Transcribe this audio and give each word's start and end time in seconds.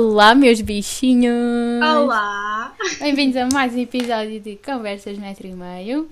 Olá, 0.00 0.32
meus 0.32 0.60
bichinhos! 0.60 1.82
Olá! 1.82 2.72
Bem-vindos 3.00 3.36
a 3.36 3.48
mais 3.52 3.74
um 3.74 3.80
episódio 3.80 4.38
de 4.40 4.54
Conversas 4.54 5.18
Metro 5.18 5.48
e 5.48 5.52
Meio. 5.52 6.08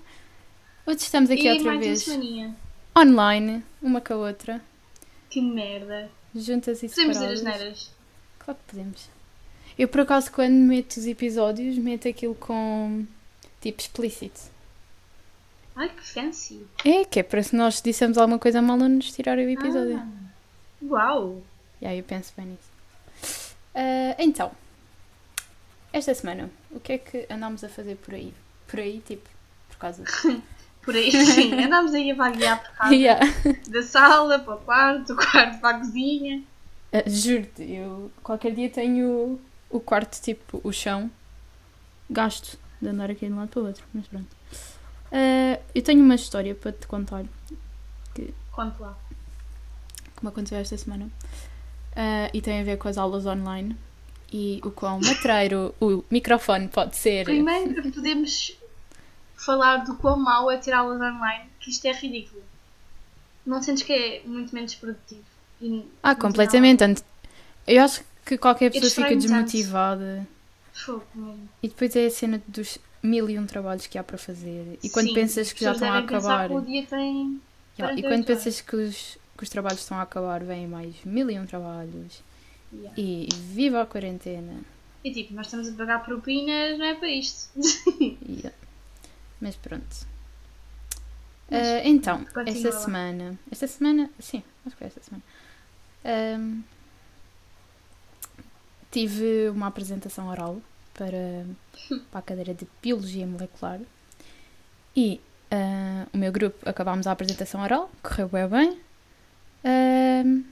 Hoje 0.85 0.99
estamos 0.99 1.31
aqui 1.31 1.47
e 1.47 1.53
outra 1.53 1.73
mais 1.73 2.05
vez 2.05 2.53
online, 2.99 3.63
uma 3.81 4.01
com 4.01 4.15
a 4.15 4.17
outra, 4.17 4.61
Que 5.31 5.41
merda. 5.41 6.11
juntas 6.35 6.83
e 6.83 6.89
Podemos 6.89 7.17
dizer 7.17 7.33
as 7.33 7.43
neiras. 7.45 7.93
Claro 8.41 8.59
que 8.59 8.75
podemos. 8.75 9.09
Eu, 9.79 9.87
por 9.87 10.01
acaso, 10.01 10.33
quando 10.33 10.53
meto 10.53 10.97
os 10.97 11.07
episódios, 11.07 11.79
meto 11.79 12.09
aquilo 12.09 12.35
com 12.35 13.07
tipo 13.61 13.81
explícito. 13.81 14.41
Ai, 15.77 15.91
que 15.91 16.05
fancy. 16.05 16.67
É, 16.85 17.05
que 17.05 17.21
é 17.21 17.23
para 17.23 17.41
se 17.41 17.55
nós 17.55 17.81
dissemos 17.81 18.19
alguma 18.19 18.41
coisa 18.41 18.61
mal, 18.61 18.77
não 18.77 18.89
nos 18.89 19.13
tirar 19.13 19.39
o 19.39 19.43
episódio. 19.43 19.97
Ah, 19.97 20.09
uau! 20.83 21.41
E 21.81 21.87
aí 21.87 21.99
eu 21.99 22.05
penso 22.05 22.33
bem 22.37 22.47
nisso. 22.47 22.76
Ah, 23.77 24.17
então, 24.19 24.51
esta 25.93 26.15
semana, 26.15 26.51
o 26.71 26.81
que 26.81 26.93
é 26.95 26.99
que 26.99 27.27
andámos 27.31 27.63
a 27.63 27.69
fazer 27.69 27.97
por 27.97 28.15
aí? 28.15 28.33
Por 28.67 28.81
aí, 28.81 29.01
tipo, 29.07 29.29
por 29.69 29.77
causa. 29.77 30.03
Por 30.83 30.95
aí, 30.95 31.11
sim. 31.11 31.53
Andámos 31.65 31.93
aí 31.95 32.13
a 32.13 32.15
vaguear 32.15 32.63
por 32.63 32.71
casa. 32.77 32.95
Yeah. 32.95 33.21
Da 33.67 33.83
sala 33.83 34.39
para 34.39 34.55
o 34.55 34.59
quarto, 34.59 35.15
do 35.15 35.17
quarto 35.17 35.59
para 35.61 35.79
a 35.79 35.81
cozinha. 35.81 36.45
Ah, 36.93 37.03
Juro-te, 37.05 37.65
eu 37.73 38.09
qualquer 38.23 38.55
dia 38.55 38.71
tenho 38.71 39.41
o 39.69 39.81
quarto, 39.81 40.23
tipo, 40.23 40.61
o 40.63 40.71
chão, 40.73 41.11
gasto 42.09 42.57
de 42.81 42.89
andar 42.89 43.11
aqui 43.11 43.27
de 43.27 43.33
um 43.33 43.37
lado 43.39 43.49
para 43.49 43.61
o 43.63 43.67
outro, 43.67 43.85
mas 43.93 44.07
pronto. 44.07 44.29
Ah, 45.11 45.59
eu 45.75 45.83
tenho 45.83 46.05
uma 46.05 46.15
história 46.15 46.55
para 46.55 46.71
te 46.71 46.87
contar, 46.87 47.25
Conte 48.53 48.81
lá. 48.81 48.97
como 50.15 50.29
aconteceu 50.29 50.59
esta 50.59 50.77
semana, 50.79 51.11
Ah, 51.97 52.31
e 52.33 52.41
tem 52.43 52.61
a 52.61 52.65
ver 52.65 52.77
com 52.77 52.89
as 52.89 52.99
aulas 52.99 53.25
online 53.27 53.75
e 54.33 54.61
o 54.65 54.71
quão 54.71 55.01
matreiro 55.01 55.75
o 55.81 56.05
microfone 56.11 56.69
pode 56.69 56.97
ser. 56.97 57.25
Primeiro 57.25 57.91
podemos 57.91 58.57
falar 59.35 59.79
do 59.79 59.95
quão 59.97 60.19
mau 60.19 60.51
é 60.51 60.57
ter 60.57 60.73
aulas 60.73 61.01
online, 61.01 61.45
que 61.61 61.71
isto 61.71 61.87
é 61.87 61.93
ridículo. 61.93 62.43
Não 63.47 63.63
sentes 63.63 63.83
que 63.85 63.93
é 63.93 64.23
muito 64.27 64.55
menos 64.55 64.75
produtivo? 64.75 65.25
E 65.63 65.85
Ah, 66.03 66.15
completamente. 66.15 67.03
Eu 67.67 67.83
acho 67.83 68.05
que 68.25 68.37
qualquer 68.37 68.71
pessoa 68.71 69.07
fica 69.07 69.17
desmotivada. 69.17 70.27
Fogo 70.73 71.07
mesmo. 71.15 71.49
E 71.63 71.69
depois 71.69 71.97
é 71.97 72.07
a 72.07 72.11
cena 72.11 72.43
dos 72.47 72.79
mil 73.03 73.31
e 73.31 73.39
um 73.39 73.47
trabalhos 73.47 73.87
que 73.87 73.97
há 73.97 74.05
para 74.05 74.19
fazer. 74.19 74.79
E 74.83 74.91
quando 74.91 75.09
Sim, 75.09 75.15
pensas 75.15 75.47
as 75.47 75.53
que 75.53 75.65
já 75.65 75.73
estão 75.73 75.91
a 75.91 75.99
acabar. 75.99 76.49
que 76.49 76.55
o 76.55 76.61
dia 76.61 76.85
tem... 76.85 77.41
E 77.79 77.83
48 77.83 78.09
quando 78.09 78.25
pensas 78.27 78.61
que 78.61 78.77
os, 78.77 79.19
que 79.37 79.43
os 79.45 79.49
trabalhos 79.51 79.81
estão 79.81 79.99
a 79.99 80.03
acabar, 80.03 80.43
vêm 80.43 80.67
mais 80.67 80.95
mil 81.05 81.31
e 81.31 81.39
um 81.39 81.47
trabalhos. 81.47 82.23
Yeah. 82.73 82.95
E 83.01 83.29
viva 83.33 83.83
a 83.83 83.87
quarentena. 83.87 84.61
E 85.05 85.13
tipo, 85.13 85.33
nós 85.35 85.47
estamos 85.47 85.69
a 85.69 85.73
pagar 85.73 86.05
propinas, 86.05 86.79
não 86.79 86.87
é 86.87 86.95
para 86.95 87.09
isto. 87.09 87.49
Yeah. 88.29 88.53
Mas 89.41 89.55
pronto. 89.57 89.85
Mas, 91.51 91.67
Ah, 91.69 91.81
então, 91.85 92.27
esta 92.47 92.71
lá. 92.71 92.81
semana. 92.81 93.39
Esta 93.51 93.67
semana. 93.69 94.11
Sim, 94.19 94.43
acho 94.65 94.75
que 94.75 94.79
foi 94.79 94.87
esta 94.89 95.01
semana. 95.03 95.23
ahm, 96.05 96.63
tive 98.91 99.49
uma 99.51 99.67
apresentação 99.69 100.29
oral 100.29 100.61
para, 100.95 101.45
para 102.11 102.19
a 102.19 102.23
cadeira 102.23 102.55
de 102.55 102.67
Biologia 102.83 103.27
Molecular. 103.27 103.81
E 104.97 105.21
ah, 105.51 106.07
o 106.13 106.19
meu 106.19 106.33
grupo 106.33 106.69
acabámos 106.69 107.07
a 107.07 107.13
apresentação 107.13 107.63
oral, 107.63 107.91
correu 108.03 108.29
bem 108.29 108.49
bem. 108.49 108.81
Ahm, 109.67 110.45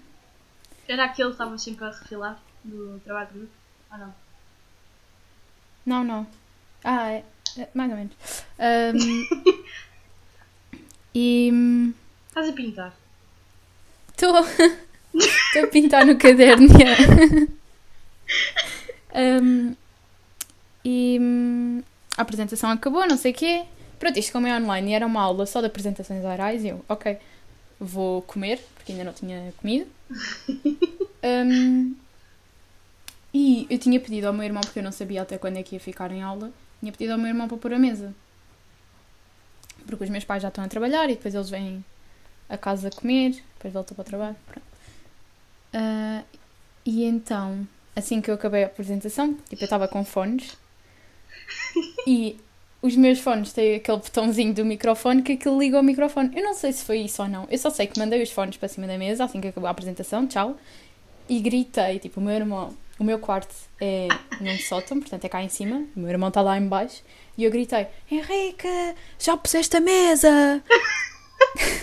Era 0.88 1.04
aquele 1.04 1.28
que 1.28 1.34
estava 1.34 1.56
sempre 1.58 1.84
a 1.84 1.90
refilar 1.90 2.38
do 2.64 2.98
trabalho 3.04 3.28
de 3.28 3.34
grupo? 3.38 3.52
Ou 3.92 3.98
não? 3.98 4.14
não, 5.86 6.04
não. 6.04 6.26
Ah, 6.82 7.10
é, 7.12 7.24
é, 7.58 7.68
mais 7.74 7.90
ou 7.90 7.96
menos. 7.96 8.14
Ahm, 8.58 9.24
e. 11.14 11.50
hum, 11.52 11.94
Estás 12.28 12.48
a 12.48 12.52
pintar. 12.52 12.92
Estou 14.10 14.34
Estou 15.14 15.64
a 15.64 15.66
pintar 15.68 16.04
no 16.04 16.18
caderno. 16.18 16.66
Um, 19.14 19.76
e 20.84 21.18
hum, 21.20 21.82
a 22.16 22.22
apresentação 22.22 22.70
acabou, 22.70 23.06
não 23.06 23.16
sei 23.16 23.32
o 23.32 23.34
quê. 23.34 23.64
Pronto, 23.98 24.18
isto 24.18 24.32
como 24.32 24.46
é 24.46 24.56
online 24.58 24.90
e 24.90 24.94
era 24.94 25.06
uma 25.06 25.22
aula 25.22 25.46
só 25.46 25.60
de 25.60 25.66
apresentações 25.68 26.24
orais, 26.24 26.64
eu, 26.64 26.84
ok, 26.88 27.16
vou 27.84 28.22
comer, 28.22 28.60
porque 28.74 28.92
ainda 28.92 29.04
não 29.04 29.12
tinha 29.12 29.52
comido. 29.56 29.90
Um, 31.24 31.96
e 33.32 33.66
eu 33.70 33.78
tinha 33.78 33.98
pedido 33.98 34.26
ao 34.26 34.32
meu 34.34 34.44
irmão, 34.44 34.60
porque 34.60 34.78
eu 34.78 34.82
não 34.82 34.92
sabia 34.92 35.22
até 35.22 35.38
quando 35.38 35.56
é 35.56 35.62
que 35.62 35.74
ia 35.74 35.80
ficar 35.80 36.12
em 36.12 36.22
aula, 36.22 36.52
tinha 36.80 36.92
pedido 36.92 37.12
ao 37.12 37.18
meu 37.18 37.28
irmão 37.28 37.48
para 37.48 37.56
pôr 37.56 37.72
a 37.72 37.78
mesa. 37.78 38.14
Porque 39.86 40.04
os 40.04 40.10
meus 40.10 40.24
pais 40.24 40.42
já 40.42 40.48
estão 40.48 40.62
a 40.62 40.68
trabalhar 40.68 41.06
e 41.06 41.14
depois 41.14 41.34
eles 41.34 41.48
vêm 41.48 41.82
a 42.46 42.58
casa 42.58 42.90
comer, 42.90 43.42
depois 43.54 43.72
voltam 43.72 43.94
para 43.94 44.02
o 44.02 44.04
trabalho. 44.04 44.36
Ah, 45.72 46.22
e 46.84 47.04
então, 47.04 47.66
assim 47.96 48.20
que 48.20 48.30
eu 48.30 48.34
acabei 48.34 48.62
a 48.62 48.66
apresentação, 48.66 49.34
tipo, 49.48 49.62
eu 49.62 49.64
estava 49.66 49.88
com 49.88 50.04
fones 50.04 50.56
e 52.06 52.38
os 52.84 52.94
meus 52.96 53.18
fones 53.18 53.50
têm 53.50 53.76
aquele 53.76 53.96
botãozinho 53.96 54.52
do 54.52 54.62
microfone 54.62 55.22
que 55.22 55.32
aquilo 55.32 55.58
liga 55.58 55.78
ao 55.78 55.82
microfone. 55.82 56.30
Eu 56.36 56.44
não 56.44 56.52
sei 56.52 56.70
se 56.70 56.84
foi 56.84 56.98
isso 56.98 57.22
ou 57.22 57.28
não. 57.28 57.46
Eu 57.50 57.56
só 57.56 57.70
sei 57.70 57.86
que 57.86 57.98
mandei 57.98 58.22
os 58.22 58.30
fones 58.30 58.58
para 58.58 58.68
cima 58.68 58.86
da 58.86 58.98
mesa 58.98 59.24
assim 59.24 59.40
que 59.40 59.48
acabou 59.48 59.68
a 59.68 59.70
apresentação, 59.70 60.26
tchau, 60.26 60.54
e 61.26 61.40
gritei, 61.40 61.98
tipo, 61.98 62.20
o 62.20 62.22
meu 62.22 62.34
irmão, 62.34 62.76
o 62.98 63.04
meu 63.04 63.18
quarto 63.18 63.54
é 63.80 64.08
num 64.38 64.58
sótão, 64.58 65.00
portanto 65.00 65.24
é 65.24 65.30
cá 65.30 65.42
em 65.42 65.48
cima, 65.48 65.82
o 65.96 66.00
meu 66.00 66.10
irmão 66.10 66.28
está 66.28 66.42
lá 66.42 66.58
em 66.58 66.68
baixo, 66.68 67.02
e 67.38 67.44
eu 67.44 67.50
gritei, 67.50 67.86
Henrique, 68.10 68.68
já 69.18 69.34
puseste 69.34 69.74
a 69.78 69.80
mesa? 69.80 70.62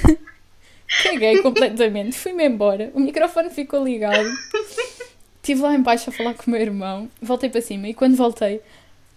Caguei 1.01 1.41
completamente, 1.41 2.15
fui-me 2.15 2.45
embora, 2.45 2.91
o 2.93 2.99
microfone 2.99 3.49
ficou 3.49 3.83
ligado. 3.83 4.29
Estive 5.37 5.61
lá 5.63 5.73
em 5.73 5.81
baixo 5.81 6.11
a 6.11 6.13
falar 6.13 6.35
com 6.35 6.43
o 6.45 6.51
meu 6.51 6.61
irmão, 6.61 7.09
voltei 7.19 7.49
para 7.49 7.59
cima 7.59 7.87
e 7.87 7.95
quando 7.95 8.15
voltei 8.15 8.61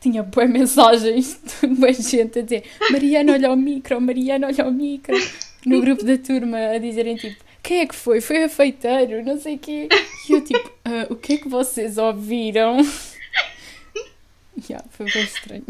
tinha 0.04 0.22
boas 0.22 0.50
mensagens 0.50 1.40
de 1.60 1.66
boa 1.68 1.92
gente 1.92 2.38
a 2.38 2.42
dizer 2.42 2.64
Mariana 2.90 3.32
olha 3.32 3.48
ao 3.48 3.56
micro, 3.56 4.00
Mariana 4.00 4.46
olha 4.48 4.64
ao 4.64 4.70
micro 4.70 5.16
no 5.66 5.80
grupo 5.80 6.04
da 6.04 6.18
turma 6.18 6.58
a 6.58 6.78
dizerem 6.78 7.16
tipo 7.16 7.42
quem 7.62 7.80
é 7.80 7.86
que 7.86 7.94
foi? 7.94 8.20
Foi 8.20 8.44
a 8.44 8.48
feiteiro, 8.50 9.24
não 9.24 9.40
sei 9.40 9.54
o 9.54 9.58
quê. 9.58 9.88
E 10.28 10.32
eu 10.34 10.42
tipo, 10.44 10.70
"Ah, 10.84 11.06
o 11.08 11.16
que 11.16 11.32
é 11.32 11.36
que 11.38 11.48
vocês 11.48 11.96
ouviram? 11.96 12.76
yeah, 14.68 14.84
foi 14.90 15.06
bem 15.10 15.22
estranho. 15.24 15.64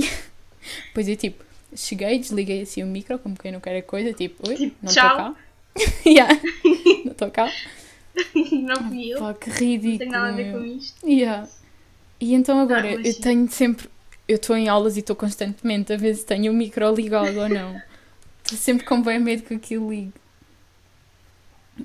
Depois 0.88 1.08
eu 1.08 1.14
tipo, 1.16 1.44
cheguei, 1.72 2.18
desliguei 2.18 2.62
assim 2.62 2.82
o 2.82 2.86
micro, 2.86 3.16
como 3.20 3.36
quem 3.36 3.52
não 3.52 3.60
quer 3.60 3.76
a 3.76 3.82
coisa, 3.82 4.12
tipo, 4.12 4.48
oi, 4.48 4.56
Tipo, 4.56 4.76
não 4.82 4.90
estou 4.90 5.04
cá. 5.04 5.34
yeah, 6.04 6.40
não 7.04 7.12
estou 7.12 7.30
cá. 7.30 7.52
não 8.50 8.88
fui 8.88 9.10
eu. 9.14 9.18
Pá, 9.20 9.34
que 9.34 9.48
Não 9.50 9.56
ridículo. 9.56 9.98
tenho 9.98 10.10
nada 10.10 10.28
a 10.28 10.32
ver 10.32 10.52
com 10.52 10.64
isto. 10.64 11.08
Yeah. 11.08 11.48
E 12.20 12.34
então 12.34 12.58
agora 12.58 12.88
Ah, 12.88 12.94
eu 12.94 13.14
tenho 13.20 13.48
sempre. 13.50 13.88
Eu 14.26 14.36
estou 14.36 14.56
em 14.56 14.68
aulas 14.68 14.96
e 14.96 15.00
estou 15.00 15.14
constantemente 15.14 15.92
a 15.92 15.96
ver 15.96 16.14
se 16.14 16.24
tenho 16.24 16.50
o 16.50 16.54
micro 16.54 16.94
ligado 16.94 17.36
ou 17.38 17.48
não. 17.48 17.80
Estou 18.42 18.58
sempre 18.58 18.86
com 18.86 19.02
bem 19.02 19.18
medo 19.18 19.42
que 19.42 19.54
aquilo 19.54 19.90
ligue. 19.90 20.12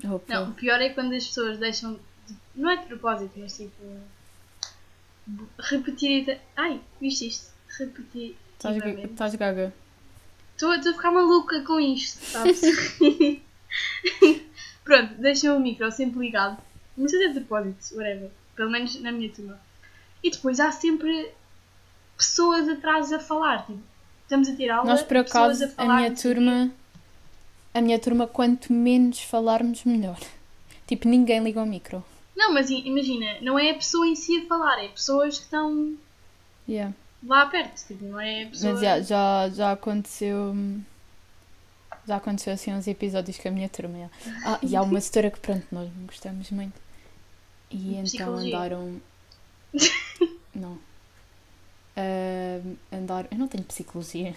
Opa. 0.04 0.24
Não, 0.32 0.50
o 0.50 0.54
pior 0.54 0.80
é 0.80 0.90
quando 0.90 1.12
as 1.14 1.26
pessoas 1.26 1.58
deixam. 1.58 1.94
de- 1.94 2.00
Não 2.54 2.70
é 2.70 2.76
de 2.76 2.86
propósito, 2.86 3.32
mas 3.36 3.56
tipo. 3.56 3.74
Repetir. 5.58 6.38
Ai, 6.56 6.80
viste 7.00 7.26
isto? 7.28 7.50
Repetir. 7.78 8.36
Estás 8.56 8.76
ga- 8.78 8.88
Estás 8.90 9.34
gaga. 9.34 9.74
Estou 10.54 10.74
estou 10.74 10.92
a 10.92 10.94
ficar 10.94 11.10
maluca 11.10 11.62
com 11.62 11.78
isto, 11.80 12.22
sabes? 12.24 12.60
Pronto, 14.84 15.14
deixam 15.14 15.56
o 15.56 15.60
micro 15.60 15.90
sempre 15.92 16.20
ligado. 16.20 16.58
Não 16.96 17.08
sei 17.08 17.18
se 17.18 17.24
é 17.26 17.28
de 17.32 17.40
propósito, 17.40 17.96
whatever. 17.96 18.30
Pelo 18.56 18.70
menos 18.70 19.00
na 19.00 19.12
minha 19.12 19.30
turma. 19.30 19.58
E 20.22 20.30
depois 20.30 20.60
há 20.60 20.70
sempre 20.72 21.30
pessoas 22.20 22.68
atrás 22.68 23.12
a 23.12 23.18
falar. 23.18 23.66
Tipo, 23.66 23.78
estamos 24.22 24.48
a 24.48 24.54
ter 24.54 24.70
aula. 24.70 24.90
Nós 24.90 25.02
por 25.02 25.22
pessoas 25.24 25.60
acaso, 25.60 25.64
a, 25.64 25.68
falar, 25.68 25.96
minha 25.96 26.10
o 26.10 26.14
quê. 26.14 26.22
turma. 26.22 26.70
A 27.72 27.80
minha 27.80 27.98
turma, 27.98 28.26
quanto 28.26 28.72
menos 28.72 29.20
falarmos, 29.20 29.84
melhor. 29.84 30.18
Tipo, 30.86 31.08
ninguém 31.08 31.42
liga 31.42 31.60
ao 31.60 31.66
micro. 31.66 32.04
Não, 32.36 32.52
mas 32.52 32.68
imagina, 32.70 33.36
não 33.42 33.58
é 33.58 33.70
a 33.70 33.74
pessoa 33.74 34.06
em 34.06 34.14
si 34.16 34.38
a 34.42 34.46
falar, 34.46 34.82
é 34.84 34.88
pessoas 34.88 35.38
que 35.38 35.44
estão 35.44 35.94
Yeah. 36.68 36.94
lá 37.26 37.46
perto. 37.46 37.86
Tipo, 37.86 38.04
não 38.04 38.20
é 38.20 38.44
a 38.44 38.46
pessoa. 38.48 38.72
Mas 38.72 38.80
já, 38.82 39.00
já, 39.02 39.48
já 39.50 39.72
aconteceu. 39.72 40.54
Já 42.06 42.16
aconteceu 42.16 42.52
assim 42.52 42.72
uns 42.72 42.86
episódios 42.88 43.36
com 43.38 43.48
a 43.48 43.50
minha 43.50 43.68
turma. 43.68 43.94
yeah. 43.96 44.14
Ah, 44.44 44.58
e 44.62 44.74
há 44.76 44.82
uma 44.82 44.98
história 45.00 45.30
que 45.30 45.38
pronto, 45.40 45.66
nós 45.70 45.88
gostamos 46.06 46.50
muito. 46.50 46.74
E 47.70 47.96
então 47.96 48.34
andaram. 48.34 49.00
Não. 50.54 50.76
Ah, 52.00 52.60
andaram. 52.92 53.28
Eu 53.30 53.38
não 53.38 53.48
tenho 53.48 53.64
psicologia. 53.64 54.34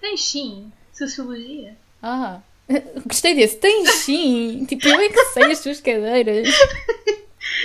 Tens 0.00 0.24
sim, 0.24 0.72
sociologia. 0.92 1.76
Ah! 2.02 2.40
Gostei 3.06 3.34
desse. 3.34 3.56
Tens 3.58 3.88
sim! 3.90 4.64
Tipo, 4.66 4.88
eu 4.88 5.00
é 5.00 5.08
que 5.08 5.24
sei 5.26 5.50
as 5.52 5.60
tuas 5.62 5.80
cadeiras. 5.80 6.48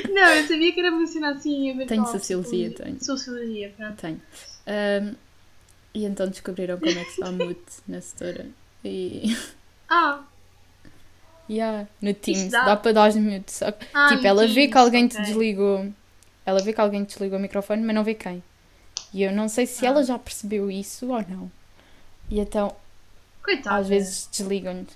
Não, 0.09 0.33
eu 0.33 0.47
sabia 0.47 0.71
que 0.73 0.79
era 0.79 0.91
mencionar 0.91 1.33
assim. 1.33 1.77
Tenho 1.85 2.05
sociologia, 2.05 2.71
tenho. 2.71 3.03
Sociologia, 3.03 3.73
pronto. 3.77 3.95
Tenho. 3.95 4.21
Ahm, 4.67 5.15
e 5.93 6.05
então 6.05 6.27
descobriram 6.27 6.77
como 6.79 6.99
é 6.99 7.05
que 7.05 7.11
se 7.11 7.19
dá 7.19 7.31
mute 7.31 7.63
na 7.87 8.01
setora. 8.01 8.47
E. 8.83 9.35
Ah, 9.89 10.25
Yeah, 11.49 11.87
no 12.01 12.13
Teams, 12.13 12.51
dá? 12.51 12.65
dá, 12.65 12.75
para 12.75 12.91
dar 12.91 13.13
mute. 13.15 13.51
Só 13.53 13.67
ah 13.93 14.07
tipo, 14.09 14.27
ela 14.27 14.45
vê 14.47 14.53
Teams, 14.53 14.71
que 14.71 14.77
alguém 14.77 15.07
te 15.07 15.13
ok. 15.15 15.21
desligou. 15.21 15.93
Ela 16.45 16.61
vê 16.61 16.73
que 16.73 16.81
alguém 16.81 17.03
te 17.05 17.09
desligou 17.13 17.37
o 17.39 17.41
microfone, 17.41 17.83
mas 17.83 17.95
não 17.95 18.03
vê 18.03 18.13
quem. 18.15 18.43
E 19.13 19.23
eu 19.23 19.31
não 19.31 19.47
sei 19.49 19.65
se 19.65 19.85
Ah. 19.85 19.89
ela 19.89 20.03
já 20.03 20.17
percebeu 20.19 20.69
isso 20.69 21.07
ou 21.07 21.21
não. 21.27 21.51
E 22.29 22.39
então, 22.39 22.75
Coitada. 23.43 23.77
às 23.77 23.87
vezes 23.87 24.27
desligam-lhe. 24.31 24.87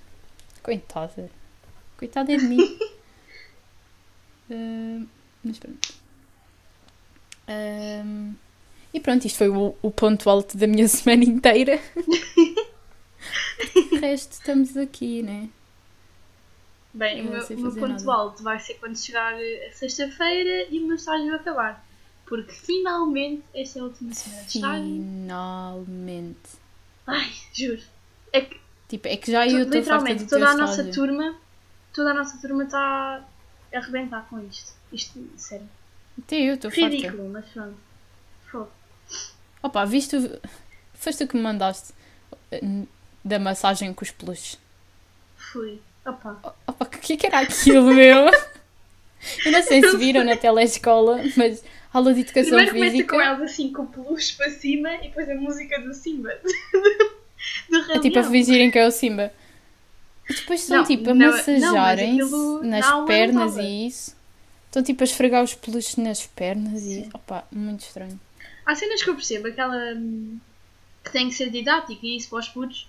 Coitada. 0.62 1.30
Coitada 1.98 2.32
é 2.32 2.36
de 2.36 2.44
mim. 2.44 2.78
Ahm, 4.50 5.06
mas 5.42 5.58
pronto. 5.58 5.94
Ahm, 7.48 8.34
e 8.92 9.00
pronto, 9.00 9.26
isto 9.26 9.38
foi 9.38 9.48
o, 9.48 9.74
o 9.80 9.90
ponto 9.90 10.28
alto 10.28 10.56
da 10.56 10.66
minha 10.66 10.86
semana 10.88 11.24
inteira. 11.24 11.80
o 13.92 13.96
resto 14.00 14.32
estamos 14.32 14.76
aqui, 14.76 15.22
né? 15.22 15.48
Bem, 16.94 17.22
o 17.22 17.24
não 17.24 17.32
meu, 17.32 17.46
o 17.46 17.60
meu 17.60 17.72
ponto 17.74 18.04
nada. 18.04 18.12
alto 18.12 18.42
vai 18.42 18.60
ser 18.60 18.74
quando 18.74 18.96
chegar 18.98 19.32
a 19.34 19.72
sexta-feira 19.72 20.66
e 20.70 20.78
o 20.78 20.86
meu 20.86 20.96
estágio 20.96 21.34
acabar. 21.34 21.82
Porque 22.26 22.52
finalmente 22.52 23.42
esta 23.54 23.78
é 23.78 23.82
a 23.82 23.84
última 23.84 24.14
semana 24.14 24.42
de 24.42 24.48
estágio. 24.56 24.84
Finalmente. 24.84 26.38
Ai, 27.06 27.32
juro. 27.52 27.82
É 28.32 28.40
que 28.42 28.60
Tipo, 28.88 29.08
é 29.08 29.16
que 29.16 29.32
já 29.32 29.46
eu 29.48 29.62
estou 29.62 29.78
literalmente 29.80 30.26
toda 30.26 30.48
a 30.50 30.54
nossa 30.54 30.82
estágio. 30.82 30.92
turma, 30.94 31.34
toda 31.94 32.10
a 32.10 32.14
nossa 32.14 32.38
turma 32.40 32.64
está 32.64 33.24
a 33.72 33.78
arrebentar 33.78 34.26
com 34.28 34.38
isto. 34.46 34.72
Isto, 34.92 35.18
sério. 35.36 35.66
Até 36.18 36.36
eu 36.36 36.54
estou 36.56 36.70
farta. 36.70 36.88
Ridículo, 36.88 37.28
mas 37.30 37.44
pronto. 37.46 37.76
Fogo. 38.50 38.70
Opa, 39.62 39.84
viste 39.86 40.16
o... 40.16 40.40
Foste 40.92 41.24
tu 41.24 41.30
que 41.30 41.36
me 41.36 41.42
mandaste 41.42 41.94
eh, 42.50 42.60
da 43.24 43.38
massagem 43.38 43.94
com 43.94 44.04
os 44.04 44.10
peluches. 44.10 44.58
Fui. 45.36 45.80
Opa. 46.04 46.54
Opa, 46.66 46.84
o 46.84 46.88
que 46.88 47.14
é 47.14 47.16
que 47.16 47.26
era 47.26 47.40
aquilo, 47.40 47.94
meu? 47.94 48.26
Eu 49.46 49.52
não 49.52 49.62
sei 49.62 49.80
se 49.80 49.96
viram 49.96 50.22
na 50.24 50.36
telescola, 50.36 51.18
mas 51.36 51.64
aula 51.92 52.14
de 52.14 52.20
educação 52.20 52.50
Primeiro 52.50 52.72
começa 52.72 52.90
física 52.92 53.14
com 53.14 53.20
elas 53.20 53.42
assim, 53.42 53.72
com 53.72 53.86
peluche 53.86 54.36
para 54.36 54.50
cima 54.50 54.94
e 54.96 55.02
depois 55.08 55.28
a 55.28 55.34
música 55.34 55.80
do 55.80 55.92
Simba. 55.94 56.30
do 57.68 57.82
Rei 57.82 57.96
é 57.96 58.00
tipo 58.00 58.18
a 58.18 58.22
fingirem 58.24 58.70
que 58.70 58.78
é 58.78 58.86
o 58.86 58.90
Simba. 58.90 59.32
E 60.28 60.34
depois 60.34 60.60
estão 60.62 60.78
Não, 60.78 60.84
tipo 60.84 61.10
a 61.10 61.14
massajarem-se 61.14 62.60
nas 62.62 62.88
não 62.88 63.04
pernas 63.04 63.56
e 63.56 63.86
isso. 63.86 64.16
Estão 64.66 64.82
tipo 64.82 65.02
a 65.02 65.04
esfregar 65.04 65.42
os 65.42 65.54
peluches 65.54 65.96
nas 65.96 66.26
pernas 66.26 66.82
e 66.84 67.08
opa, 67.12 67.44
muito 67.50 67.80
estranho. 67.80 68.18
Há 68.64 68.74
cenas 68.74 69.02
que 69.02 69.10
eu 69.10 69.14
percebo, 69.14 69.48
aquela 69.48 69.92
hum, 69.94 70.38
que 71.04 71.10
tem 71.12 71.28
que 71.28 71.34
ser 71.34 71.50
didática 71.50 72.00
e 72.06 72.16
isso 72.16 72.30
para 72.30 72.38
os 72.38 72.48
putos. 72.48 72.88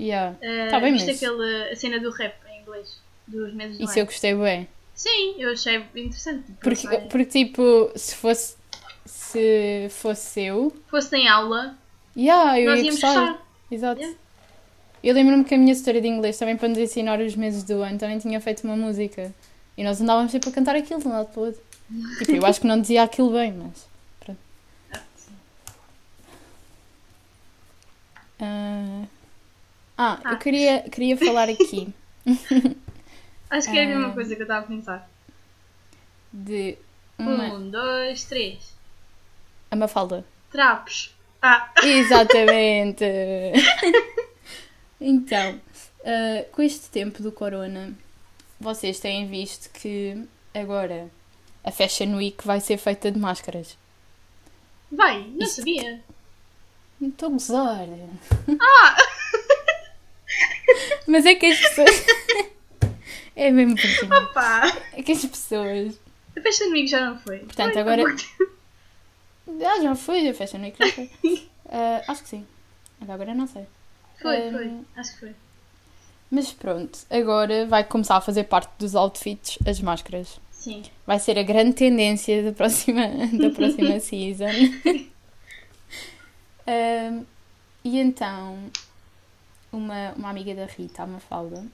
Yeah. 0.00 0.34
Uh, 0.38 0.70
Tá 0.70 0.80
bem, 0.80 0.92
viste 0.94 1.08
mas- 1.08 1.22
aquele, 1.22 1.70
a 1.70 1.76
cena 1.76 2.00
do 2.00 2.10
rap 2.10 2.34
em 2.48 2.62
inglês, 2.62 2.98
dos 3.28 3.52
meses 3.52 3.76
do 3.76 3.84
Isso 3.84 3.92
eu 3.98 4.02
ano. 4.02 4.06
gostei 4.10 4.34
bem. 4.34 4.68
Sim, 5.00 5.36
eu 5.38 5.52
achei 5.52 5.76
interessante. 5.96 6.44
tipo, 6.44 6.60
Porque, 6.60 6.86
porque 7.08 7.24
tipo, 7.24 7.90
se 7.96 8.14
fosse 8.16 8.54
se 9.06 9.88
fosse 9.88 10.42
eu, 10.42 10.76
fosse 10.88 11.16
em 11.16 11.26
aula, 11.26 11.74
yeah, 12.14 12.60
eu 12.60 12.68
nós 12.68 12.80
ia 12.80 12.84
íamos 12.84 13.00
gostar. 13.00 13.20
gostar. 13.28 13.46
Exato. 13.70 13.98
Yeah. 14.00 14.18
Eu 15.02 15.14
lembro-me 15.14 15.44
que 15.44 15.54
a 15.54 15.58
minha 15.58 15.72
história 15.72 16.02
de 16.02 16.06
inglês 16.06 16.36
também 16.38 16.54
para 16.58 16.68
nos 16.68 16.76
ensinar 16.76 17.18
os 17.18 17.34
meses 17.34 17.64
do 17.64 17.80
ano 17.80 17.96
também 17.98 18.18
tinha 18.18 18.38
feito 18.42 18.62
uma 18.64 18.76
música. 18.76 19.32
E 19.74 19.82
nós 19.82 19.98
andávamos 20.02 20.32
sempre 20.32 20.50
a 20.50 20.52
cantar 20.52 20.76
aquilo 20.76 21.00
de 21.00 21.08
um 21.08 21.12
lado 21.12 21.28
para 21.32 21.40
o 21.40 21.46
outro. 21.46 21.62
Tipo, 22.18 22.32
eu 22.36 22.44
acho 22.44 22.60
que 22.60 22.66
não 22.66 22.78
dizia 22.78 23.02
aquilo 23.02 23.30
bem, 23.32 23.52
mas 23.54 23.88
pronto. 24.20 24.38
Ah, 28.38 29.04
ah, 29.98 30.18
Ah. 30.24 30.32
eu 30.32 30.38
queria, 30.38 30.82
queria 30.90 31.16
falar 31.16 31.48
aqui 31.48 31.88
Acho 33.50 33.70
que 33.70 33.78
é 33.78 33.84
a 33.84 33.88
mesma 33.88 34.08
Ah. 34.08 34.12
coisa 34.12 34.34
que 34.36 34.42
eu 34.42 34.44
estava 34.44 34.64
a 34.64 34.68
pensar. 34.68 35.10
de 36.32 36.78
uma, 37.18 37.54
Um, 37.54 37.70
dois, 37.70 38.22
três. 38.24 38.72
a 39.70 39.74
Mafalda. 39.76 40.24
Trapos. 40.52 41.14
Ah, 41.42 41.72
Exatamente! 41.82 43.04
então, 45.00 45.60
ah, 46.04 46.44
com 46.52 46.62
este 46.62 46.88
tempo 46.90 47.22
do 47.22 47.32
corona, 47.32 47.92
vocês 48.60 49.00
têm 49.00 49.26
visto 49.26 49.70
que 49.72 50.24
agora 50.54 51.10
a 51.64 51.70
Fashion 51.72 52.14
Week 52.16 52.46
vai 52.46 52.60
ser 52.60 52.76
feita 52.78 53.10
de 53.10 53.18
máscaras. 53.18 53.76
vai, 54.92 55.22
não 55.28 55.46
Isto- 55.46 55.56
sabia. 55.56 56.00
Estou 57.02 57.28
a 57.28 57.32
gozar. 57.32 57.86
Mas 61.06 61.26
é 61.26 61.34
que 61.34 61.46
as 61.46 61.58
pessoas. 61.58 62.04
é 63.36 63.50
mesmo 63.50 63.76
cima. 63.78 64.18
Opa! 64.18 64.62
É 64.92 65.02
que 65.02 65.12
as 65.12 65.24
pessoas. 65.24 66.00
A 66.36 66.40
festa 66.40 66.70
de 66.70 66.86
já 66.86 67.10
não 67.10 67.18
foi. 67.18 67.38
Portanto, 67.40 67.72
Foi, 67.72 67.82
agora-. 67.82 68.04
Ah, 69.48 69.82
já 69.82 69.94
foi 69.94 70.28
a 70.28 70.34
Fashion 70.34 70.60
Week, 70.60 70.76
já 70.78 70.92
foi. 70.92 71.10
Ah, 71.72 72.02
acho 72.08 72.24
que 72.24 72.28
sim. 72.28 72.44
Agora 73.08 73.32
não 73.32 73.46
sei. 73.46 73.64
Foi, 74.20 74.48
Ah, 74.48 74.52
foi. 74.52 74.72
Acho 74.96 75.12
que 75.14 75.20
foi. 75.20 75.34
Mas 76.30 76.52
pronto, 76.52 76.98
agora 77.08 77.64
vai 77.66 77.84
começar 77.84 78.16
a 78.16 78.20
fazer 78.20 78.44
parte 78.44 78.70
dos 78.78 78.94
outfits 78.96 79.56
as 79.66 79.80
máscaras. 79.80 80.40
Sim. 80.50 80.82
Vai 81.06 81.18
ser 81.20 81.38
a 81.38 81.42
grande 81.44 81.72
tendência 81.74 82.42
da 82.42 82.52
próxima, 82.52 83.02
da 83.32 83.50
próxima 83.50 83.98
season. 84.00 84.46
Ahm, 86.66 87.24
e 87.84 87.98
então, 87.98 88.58
uma, 89.72 90.12
uma 90.16 90.30
amiga 90.30 90.54
da 90.54 90.66
Rita, 90.66 91.02
a 91.02 91.06
Mafalda, 91.06 91.64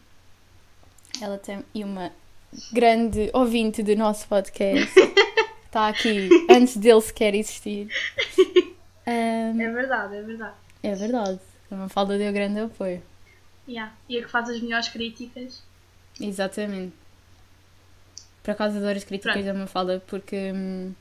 ela 1.21 1.39
tem, 1.39 1.65
e 1.75 1.83
uma 1.85 2.13
grande 2.73 3.31
ouvinte 3.33 3.83
do 3.83 3.95
nosso 3.97 4.27
podcast, 4.29 4.91
está 5.65 5.89
aqui 5.89 6.29
antes 6.51 6.77
dele 6.77 7.01
sequer 7.01 7.35
existir. 7.35 7.89
Ahm, 9.07 9.61
É 9.61 9.71
verdade, 9.71 10.17
é 10.17 10.23
verdade. 10.23 10.55
é 10.83 10.95
verdade, 10.95 11.41
a 11.71 11.77
Mafalda 11.77 12.19
deu 12.19 12.33
grande 12.33 12.59
apoio. 12.61 13.01
Yeah. 13.69 13.93
E 14.09 14.19
a 14.19 14.23
que 14.23 14.29
faz 14.31 14.49
as 14.49 14.61
melhores 14.61 14.89
críticas. 14.89 15.63
Exatamente. 16.21 16.93
Por 18.43 18.53
acaso 18.53 18.79
adoro 18.79 18.97
as 18.97 19.05
críticas 19.05 19.33
Pronto. 19.35 19.47
da 19.47 19.55
Mafalda 19.55 20.03
porque. 20.07 20.53
hum, 20.55 20.93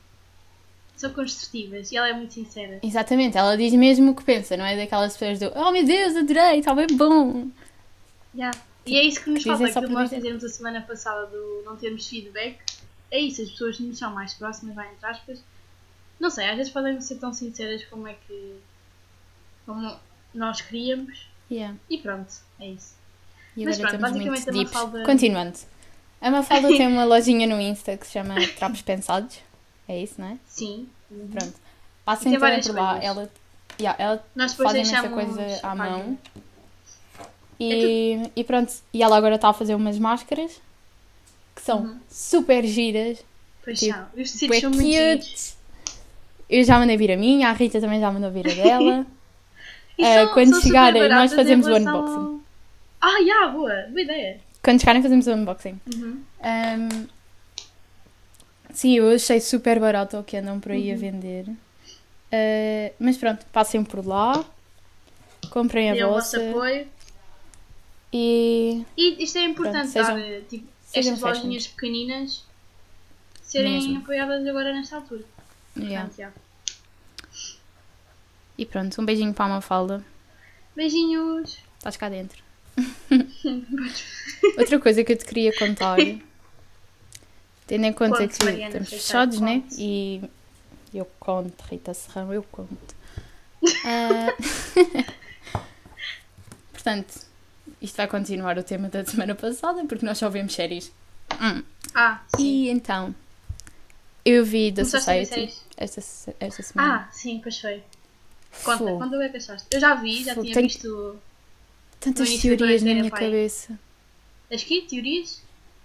São 0.95 1.13
construtivas 1.13 1.91
e 1.91 1.97
ela 1.97 2.09
é 2.09 2.13
muito 2.13 2.33
sincera. 2.33 2.79
Exatamente, 2.83 3.37
ela 3.37 3.55
diz 3.55 3.73
mesmo 3.73 4.11
o 4.11 4.15
que 4.15 4.23
pensa, 4.23 4.55
não 4.57 4.65
é 4.65 4.75
daquelas 4.75 5.15
pessoas 5.15 5.39
do 5.39 5.51
Oh 5.55 5.71
meu 5.71 5.85
Deus, 5.85 6.15
adorei, 6.15 6.59
está 6.59 6.73
bem 6.73 6.87
bom. 6.93 7.47
Yeah. 8.35 8.55
E 8.85 8.97
é 8.97 9.03
isso 9.03 9.23
que 9.23 9.29
nos 9.31 9.39
Dizem 9.39 9.55
falta, 9.57 9.79
aquilo 9.79 9.87
que 9.87 9.93
nós 9.93 10.09
dizemos 10.09 10.43
a 10.43 10.49
semana 10.49 10.81
passada 10.81 11.25
do 11.25 11.63
não 11.65 11.75
termos 11.75 12.07
feedback. 12.07 12.59
É 13.11 13.19
isso, 13.19 13.41
as 13.41 13.49
pessoas 13.51 13.79
nos 13.79 13.97
são 13.97 14.13
mais 14.13 14.33
próximas, 14.33 14.75
vai 14.75 14.91
entre 14.91 15.05
aspas. 15.05 15.43
Não 16.19 16.29
sei, 16.29 16.47
às 16.49 16.55
vezes 16.57 16.71
podem 16.71 16.99
ser 17.01 17.15
tão 17.15 17.33
sinceras 17.33 17.83
como 17.85 18.07
é 18.07 18.13
que. 18.13 18.55
como 19.65 19.97
nós 20.33 20.61
queríamos. 20.61 21.27
Yeah. 21.49 21.75
E 21.89 21.97
pronto, 21.97 22.33
é 22.59 22.69
isso. 22.69 22.95
E 23.55 23.65
Mas 23.65 23.79
agora 23.79 23.97
pronto, 23.97 24.13
basicamente 24.13 24.49
a. 24.49 24.53
Mafalda- 24.53 25.03
Continuando. 25.03 25.57
A 26.21 26.31
Mafalda 26.31 26.67
tem 26.75 26.87
uma 26.87 27.05
lojinha 27.05 27.47
no 27.47 27.59
Insta 27.59 27.97
que 27.97 28.05
se 28.05 28.13
chama 28.13 28.35
Trapos 28.55 28.81
Pensados. 28.81 29.37
É 29.87 30.01
isso, 30.01 30.19
não 30.19 30.27
é? 30.27 30.37
Sim. 30.47 30.89
Pronto. 31.09 31.53
Passem 32.03 32.33
também 32.33 32.61
por 32.61 32.75
lá. 32.75 32.91
coisas. 32.93 33.03
Ela, 33.03 33.31
yeah, 33.79 34.03
ela 34.03 34.25
Nós 34.35 34.53
faz 34.53 34.73
imensa 34.73 34.91
deixamos 35.07 35.35
coisa 35.35 35.57
à 35.67 35.75
página. 35.75 36.17
Mão. 37.59 37.69
E, 37.69 38.31
e 38.35 38.43
pronto. 38.43 38.73
E 38.93 39.01
ela 39.03 39.17
agora 39.17 39.35
está 39.35 39.49
a 39.49 39.53
fazer 39.53 39.75
umas 39.75 39.97
máscaras 39.99 40.61
que 41.55 41.61
são 41.61 41.81
Uhum. 41.83 41.99
super 42.09 42.63
giras. 42.65 43.23
Pois 43.63 43.79
Tipo, 43.79 43.93
são. 43.95 44.05
Os 44.17 44.31
tecidos 44.31 44.59
são 44.59 44.71
muito 44.71 44.91
giros. 44.91 45.55
Eu 46.49 46.63
já 46.63 46.77
mandei 46.77 46.95
vir 46.97 47.11
a 47.11 47.17
minha, 47.17 47.49
a 47.49 47.53
Rita 47.53 47.79
também 47.81 47.99
já 47.99 48.11
mandou 48.11 48.29
vir 48.31 48.47
a 48.51 48.53
dela. 48.53 49.05
São- 49.97 50.33
quando 50.33 50.61
chegarem, 50.61 51.07
nós 51.09 51.33
fazemos 51.33 51.65
o 51.67 51.73
unboxing. 51.73 52.41
Ah, 53.01 53.17
yeah, 53.19 53.47
boa. 53.51 53.85
Boa 53.89 54.01
ideia. 54.01 54.39
Quando 54.61 54.79
chegarem, 54.81 55.01
fazemos 55.01 55.25
o 55.27 55.31
unboxing. 55.33 55.79
Uhum. 55.95 56.21
Um, 56.43 57.07
sim, 58.73 58.97
eu 58.97 59.09
achei 59.15 59.39
super 59.39 59.79
barato 59.79 60.17
o 60.17 60.23
que 60.23 60.35
andam 60.37 60.59
por 60.59 60.71
aí 60.73 60.91
a 60.91 60.93
Uhum. 60.95 60.99
vender. 60.99 61.45
Uh, 61.47 62.93
mas 62.99 63.15
pronto, 63.17 63.45
passem 63.53 63.83
por 63.83 64.05
lá, 64.05 64.43
comprem 65.49 65.91
E 65.95 66.01
a 66.01 66.07
o 66.07 66.11
vosso 66.13 66.37
vossa 66.37 66.49
apoio. 66.49 66.87
E 68.13 68.85
E 68.97 69.23
isto 69.23 69.37
é 69.37 69.43
importante, 69.43 69.91
Pronto, 69.91 70.05
sejam- 70.05 70.15
dar 70.19 70.27
eh, 70.29 70.41
tipo, 70.49 70.67
sejam 70.85 71.13
estas 71.13 71.35
lojinhas 71.35 71.67
pequeninas 71.67 72.43
serem 73.41 73.73
Mesmo. 73.73 73.97
apoiadas 73.99 74.45
agora 74.47 74.73
nesta 74.73 74.95
altura. 74.97 75.23
yeah. 75.77 76.01
Portanto, 76.07 76.17
yeah. 76.19 76.35
e 78.57 78.65
pronto, 78.65 79.01
um 79.01 79.05
beijinho 79.05 79.33
para 79.33 79.45
a 79.45 79.49
Mafalda. 79.49 80.05
Beijinhos! 80.75 81.57
Estás 81.77 81.97
cá 81.97 82.09
dentro. 82.09 82.43
Outra 84.57 84.79
coisa 84.79 85.03
que 85.03 85.13
eu 85.13 85.17
te 85.17 85.25
queria 85.25 85.57
contar 85.57 85.97
Tendo 87.67 87.85
em 87.85 87.93
conta 87.93 88.17
Conte, 88.19 88.37
que 88.37 88.43
Mariana 88.45 88.67
estamos 88.67 88.89
fechados, 88.89 89.39
né? 89.39 89.61
conte. 89.61 89.75
E 89.81 90.21
eu 90.93 91.05
conto, 91.19 91.61
Rita 91.63 91.93
Serrão, 91.93 92.33
eu 92.33 92.43
conto. 92.43 92.95
Ah, 93.85 94.27
Portanto, 96.71 97.13
isto 97.81 97.95
vai 97.97 98.07
continuar 98.07 98.57
o 98.57 98.63
tema 98.63 98.89
da 98.89 99.03
semana 99.05 99.35
passada, 99.35 99.83
porque 99.85 100.05
nós 100.05 100.17
só 100.17 100.29
vemos 100.29 100.53
séries. 100.53 100.91
Hum. 101.41 101.63
Ah, 101.93 102.21
sim. 102.35 102.43
E 102.43 102.69
então, 102.69 103.13
eu 104.23 104.43
vi 104.45 104.71
The 104.71 104.81
Começaste 104.83 105.09
a 105.09 105.13
ver 105.13 105.25
Society 105.25 105.53
esta, 105.77 106.35
esta 106.39 106.63
semana. 106.63 106.95
Ah, 106.95 107.11
sim, 107.11 107.39
pois 107.41 107.59
foi. 107.59 107.83
Conta, 108.63 108.77
Fogo. 108.77 108.97
quando 108.97 109.21
é 109.21 109.29
que 109.29 109.37
achaste? 109.37 109.67
Eu 109.71 109.79
já 109.79 109.95
vi, 109.95 110.23
já 110.23 110.33
Fogo, 110.33 110.43
tinha 110.43 110.53
tenho- 110.53 110.67
visto 110.67 111.19
Tantas 111.99 112.29
da 112.33 112.39
teorias 112.41 112.83
na 112.83 112.93
minha 112.93 113.09
pai. 113.09 113.19
cabeça. 113.25 113.79
as 114.51 114.63
que 114.63 114.81
teorias. 114.83 115.41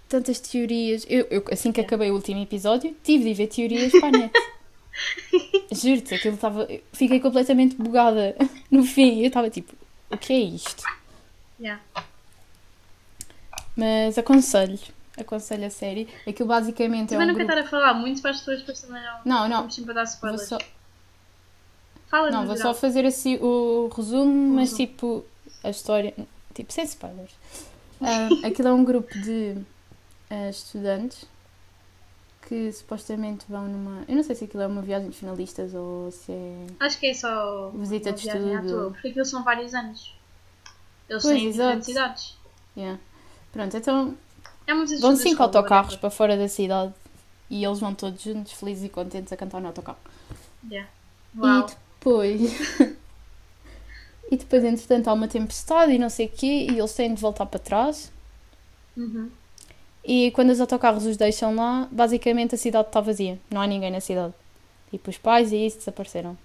Tantas 0.07 0.39
teorias. 0.39 1.05
Eu, 1.09 1.25
eu, 1.31 1.43
assim 1.51 1.71
que 1.71 1.81
É. 1.81 1.83
acabei 1.83 2.11
o 2.11 2.15
último 2.15 2.41
episódio, 2.41 2.95
tive 3.03 3.23
de 3.25 3.33
ver 3.33 3.47
teorias 3.47 3.91
para 3.91 4.07
a 4.07 4.11
net. 4.11 4.33
Juro-te, 5.71 6.15
aquilo 6.15 6.35
estava. 6.35 6.67
Fiquei 6.93 7.19
completamente 7.19 7.75
bugada 7.75 8.35
no 8.69 8.83
fim. 8.83 9.21
Eu 9.21 9.27
estava 9.27 9.49
tipo, 9.49 9.73
o 10.09 10.17
que 10.17 10.33
é 10.33 10.39
isto? 10.39 10.83
Yeah. 11.61 11.81
Mas 13.75 14.17
aconselho. 14.17 14.79
Aconselho 15.17 15.65
a 15.65 15.69
série. 15.69 16.07
Aquilo 16.27 16.47
basicamente 16.49 17.13
é 17.13 17.17
Também 17.17 17.25
um 17.27 17.29
não 17.31 17.35
quero 17.35 17.47
grupo. 17.47 17.65
estar 17.67 17.77
a 17.77 17.81
falar 17.81 17.93
muito 17.93 18.21
para 18.21 18.31
as 18.31 18.39
pessoas 18.39 18.59
depois 18.59 18.81
também 18.81 19.01
não. 19.03 19.19
Não, 19.25 19.47
não. 19.49 19.57
Vamos 19.59 19.75
sempre 19.75 19.91
a 19.91 19.93
dar 19.93 20.03
Vou 20.05 20.13
spoilers. 20.13 20.47
só, 20.47 20.57
Fala 22.07 22.29
não, 22.31 22.45
vou 22.45 22.55
só 22.55 22.63
geral. 22.63 22.73
fazer 22.75 23.05
assim 23.05 23.37
o 23.37 23.89
resumo, 23.95 24.55
mas 24.55 24.71
resumo. 24.71 24.87
tipo, 24.87 25.25
a 25.63 25.69
história. 25.69 26.13
Tipo, 26.53 26.73
sem 26.73 26.83
spoilers. 26.85 27.31
Ah, 28.03 28.47
aquilo 28.47 28.67
é 28.67 28.73
um 28.73 28.83
grupo 28.83 29.13
de 29.19 29.55
ah, 30.27 30.49
estudantes 30.49 31.23
que 32.47 32.71
supostamente 32.71 33.45
vão 33.47 33.67
numa. 33.67 34.03
Eu 34.07 34.15
não 34.15 34.23
sei 34.23 34.33
se 34.35 34.45
aquilo 34.45 34.63
é 34.63 34.65
uma 34.65 34.81
viagem 34.81 35.11
de 35.11 35.15
finalistas 35.15 35.75
ou 35.75 36.09
se 36.09 36.31
é. 36.31 36.65
Acho 36.79 36.99
que 36.99 37.05
é 37.05 37.13
só 37.13 37.69
Visita 37.69 38.11
de 38.11 38.23
viagem 38.23 38.55
à 38.55 38.59
estudo. 38.59 38.71
toa, 38.75 38.91
porque 38.93 39.09
aquilo 39.09 39.23
são 39.25 39.43
vários 39.43 39.75
anos. 39.75 40.15
Eles 41.11 41.23
Pois, 41.23 41.35
têm 41.37 41.51
diferentes 41.51 41.89
exato. 41.89 41.89
idades. 41.89 42.37
Yeah. 42.75 42.99
Pronto, 43.51 43.77
então 43.77 44.17
É 44.65 44.73
vão 44.73 45.15
cinco 45.17 45.43
autocarros 45.43 45.97
para 45.97 46.09
fora 46.09 46.37
da 46.37 46.47
cidade 46.47 46.93
e 47.49 47.63
eles 47.65 47.79
vão 47.81 47.93
todos 47.93 48.21
juntos, 48.23 48.53
felizes 48.53 48.85
e 48.85 48.89
contentes 48.89 49.33
a 49.33 49.37
cantar 49.37 49.59
no 49.61 49.67
autocarro. 49.67 49.99
Yeah. 50.69 50.89
E 51.35 51.39
Uau. 51.39 51.67
depois. 51.67 52.41
e 54.31 54.37
depois, 54.37 54.63
entretanto, 54.63 55.09
há 55.09 55.13
uma 55.13 55.27
tempestade 55.27 55.91
e 55.91 55.99
não 55.99 56.09
sei 56.09 56.27
o 56.27 56.29
quê, 56.29 56.67
e 56.71 56.79
eles 56.79 56.93
têm 56.93 57.13
de 57.13 57.21
voltar 57.21 57.45
para 57.45 57.59
trás. 57.59 58.11
Uhum. 58.95 59.29
E 60.03 60.31
quando 60.31 60.49
os 60.51 60.61
autocarros 60.61 61.05
os 61.05 61.17
deixam 61.17 61.55
lá, 61.55 61.87
basicamente 61.91 62.55
a 62.55 62.57
cidade 62.57 62.87
está 62.87 63.01
vazia, 63.01 63.39
não 63.49 63.61
há 63.61 63.67
ninguém 63.67 63.91
na 63.91 63.99
cidade. 64.01 64.33
Tipo, 64.89 65.09
os 65.09 65.17
pais 65.17 65.51
e 65.51 65.65
isso 65.65 65.79
desapareceram. 65.79 66.37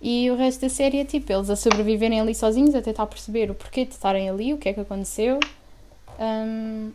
E 0.00 0.30
o 0.30 0.36
resto 0.36 0.60
da 0.60 0.68
série 0.68 0.98
é 0.98 1.04
tipo, 1.04 1.32
eles 1.32 1.50
a 1.50 1.56
sobreviverem 1.56 2.20
ali 2.20 2.34
sozinhos, 2.34 2.74
a 2.74 2.82
tentar 2.82 3.06
perceber 3.06 3.50
o 3.50 3.54
porquê 3.54 3.84
de 3.84 3.92
estarem 3.92 4.28
ali, 4.28 4.52
o 4.54 4.58
que 4.58 4.68
é 4.68 4.72
que 4.74 4.80
aconteceu. 4.80 5.38
Hum, 6.18 6.92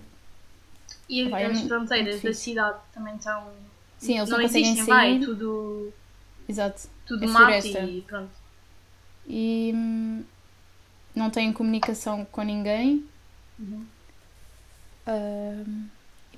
E 1.09 1.29
Vai, 1.29 1.43
é 1.43 1.47
as 1.47 1.61
fronteiras 1.61 2.21
da 2.21 2.33
cidade 2.33 2.79
também 2.93 3.15
estão. 3.15 3.51
sim, 3.99 4.17
eles 4.17 4.29
não, 4.29 4.37
não 4.37 4.45
existem, 4.45 4.85
vai, 4.85 5.13
sair. 5.13 5.25
tudo, 5.25 5.93
Exato. 6.47 6.87
tudo 7.05 7.23
É 7.23 7.27
mato 7.27 7.67
e 7.67 8.01
pronto. 8.01 8.31
E 9.27 9.71
hum, 9.75 10.23
não 11.15 11.29
têm 11.29 11.53
comunicação 11.53 12.25
com 12.25 12.41
ninguém. 12.43 13.05
Uhum. 13.59 13.85
Hum, 15.07 15.87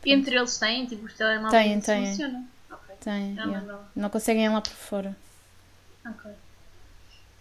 E 0.06 0.12
entre 0.12 0.36
eles 0.36 0.58
têm, 0.58 0.86
tipo, 0.86 1.06
os 1.06 1.14
telemóveis 1.14 1.52
Têm, 1.52 1.80
têm. 1.82 2.06
funciona. 2.08 2.44
Ok, 2.72 2.96
têm, 3.02 3.36
já 3.36 3.44
yeah. 3.46 3.88
Não 3.96 4.10
conseguem 4.10 4.46
ir 4.46 4.50
lá 4.50 4.62
por 4.62 4.72
fora. 4.72 5.16
Ok. 6.06 6.43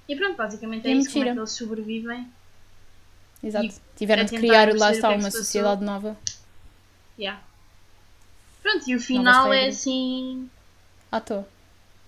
E 0.09 0.17
pronto, 0.17 0.37
basicamente 0.37 0.87
é, 0.87 0.91
É 0.91 0.95
isso, 0.95 1.11
como 1.13 1.25
é 1.25 1.29
mentira. 1.29 1.33
que 1.35 1.39
eles 1.41 1.53
sobrevivem. 1.53 2.33
Exato. 3.43 3.67
E 3.67 3.73
Tiveram 3.97 4.25
de 4.25 4.37
criar, 4.37 4.77
lá 4.77 4.93
está, 4.93 5.13
é 5.13 5.17
uma 5.17 5.31
sociedade 5.31 5.85
nova. 5.85 6.17
Yeah. 7.19 7.41
Pronto, 8.63 8.89
e 8.89 8.95
o 8.95 9.01
final 9.01 9.53
é 9.53 9.67
assim. 9.67 10.49
À 11.11 11.21
toa. 11.21 11.47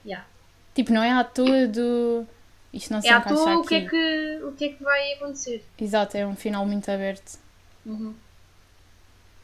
Yeah. 0.04 0.26
Tipo, 0.74 0.92
não 0.92 1.02
é 1.02 1.10
à 1.12 1.24
toa 1.24 1.66
do. 1.66 2.26
Isto 2.72 2.92
não 2.92 3.00
se 3.00 3.08
É 3.08 3.12
à 3.12 3.20
toa 3.20 3.58
o 3.58 3.64
que, 3.64 3.74
é 3.76 3.88
que, 3.88 4.40
o 4.44 4.52
que 4.52 4.64
é 4.64 4.68
que 4.70 4.82
vai 4.82 5.12
acontecer. 5.14 5.64
Exato, 5.78 6.16
é 6.16 6.26
um 6.26 6.34
final 6.36 6.66
muito 6.66 6.88
aberto. 6.90 7.38
Uhum. 7.86 8.14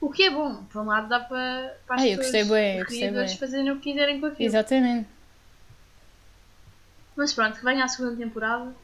O 0.00 0.10
que 0.10 0.24
é 0.24 0.30
bom, 0.30 0.64
por 0.64 0.82
um 0.82 0.86
lado 0.86 1.08
dá 1.08 1.20
para, 1.20 1.76
para 1.86 1.96
as 1.96 2.02
Ah, 2.02 2.08
eu 2.08 2.16
gostei 2.16 2.40
pessoas, 2.40 2.48
bué, 2.48 2.76
eu 2.78 2.82
os 2.82 2.88
gostei 2.88 3.10
bué. 3.10 3.28
fazerem 3.28 3.70
o 3.70 3.76
que 3.76 3.82
quiserem 3.92 4.20
com 4.20 4.26
aquilo. 4.26 4.48
Exatamente. 4.48 5.08
Mas 7.20 7.34
pronto, 7.34 7.58
que 7.58 7.62
venha 7.62 7.84
a 7.84 7.88
segunda 7.88 8.16
temporada, 8.16 8.74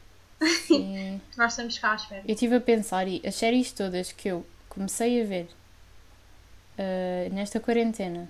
Sim. 0.67 1.19
nós 1.35 1.53
estamos 1.53 1.79
cá 1.79 1.93
à 1.93 1.95
espera. 1.95 2.21
Eu 2.23 2.35
estive 2.35 2.55
a 2.55 2.61
pensar 2.61 3.07
e 3.07 3.19
as 3.25 3.33
séries 3.33 3.71
todas 3.71 4.11
que 4.11 4.27
eu 4.27 4.45
comecei 4.69 5.23
a 5.23 5.25
ver 5.25 5.49
ah, 6.77 7.27
nesta 7.31 7.59
quarentena, 7.59 8.29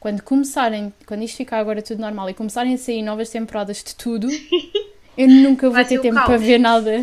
quando 0.00 0.20
começarem, 0.20 0.92
quando 1.06 1.22
isto 1.22 1.36
ficar 1.36 1.60
agora 1.60 1.80
tudo 1.80 2.00
normal 2.00 2.28
e 2.28 2.34
começarem 2.34 2.74
a 2.74 2.76
sair 2.76 3.02
novas 3.02 3.30
temporadas 3.30 3.84
de 3.84 3.94
tudo, 3.94 4.26
eu 5.16 5.28
nunca 5.28 5.70
vou 5.70 5.84
ter 5.84 6.00
tempo 6.00 6.16
caos. 6.16 6.26
para 6.26 6.36
ver 6.36 6.58
nada. 6.58 6.96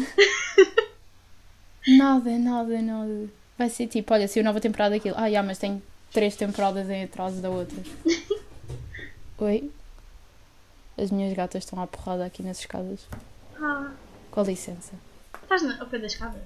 nada, 1.88 2.38
nada, 2.38 2.82
nada. 2.82 3.30
Vai 3.58 3.70
ser 3.70 3.88
tipo, 3.88 4.14
olha, 4.14 4.28
saiu 4.28 4.44
nova 4.44 4.60
temporada 4.60 4.96
daquilo. 4.96 5.16
Ah, 5.18 5.32
já, 5.32 5.42
mas 5.42 5.58
tem 5.60 5.82
três 6.12 6.36
temporadas 6.36 6.90
em 6.90 7.06
atraso 7.06 7.42
da 7.42 7.50
outra. 7.50 7.82
Oi? 9.38 9.72
As 10.98 11.12
minhas 11.12 11.34
gatas 11.36 11.64
estão 11.64 11.82
à 11.82 11.88
porrada 11.88 12.26
aqui 12.26 12.42
nas 12.44 12.60
escadas. 12.60 13.02
Ah, 13.60 13.92
Com 14.32 14.44
licença. 14.44 14.94
estás 15.44 15.62
na- 15.64 15.80
ao 15.82 15.88
pé 15.88 16.00
das 16.00 16.14
escadas? 16.14 16.42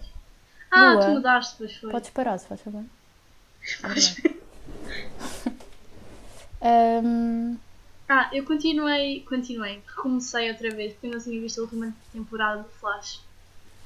Ah, 0.71 0.93
Boa. 0.93 1.05
tu 1.05 1.11
mudaste, 1.11 1.55
pois 1.57 1.75
foi. 1.77 1.91
Podes 1.91 2.09
parar, 2.09 2.37
se 2.37 2.47
faz 2.47 2.61
favor. 2.61 2.83
Obrigada. 3.83 4.39
Ahm, 6.61 7.57
Ah, 8.07 8.29
eu 8.33 8.43
continuei, 8.43 9.21
continuei, 9.21 9.81
recomecei 9.87 10.49
outra 10.51 10.69
vez, 10.71 10.93
porque 10.93 11.07
eu 11.07 11.11
não 11.11 11.19
tinha 11.19 11.39
visto 11.39 11.59
a 11.59 11.61
última 11.63 11.93
temporada 12.11 12.63
do 12.63 12.69
Flash. 12.69 13.21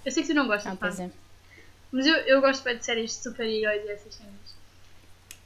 Eu 0.06 0.12
sei 0.12 0.24
que 0.24 0.30
tu 0.30 0.36
não 0.36 0.48
gostas, 0.48 0.72
ah, 0.72 0.76
pá, 0.78 0.88
pois 0.88 1.00
é. 1.00 1.12
mas 1.92 2.06
eu, 2.06 2.16
eu 2.16 2.40
gosto 2.42 2.64
bem 2.64 2.78
de 2.78 2.86
séries 2.86 3.12
de 3.12 3.24
super-heróis 3.24 3.84
e 3.86 3.90
essas 3.90 4.16
cenas. 4.16 4.56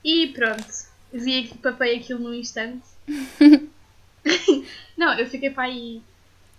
E 0.03 0.27
pronto, 0.27 0.67
vi 1.11 1.43
aqui, 1.43 1.57
papei 1.57 1.97
aquilo 1.97 2.19
num 2.19 2.33
instante. 2.35 2.85
não, 4.97 5.13
eu 5.17 5.25
fiquei 5.27 5.49
para 5.49 5.63
aí 5.63 6.01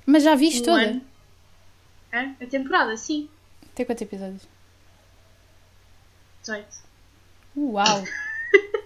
Mas 0.06 0.22
já 0.22 0.34
viste 0.34 0.60
um 0.60 0.64
toda? 0.64 0.82
ano. 0.82 1.02
Hã? 2.12 2.34
A 2.40 2.46
temporada, 2.46 2.96
sim. 2.96 3.28
Tem 3.74 3.84
quantos 3.86 4.02
episódios? 4.02 4.48
18. 6.42 6.66
Uau! 7.56 8.04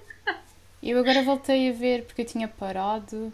eu 0.82 0.98
agora 0.98 1.22
voltei 1.22 1.70
a 1.70 1.72
ver 1.72 2.04
porque 2.04 2.22
eu 2.22 2.26
tinha 2.26 2.48
parado, 2.48 3.32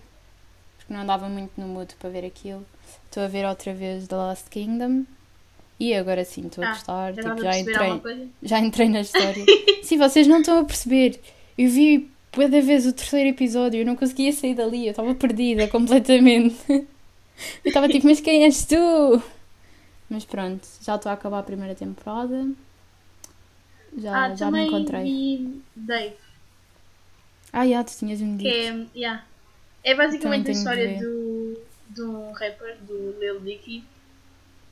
porque 0.77 0.93
não 0.93 1.01
andava 1.01 1.29
muito 1.29 1.53
no 1.61 1.67
mood 1.67 1.95
para 1.97 2.11
ver 2.11 2.25
aquilo. 2.25 2.67
Estou 3.07 3.23
a 3.23 3.29
ver 3.29 3.47
outra 3.47 3.73
vez 3.73 4.07
The 4.07 4.17
Last 4.17 4.51
Kingdom 4.51 5.05
e 5.81 5.95
agora 5.95 6.25
sim 6.25 6.47
estou 6.47 6.65
a 6.65 6.69
Ah, 6.69 6.71
gostar. 6.73 7.15
Já 7.15 7.23
tipo, 7.23 7.43
já 7.43 7.59
entrei, 7.59 8.29
já 8.43 8.59
entrei 8.59 8.89
na 8.89 9.01
história. 9.01 9.45
Sim, 9.83 9.97
vocês 9.97 10.27
não 10.27 10.41
estão 10.41 10.59
a 10.59 10.65
perceber. 10.65 11.21
Eu 11.57 11.71
vi 11.71 12.11
cada 12.33 12.61
vez 12.61 12.87
o 12.87 12.93
terceiro 12.93 13.31
episódio, 13.31 13.81
eu 13.81 13.87
não 13.87 13.97
conseguia 13.97 14.33
sair 14.33 14.55
dali, 14.55 14.87
eu 14.87 14.91
estava 14.91 15.15
perdida 15.15 15.69
completamente. 15.69 16.57
Eu 17.65 17.69
estava 17.69 17.89
tipo, 17.89 18.05
mas 18.09 18.21
quem 18.21 18.43
és 18.43 18.67
tu? 18.67 19.23
Mas 20.11 20.25
pronto, 20.25 20.67
já 20.83 20.97
estou 20.97 21.09
a 21.09 21.13
acabar 21.13 21.39
a 21.39 21.43
primeira 21.45 21.73
temporada. 21.73 22.49
Já, 23.97 24.25
ah, 24.25 24.35
já 24.35 24.51
me 24.51 24.67
encontrei. 24.67 25.03
vi 25.05 25.63
Dave, 25.77 26.17
Ah, 27.53 27.67
já, 27.67 27.85
tu 27.85 27.97
tinhas 27.97 28.21
um 28.21 28.37
dito. 28.37 28.49
é, 28.49 28.87
yeah. 28.95 29.25
é 29.85 29.95
basicamente 29.95 30.51
a 30.51 30.53
de 30.53 30.59
história 30.59 30.89
ver. 30.89 30.99
do, 31.01 31.61
de 31.91 32.03
um 32.03 32.33
rapper, 32.33 32.77
do 32.83 33.17
Lil 33.21 33.41
Dicky. 33.41 33.85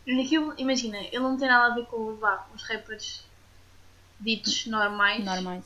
E 0.06 0.20
Aquilo, 0.20 0.52
imagina, 0.58 0.98
ele 0.98 1.20
não 1.20 1.36
tem 1.36 1.48
nada 1.48 1.72
a 1.72 1.74
ver 1.76 1.86
com 1.86 2.14
vá, 2.16 2.46
os 2.54 2.62
rappers 2.64 3.24
ditos 4.20 4.66
normais. 4.66 5.24
Normais. 5.24 5.64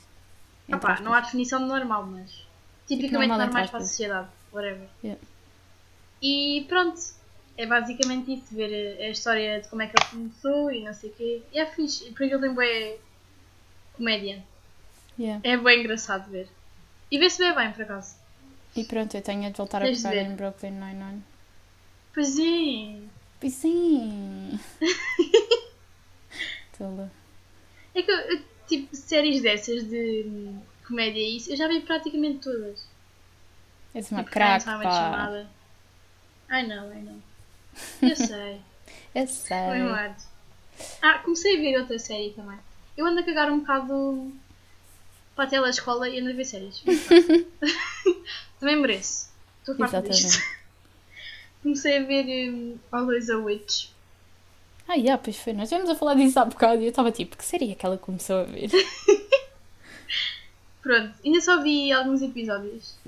Entre 0.75 0.81
pá, 0.81 0.93
aspas. 0.93 1.05
não 1.05 1.13
há 1.13 1.21
definição 1.21 1.61
de 1.61 1.67
normal, 1.67 2.07
mas 2.07 2.47
tipicamente 2.87 3.29
normal, 3.29 3.47
normais 3.47 3.71
para 3.71 3.79
a 3.79 3.83
sociedade, 3.83 4.29
whatever. 4.53 4.89
Yeah. 5.03 5.21
E 6.23 6.65
pronto, 6.69 7.01
é 7.57 7.67
basicamente 7.67 8.35
isso, 8.35 8.55
ver 8.55 8.99
a, 9.01 9.05
a 9.05 9.09
história 9.11 9.61
de 9.61 9.69
como 9.69 9.83
é 9.83 9.87
que 9.87 9.95
ele 10.01 10.11
começou 10.11 10.71
e 10.71 10.85
não 10.85 10.95
sei 10.95 11.11
o 11.11 11.13
quê. 11.15 11.43
E 11.53 11.59
é 11.59 11.67
fixe, 11.67 12.11
porque 12.11 12.25
ele 12.25 12.39
tem 12.39 12.55
bué 12.55 12.99
comédia. 13.95 14.43
Yeah. 15.19 15.41
É 15.43 15.57
bem 15.57 15.81
engraçado 15.81 16.31
ver. 16.31 16.49
E 17.11 17.19
vê-se 17.19 17.39
bem 17.39 17.55
bem, 17.55 17.73
por 17.73 17.83
acaso. 17.83 18.17
E 18.77 18.85
pronto, 18.85 19.17
eu 19.17 19.23
tenho 19.23 19.51
de 19.51 19.57
voltar 19.57 19.83
a 19.83 19.87
Tens 19.87 20.03
pegar 20.03 20.23
em 20.23 20.37
Brooklyn 20.37 20.71
Nine-Nine. 20.71 21.23
Pois 22.15 22.39
é. 22.39 23.01
Pois 23.41 23.53
sim! 23.55 24.61
Tola. 26.79 27.11
É 27.95 28.03
que, 28.03 28.11
eu, 28.11 28.41
tipo, 28.71 28.97
séries 28.97 29.43
dessas 29.43 29.85
de. 29.85 30.51
comédia 30.87 31.21
e 31.21 31.37
isso, 31.37 31.51
eu 31.53 31.57
já 31.57 31.69
vi 31.69 31.81
praticamente 31.81 32.39
todas. 32.39 32.85
És 33.95 34.11
uma 34.11 34.21
Tipo, 34.21 34.33
craque, 34.33 34.65
pá. 34.65 35.27
Mother. 35.27 35.47
I 36.51 36.67
know, 36.67 36.93
I 36.93 37.03
know. 37.03 37.23
Eu 38.03 38.17
sei. 38.17 38.61
Eu 39.15 39.27
Foi 39.27 39.27
sei. 39.27 39.57
um 39.83 39.95
ar. 39.95 40.17
Ah, 41.03 41.19
comecei 41.19 41.57
a 41.57 41.61
ver 41.61 41.79
outra 41.81 41.99
série 41.99 42.31
também. 42.31 42.59
Eu 42.97 43.07
ando 43.07 43.21
a 43.21 43.23
cagar 43.23 43.51
um 43.51 43.61
bocado 43.61 44.33
para 45.37 45.45
a 45.45 45.49
telescola 45.49 46.09
e 46.09 46.19
ando 46.21 46.31
a 46.31 46.33
ver 46.33 46.45
séries. 46.45 46.83
também 48.59 48.77
mereço. 48.77 49.29
Estou 49.61 49.77
farta 49.77 50.03
disto. 50.03 50.43
Comecei 51.63 51.99
a 51.99 52.03
ver 52.05 52.51
um, 52.51 52.79
Always 52.91 53.29
a 53.31 53.37
Witch. 53.39 53.89
Ah, 54.91 54.97
yeah, 54.97 55.23
pois 55.23 55.37
foi. 55.37 55.53
Nós 55.53 55.71
estivemos 55.71 55.89
a 55.89 55.95
falar 55.95 56.15
disso 56.15 56.41
há 56.41 56.45
bocado 56.45 56.83
e 56.83 56.87
eu 56.87 56.91
estava 56.91 57.13
tipo, 57.13 57.37
que 57.37 57.45
seria 57.45 57.77
que 57.77 57.87
ela 57.87 57.97
começou 57.97 58.41
a 58.41 58.43
ver? 58.43 58.71
Pronto, 60.83 61.15
ainda 61.25 61.41
só 61.41 61.63
vi 61.63 61.93
alguns 61.93 62.21
episódios. 62.23 62.99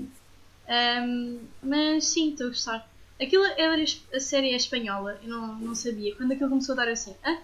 Ahm, 0.65 1.39
mas 1.61 2.05
sim, 2.05 2.29
estou 2.29 2.47
a 2.47 2.49
gostar. 2.51 2.89
Aquilo 3.21 3.43
era 3.57 3.75
a 4.13 4.19
série 4.21 4.51
é 4.51 4.55
espanhola, 4.55 5.19
eu 5.21 5.29
não, 5.29 5.55
não 5.55 5.75
sabia. 5.75 6.15
Quando 6.15 6.31
aquilo 6.31 6.51
começou 6.51 6.71
a 6.71 6.77
dar 6.77 6.87
assim, 6.87 7.13
hã? 7.25 7.37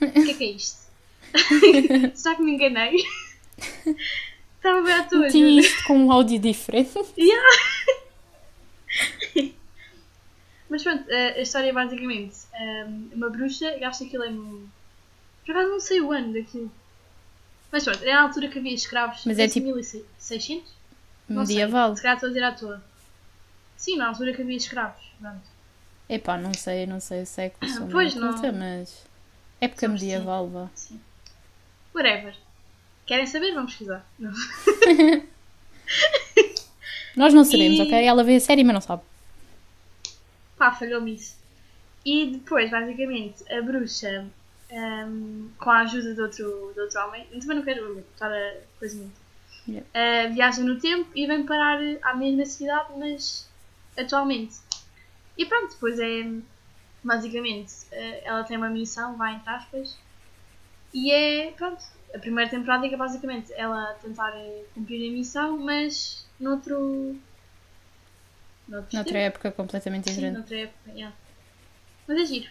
O 0.00 0.10
que 0.10 0.30
é 0.32 0.34
que 0.34 0.44
é 0.44 0.50
isto? 0.50 0.88
Será 2.16 2.34
que 2.34 2.42
me 2.42 2.54
enganei? 2.54 2.96
Estava 4.56 4.82
bem 4.82 4.92
à 4.92 5.04
toa. 5.04 5.28
Tinha 5.28 5.60
isto 5.60 5.84
com 5.84 5.96
um 5.96 6.10
áudio 6.10 6.40
diferente. 6.40 6.98
Yeah. 7.16 7.48
Mas 10.68 10.82
pronto, 10.82 11.04
a, 11.12 11.38
a 11.38 11.40
história 11.40 11.68
é 11.68 11.72
basicamente 11.72 12.47
ahm, 12.58 13.10
uma 13.14 13.30
bruxa, 13.30 13.70
que 13.78 13.84
aquilo 14.04 14.24
é. 14.24 14.30
um- 14.30 14.66
Por 15.46 15.52
acaso 15.52 15.70
não 15.70 15.80
sei 15.80 16.00
o 16.00 16.12
ano 16.12 16.32
daquilo. 16.32 16.70
Mas 17.72 17.84
pronto, 17.84 18.02
era 18.02 18.18
a 18.18 18.22
altura 18.22 18.48
que 18.48 18.58
havia 18.58 18.74
escravos. 18.74 19.22
Mas 19.26 19.38
é 19.38 19.46
tipo- 19.48 19.66
1600? 19.66 20.72
Não 21.28 21.44
sei, 21.44 21.56
Medieval. 21.56 21.94
Se 21.96 22.02
calhar 22.02 22.16
estou 22.16 22.28
a 22.28 22.32
dizer 22.32 22.44
à 22.44 22.52
toa. 22.52 22.82
Sim, 23.76 23.96
na 23.96 24.08
altura 24.08 24.32
que 24.34 24.42
havia 24.42 24.56
escravos. 24.56 25.04
Pronto. 25.20 25.42
Epá, 26.08 26.38
não 26.38 26.54
sei, 26.54 26.86
não 26.86 27.00
sei 27.00 27.26
se 27.26 27.42
é 27.42 27.48
que 27.50 27.68
sou 27.68 27.80
muito 27.82 27.92
Pois 27.92 28.14
não. 28.14 28.32
culta, 28.32 28.50
mas. 28.52 29.04
Época 29.60 29.80
sim. 29.86 29.92
medieval, 29.92 30.48
vá. 30.48 30.68
Sim. 30.74 31.00
Whatever. 31.94 32.34
Querem 33.06 33.26
saber? 33.26 33.52
Vamos 33.54 33.72
pesquisar. 33.72 34.06
Não. 34.18 34.32
Nós 37.16 37.34
não 37.34 37.44
sabemos, 37.44 37.78
E- 37.78 37.82
ok? 37.82 38.04
Ela 38.04 38.22
vê 38.24 38.36
a 38.36 38.40
série, 38.40 38.62
mas 38.64 38.74
não 38.74 38.80
sabe. 38.80 39.02
Pá, 40.56 40.72
falhou-me 40.72 41.14
isso. 41.14 41.36
E 42.12 42.14
depois, 42.36 42.70
basicamente, 42.70 43.38
a 43.52 43.60
bruxa, 43.68 44.14
ahm, 44.70 45.48
com 45.60 45.70
a 45.70 45.80
ajuda 45.80 46.10
de 46.14 46.20
outro, 46.26 46.72
de 46.74 46.80
outro 46.80 46.98
homem, 47.04 47.26
também 47.40 47.56
não 47.58 47.64
quero 47.68 47.98
estar 48.00 48.32
a 48.32 48.54
coisa 48.78 48.96
muito, 48.96 49.18
Yeah. 49.68 49.86
ah, 49.92 50.28
viaja 50.36 50.62
no 50.62 50.80
tempo 50.80 51.10
e 51.14 51.26
vem 51.26 51.44
parar 51.44 51.78
à 52.02 52.14
mesma 52.14 52.46
cidade, 52.46 52.88
mas 52.98 53.46
atualmente. 54.02 54.56
E 55.36 55.44
pronto, 55.44 55.74
depois 55.74 55.98
é, 56.00 56.24
basicamente, 57.04 57.74
ah, 57.92 58.20
ela 58.28 58.44
tem 58.44 58.56
uma 58.56 58.70
missão, 58.70 59.16
vai 59.18 59.34
entre 59.34 59.50
aspas, 59.50 59.86
e 60.94 61.12
é, 61.12 61.50
pronto, 61.52 61.82
a 62.14 62.18
primeira 62.18 62.50
temporada 62.50 62.86
é 62.86 62.96
basicamente 62.96 63.52
ela 63.54 63.94
tentar 64.02 64.32
eh, 64.34 64.64
cumprir 64.74 65.10
a 65.10 65.12
missão, 65.12 65.58
mas 65.58 66.26
noutro... 66.40 67.14
noutro 68.66 68.96
Noutra 68.96 69.12
tempo. 69.12 69.26
época 69.30 69.52
completamente 69.52 70.04
Sim, 70.04 70.10
diferente. 70.10 70.38
noutra 70.38 70.56
época, 70.56 70.90
yeah. 70.92 71.14
Mas 72.08 72.18
é 72.20 72.24
giro. 72.24 72.50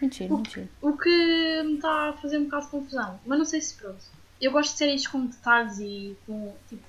Muito 0.00 0.16
giro, 0.16 0.34
muito 0.34 0.50
giro. 0.50 0.68
O 0.82 0.96
que 0.96 1.62
me 1.62 1.74
está 1.76 2.08
a 2.08 2.12
fazer 2.14 2.38
um 2.38 2.44
bocado 2.44 2.64
de 2.64 2.70
confusão. 2.70 3.20
Mas 3.24 3.38
não 3.38 3.44
sei 3.44 3.60
se 3.60 3.74
pronto. 3.74 4.02
Eu 4.40 4.50
gosto 4.50 4.72
de 4.72 4.78
séries 4.78 5.06
com 5.06 5.26
detalhes 5.26 5.78
e 5.78 6.16
com. 6.26 6.54
Tipo, 6.68 6.82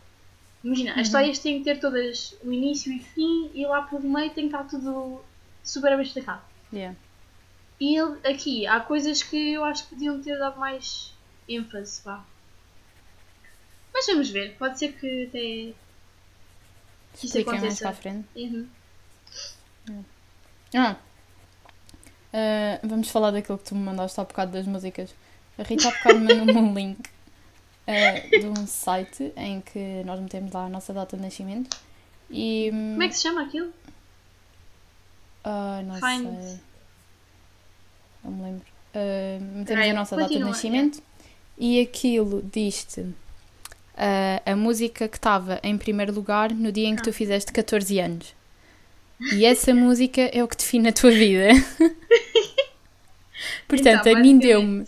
imagina, 0.64 0.94
Uhum. 0.94 1.00
as 1.02 1.08
histórias 1.08 1.40
têm 1.40 1.60
que 1.60 1.64
ter 1.66 1.80
todas 1.80 2.36
o 2.44 2.52
início 2.52 2.92
e 2.92 3.00
fim 3.00 3.52
e 3.54 3.66
lá 3.66 3.84
pelo 3.84 4.02
meio 4.10 4.30
tem 4.32 4.50
que 4.50 4.56
estar 4.56 4.64
tudo 4.68 5.22
super 5.64 5.96
bem 5.96 6.06
explicado. 6.06 6.42
Yeah. 6.74 6.98
E 7.80 7.96
ele- 7.96 8.20
aqui 8.28 8.66
há 8.68 8.80
coisas 8.80 9.22
que 9.22 9.54
eu 9.54 9.64
acho 9.64 9.84
que 9.84 9.90
podiam 9.96 10.20
ter 10.22 10.38
dado 10.40 10.60
mais 10.60 11.14
ênfase, 11.48 12.02
vá. 12.04 12.26
Mas 13.94 14.06
vamos 14.08 14.30
ver. 14.30 14.56
Pode 14.58 14.78
ser 14.80 14.94
que 14.94 15.26
até. 15.28 15.40
que 15.40 17.26
isso 17.26 17.26
Expliquem 17.38 17.54
mais 17.54 17.64
aconteça. 17.64 17.82
para 17.84 17.90
a 17.92 17.94
frente. 17.94 18.28
Uhum. 18.36 18.68
Ah. 20.76 20.96
Ah, 22.40 22.80
vamos 22.84 23.10
falar 23.10 23.32
daquilo 23.32 23.58
que 23.58 23.64
tu 23.64 23.74
me 23.76 23.82
mandaste 23.84 24.20
há 24.20 24.24
bocado 24.24 24.52
das 24.52 24.68
músicas. 24.68 25.10
A 25.58 25.64
Rita 25.64 25.88
há 25.88 25.92
bocado 25.92 26.20
mandou-me 26.20 26.54
um 26.54 26.74
link 26.74 27.00
ah, 27.88 28.20
de 28.30 28.46
um 28.46 28.68
site 28.68 29.32
em 29.36 29.60
que 29.62 30.04
nós 30.06 30.20
metemos 30.20 30.52
lá 30.52 30.66
a 30.66 30.70
nossa 30.70 30.94
data 30.94 31.18
de 31.18 31.24
nascimento. 31.24 31.76
E. 32.30 32.70
Como 32.70 33.02
é 33.04 33.08
que 33.08 33.16
se 33.16 33.24
chama 33.24 33.42
aquilo? 33.44 33.74
Ah, 35.44 35.82
não 35.84 35.96
Find- 35.96 36.42
sei. 36.44 36.60
Não 38.24 38.32
me 38.32 38.44
lembro. 38.44 38.66
Ah, 38.94 39.38
metemos 39.40 39.66
Peraí, 39.68 39.90
a 39.90 39.94
nossa 39.94 40.16
data 40.16 40.28
de 40.28 40.34
continua, 40.36 40.50
nascimento 40.52 41.02
e 41.58 41.80
aquilo 41.82 42.44
diz-te 42.54 43.06
ah, 43.98 44.42
a 44.46 44.56
música 44.56 45.08
que 45.08 45.18
estava 45.18 45.60
em 45.64 45.76
primeiro 45.78 46.14
lugar 46.14 46.52
no 46.54 46.72
dia 46.72 46.88
em 46.88 46.96
que 46.96 47.02
Ah. 47.02 47.06
tu 47.06 47.14
fizeste 47.14 47.52
14 47.52 48.00
anos. 48.00 48.36
E 49.34 49.46
essa 49.46 49.74
música 49.74 50.22
é 50.22 50.44
o 50.44 50.48
que 50.48 50.56
define 50.56 50.90
a 50.90 50.94
tua 50.94 51.10
vida. 51.10 51.48
Portanto, 53.68 54.08
Então, 54.08 54.16
a 54.20 54.20
mim 54.24 54.38
deu-me. 54.40 54.86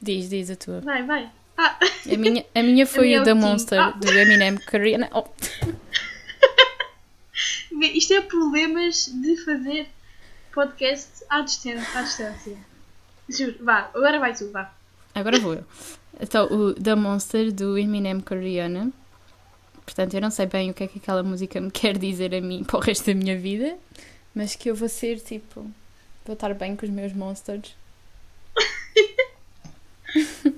Diz, 0.00 0.28
diz 0.30 0.50
a 0.50 0.56
tua. 0.56 0.80
Vai, 0.80 1.02
vai. 1.04 1.30
Ah, 1.56 1.78
A 2.12 2.16
minha, 2.16 2.44
a 2.54 2.62
minha 2.62 2.86
foi 2.86 3.06
minha 3.08 3.18
o 3.18 3.22
o 3.22 3.24
da. 3.24 3.34
Monster, 3.34 3.78
Ah. 3.80 3.90
do 3.90 4.10
Eminem 4.10 4.56
Korean. 4.56 5.08
Oh, 5.12 5.24
Isto 7.82 8.14
é 8.14 8.20
problemas 8.22 9.06
de 9.06 9.36
fazer 9.44 9.88
podcast 10.52 11.24
à 11.28 11.40
distância. 11.42 11.98
À 11.98 12.02
distância. 12.02 12.56
Juro. 13.28 13.56
Vá, 13.60 13.90
agora 13.94 14.18
vai 14.18 14.34
tu, 14.34 14.50
vá. 14.50 14.72
Agora 15.14 15.38
vou 15.40 15.54
eu. 15.54 15.64
Então, 16.20 16.46
o 16.46 16.72
The 16.74 16.94
Monster 16.94 17.52
do 17.52 17.76
Eminem 17.76 18.20
Koreana. 18.20 18.90
Portanto, 19.84 20.14
eu 20.14 20.20
não 20.20 20.30
sei 20.30 20.46
bem 20.46 20.70
o 20.70 20.74
que 20.74 20.84
é 20.84 20.88
que 20.88 20.98
aquela 20.98 21.22
música 21.22 21.60
me 21.60 21.70
quer 21.72 21.98
dizer 21.98 22.34
a 22.34 22.40
mim 22.40 22.64
para 22.64 22.76
o 22.78 22.80
resto 22.80 23.06
da 23.06 23.14
minha 23.14 23.38
vida, 23.38 23.76
mas 24.34 24.54
que 24.56 24.70
eu 24.70 24.74
vou 24.74 24.88
ser 24.88 25.20
tipo. 25.20 25.70
Vou 26.26 26.34
estar 26.34 26.52
bem 26.54 26.76
com 26.76 26.84
os 26.84 26.90
meus 26.90 27.12
monsters. 27.12 27.74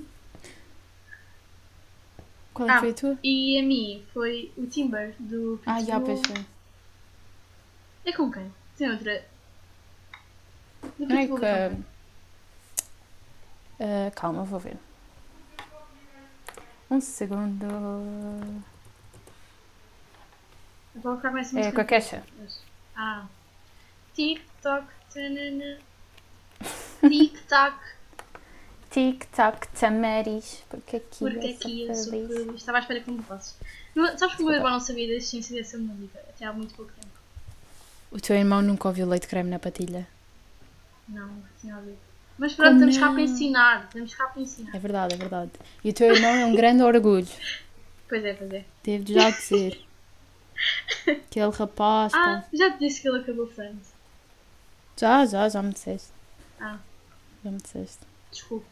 Qual 2.53 2.69
é 2.69 2.73
Ah. 2.73 2.79
foi 2.79 2.89
a 2.89 2.93
tua? 2.93 3.17
E 3.23 3.59
a 3.59 3.63
mim 3.63 4.05
foi 4.13 4.51
o 4.57 4.65
Timber 4.67 5.13
do 5.19 5.59
Ah, 5.65 5.79
já, 5.81 5.99
Pitbull. 5.99 6.21
pois 6.21 6.27
foi. 6.37 6.45
É 8.05 8.11
com 8.13 8.31
quem? 8.31 8.53
Tem 8.77 8.89
outra. 8.91 9.25
Do 10.97 11.05
Não 11.05 11.15
é 11.15 11.19
Pitbull 11.21 11.37
é 11.37 11.39
com 11.39 11.45
ah, 13.81 14.11
calma, 14.15 14.43
vou 14.43 14.59
ver. 14.59 14.77
Um 16.91 16.99
segundo. 16.99 17.65
Vou 20.95 21.01
colocar 21.03 21.31
mais 21.31 21.53
É 21.53 21.57
música. 21.57 21.75
com 21.75 21.81
a. 21.81 22.23
Ah. 22.95 23.25
Tic-toc. 24.15 24.83
Tanana. 25.13 25.77
Tic-tac. 27.01 27.77
Tic-tac, 28.91 29.67
tamaris, 29.79 30.63
porque 30.69 30.97
aqui 30.97 31.19
Porque 31.19 31.47
eu 31.47 31.51
aqui 31.55 31.81
eu 31.87 31.95
sou 31.95 32.11
feliz. 32.11 32.27
feliz. 32.27 32.55
Estava 32.55 32.77
à 32.79 32.81
espera 32.81 32.99
que 33.01 33.11
me 33.11 33.21
fosses. 33.23 33.55
Sabes 34.17 34.35
que 34.35 34.41
o 34.43 34.45
meu 34.45 34.55
irmão 34.55 34.71
não 34.71 34.79
sabia 34.79 35.07
da 35.07 35.13
existência 35.13 35.55
dessa 35.55 35.77
música 35.77 36.19
até 36.29 36.45
há 36.45 36.53
muito 36.53 36.73
pouco 36.73 36.91
tempo? 36.93 37.07
O 38.11 38.19
teu 38.19 38.35
irmão 38.35 38.61
nunca 38.61 38.87
ouviu 38.87 39.07
leite 39.07 39.27
creme 39.27 39.49
na 39.49 39.59
patilha. 39.59 40.07
Não, 41.07 41.27
nunca 41.27 41.49
tinha 41.61 41.75
ouvido. 41.75 41.97
Mas 42.37 42.53
pronto, 42.53 42.73
estamos 42.75 42.97
cá 42.97 43.11
para 43.11 43.21
ensinar. 43.21 43.83
Estamos 43.85 44.15
cá 44.15 44.27
para 44.27 44.41
ensinar. 44.41 44.75
É 44.75 44.79
verdade, 44.79 45.13
é 45.13 45.17
verdade. 45.17 45.51
E 45.83 45.89
o 45.89 45.93
teu 45.93 46.13
irmão 46.15 46.31
é 46.31 46.45
um 46.45 46.55
grande 46.55 46.81
orgulho. 46.83 47.27
Pois 48.09 48.25
é, 48.25 48.33
pois 48.33 48.51
é. 48.51 48.65
Devo 48.83 49.13
já 49.13 49.29
dizer. 49.29 49.85
Aquele 51.07 51.51
rapaz, 51.51 52.11
Ah, 52.15 52.41
pá. 52.41 52.45
já 52.51 52.71
te 52.71 52.79
disse 52.79 53.03
que 53.03 53.07
ele 53.07 53.19
acabou 53.19 53.45
Friends. 53.45 53.88
Já, 54.99 55.25
já, 55.25 55.47
já 55.49 55.61
me 55.61 55.71
disseste. 55.73 56.09
Ah, 56.59 56.77
Já 57.43 57.51
me 57.51 57.57
disseste. 57.57 57.99
desculpe. 58.31 58.65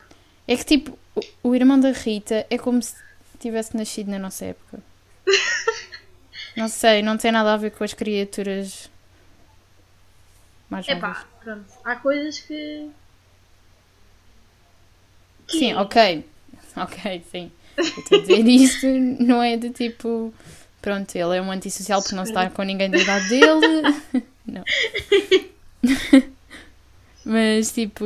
É 0.48 0.56
que 0.58 0.66
tipo, 0.66 0.98
o, 1.44 1.50
o 1.50 1.56
irmão 1.56 1.80
da 1.80 1.92
Rita 1.92 2.46
é 2.50 2.58
como 2.58 2.82
se 2.82 2.96
tivesse 3.40 3.76
nascido 3.78 4.10
na 4.12 4.20
nossa 4.20 4.46
época. 4.46 4.80
Não 6.56 6.68
sei, 6.68 7.04
não 7.04 7.18
tem 7.18 7.32
nada 7.32 7.54
a 7.54 7.58
ver 7.58 7.70
com 7.70 7.84
as 7.84 7.94
criaturas 7.94 8.90
mais 10.72 10.88
novas. 10.88 11.04
Epá, 11.04 11.26
pronto. 11.44 11.66
Há 11.84 11.96
coisas 11.98 12.40
que. 12.40 12.90
que- 15.48 15.58
Sim, 15.60 15.74
ok. 15.76 16.26
Ok, 16.76 17.24
sim. 17.32 17.52
Eu 18.12 18.22
dizer 18.22 18.46
isto 18.50 18.88
não 18.88 19.42
é 19.42 19.56
de 19.58 19.70
tipo. 19.72 20.32
Pronto, 20.82 21.16
ele 21.16 21.38
é 21.38 21.42
um 21.42 21.52
antissocial 21.52 22.02
porque 22.02 22.16
não 22.16 22.24
está 22.24 22.50
com 22.52 22.62
ninguém 22.64 22.90
da 22.90 22.98
idade 23.00 23.30
dele. 23.30 23.82
Não. 24.46 24.64
Mas 27.26 27.72
tipo. 27.72 28.06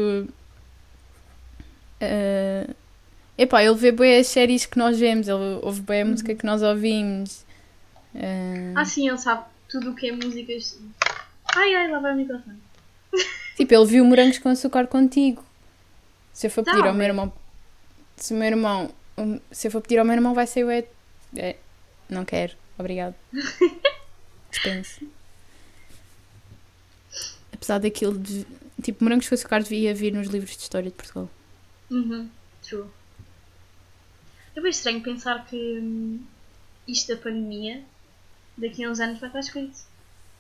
eh, 2.00 2.68
Epá, 3.38 3.64
ele 3.64 3.76
vê 3.76 3.92
bem 3.92 4.20
as 4.20 4.28
séries 4.28 4.66
que 4.66 4.78
nós 4.78 5.00
vemos, 5.00 5.28
ele 5.28 5.60
ouve 5.64 5.82
bem 5.82 6.02
a 6.02 6.06
Uhum. 6.06 6.12
música 6.12 6.36
que 6.36 6.46
nós 6.46 6.62
ouvimos. 6.62 7.44
Ah, 8.16 8.82
Ah, 8.82 8.86
sim, 8.86 9.08
ele 9.08 9.18
sabe 9.18 9.46
tudo 9.70 9.92
o 9.92 9.96
que 9.96 10.10
é 10.10 10.12
músicas. 10.12 10.80
Ai, 11.56 11.74
ai, 11.76 11.88
lá 11.90 12.00
vai 12.00 12.14
o 12.14 12.18
microfone. 12.18 12.60
Tipo, 13.58 13.74
ele 13.74 13.86
viu 13.86 14.06
morangos 14.06 14.38
com 14.40 14.50
açúcar 14.50 14.88
contigo. 14.88 15.44
Se 16.34 16.48
eu 16.48 16.52
for 16.52 16.64
Tá 16.64 16.72
pedir 16.74 16.88
ao 16.88 16.94
meu 16.94 17.06
irmão. 17.08 17.32
Se 18.16 18.34
o 18.34 18.38
meu 18.38 18.48
irmão. 18.48 18.90
Se 19.52 19.68
eu 19.68 19.72
for 19.72 19.82
pedir 19.82 19.98
ao 20.00 20.06
meu 20.06 20.16
irmão, 20.16 20.34
vai 20.34 20.48
ser 20.48 20.64
o. 20.66 20.72
É, 20.72 20.86
é, 21.36 21.58
não 22.10 22.24
quero. 22.26 22.54
Obrigado. 22.78 23.14
Dispense. 24.50 25.08
Apesar 27.62 27.78
daquilo 27.78 28.18
de. 28.18 28.44
Tipo, 28.82 29.04
morangos 29.04 29.30
com 29.30 29.36
açúcar 29.36 29.62
devia 29.62 29.94
vir 29.94 30.12
nos 30.12 30.28
livros 30.28 30.58
de 30.58 30.64
história 30.64 30.90
de 30.90 30.96
Portugal. 30.96 31.30
Uhum, 31.92 32.28
true. 32.64 32.86
É 34.56 34.60
bem 34.62 34.72
estranho 34.72 35.02
pensar 35.04 35.46
que 35.46 35.56
hum, 35.80 36.24
isto 36.88 37.14
da 37.16 37.22
pandemia, 37.22 37.84
daqui 38.58 38.84
a 38.84 38.90
uns 38.90 39.00
anos 39.00 39.20
vai 39.20 39.30
estar 39.30 39.40
escrito 39.40 39.78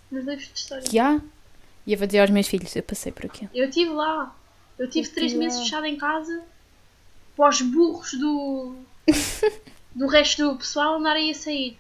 nos 0.10 0.26
livros 0.26 0.48
de 0.48 0.58
história. 0.58 0.84
Que 0.90 0.98
há? 0.98 1.22
E 1.86 1.94
eu 1.94 1.98
vou 2.00 2.08
dizer 2.08 2.20
aos 2.20 2.32
meus 2.32 2.48
filhos: 2.48 2.76
eu 2.76 2.82
passei 2.82 3.12
por 3.12 3.28
aqui. 3.28 3.48
Eu 3.54 3.70
estive 3.70 3.92
lá. 3.92 4.36
Eu 4.80 4.90
tive 4.90 5.08
Eu 5.08 5.14
três 5.14 5.34
meses 5.34 5.60
lá. 5.60 5.64
fechada 5.64 5.88
em 5.88 5.98
casa 5.98 6.44
para 7.38 7.50
os 7.50 7.62
burros 7.62 8.14
do, 8.14 8.76
do 9.94 10.08
resto 10.08 10.50
do 10.52 10.58
pessoal 10.58 10.96
andarem 10.98 11.30
a 11.30 11.36
sair. 11.36 11.78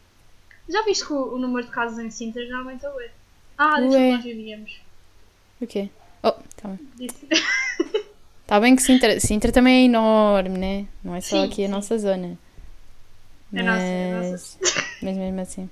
Já 0.69 0.83
viste 0.83 1.07
que 1.07 1.13
o, 1.13 1.33
o 1.33 1.39
número 1.39 1.65
de 1.65 1.71
casos 1.73 1.97
em 1.97 2.11
Sintra 2.11 2.45
já 2.45 2.57
aumentou? 2.57 2.93
Ué? 2.95 3.09
Ah, 3.57 3.79
Ué. 3.79 3.89
que 3.89 4.11
nós 4.11 4.23
vivíamos. 4.23 4.79
O 5.61 5.67
quê? 5.67 5.89
Oh, 6.23 6.31
tá 6.31 6.69
bem. 6.69 7.07
Está 8.41 8.59
bem 8.59 8.75
que 8.75 8.81
Sintra, 8.81 9.19
Sintra 9.19 9.51
também 9.51 9.83
é 9.83 9.85
enorme, 9.85 10.57
né? 10.57 10.87
Não 11.03 11.15
é 11.15 11.21
só 11.21 11.37
Sim, 11.37 11.45
aqui 11.45 11.63
a 11.63 11.67
sim. 11.67 11.71
nossa 11.71 11.97
zona. 11.97 12.37
A 13.55 13.63
nossa, 13.63 13.83
a 13.83 14.31
nossa. 14.31 14.57
Mas, 14.59 14.75
mas 15.01 15.17
mesmo 15.17 15.39
assim. 15.39 15.69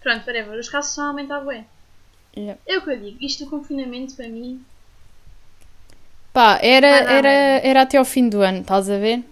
Pronto, 0.00 0.26
whatever. 0.26 0.58
Os 0.58 0.68
casos 0.68 0.90
estão 0.90 1.04
a 1.04 1.08
aumentar 1.08 1.40
bem. 1.40 1.66
Yeah. 2.36 2.60
É 2.66 2.78
o 2.78 2.82
que 2.82 2.90
eu 2.90 2.98
digo. 2.98 3.18
Isto 3.20 3.44
do 3.44 3.50
confinamento 3.50 4.16
para 4.16 4.28
mim. 4.28 4.64
Pá, 6.32 6.58
era, 6.62 6.86
era, 6.86 7.28
era 7.28 7.82
até 7.82 7.98
ao 7.98 8.04
fim 8.04 8.28
do 8.28 8.40
ano, 8.40 8.62
estás 8.62 8.88
a 8.88 8.96
ver? 8.96 9.22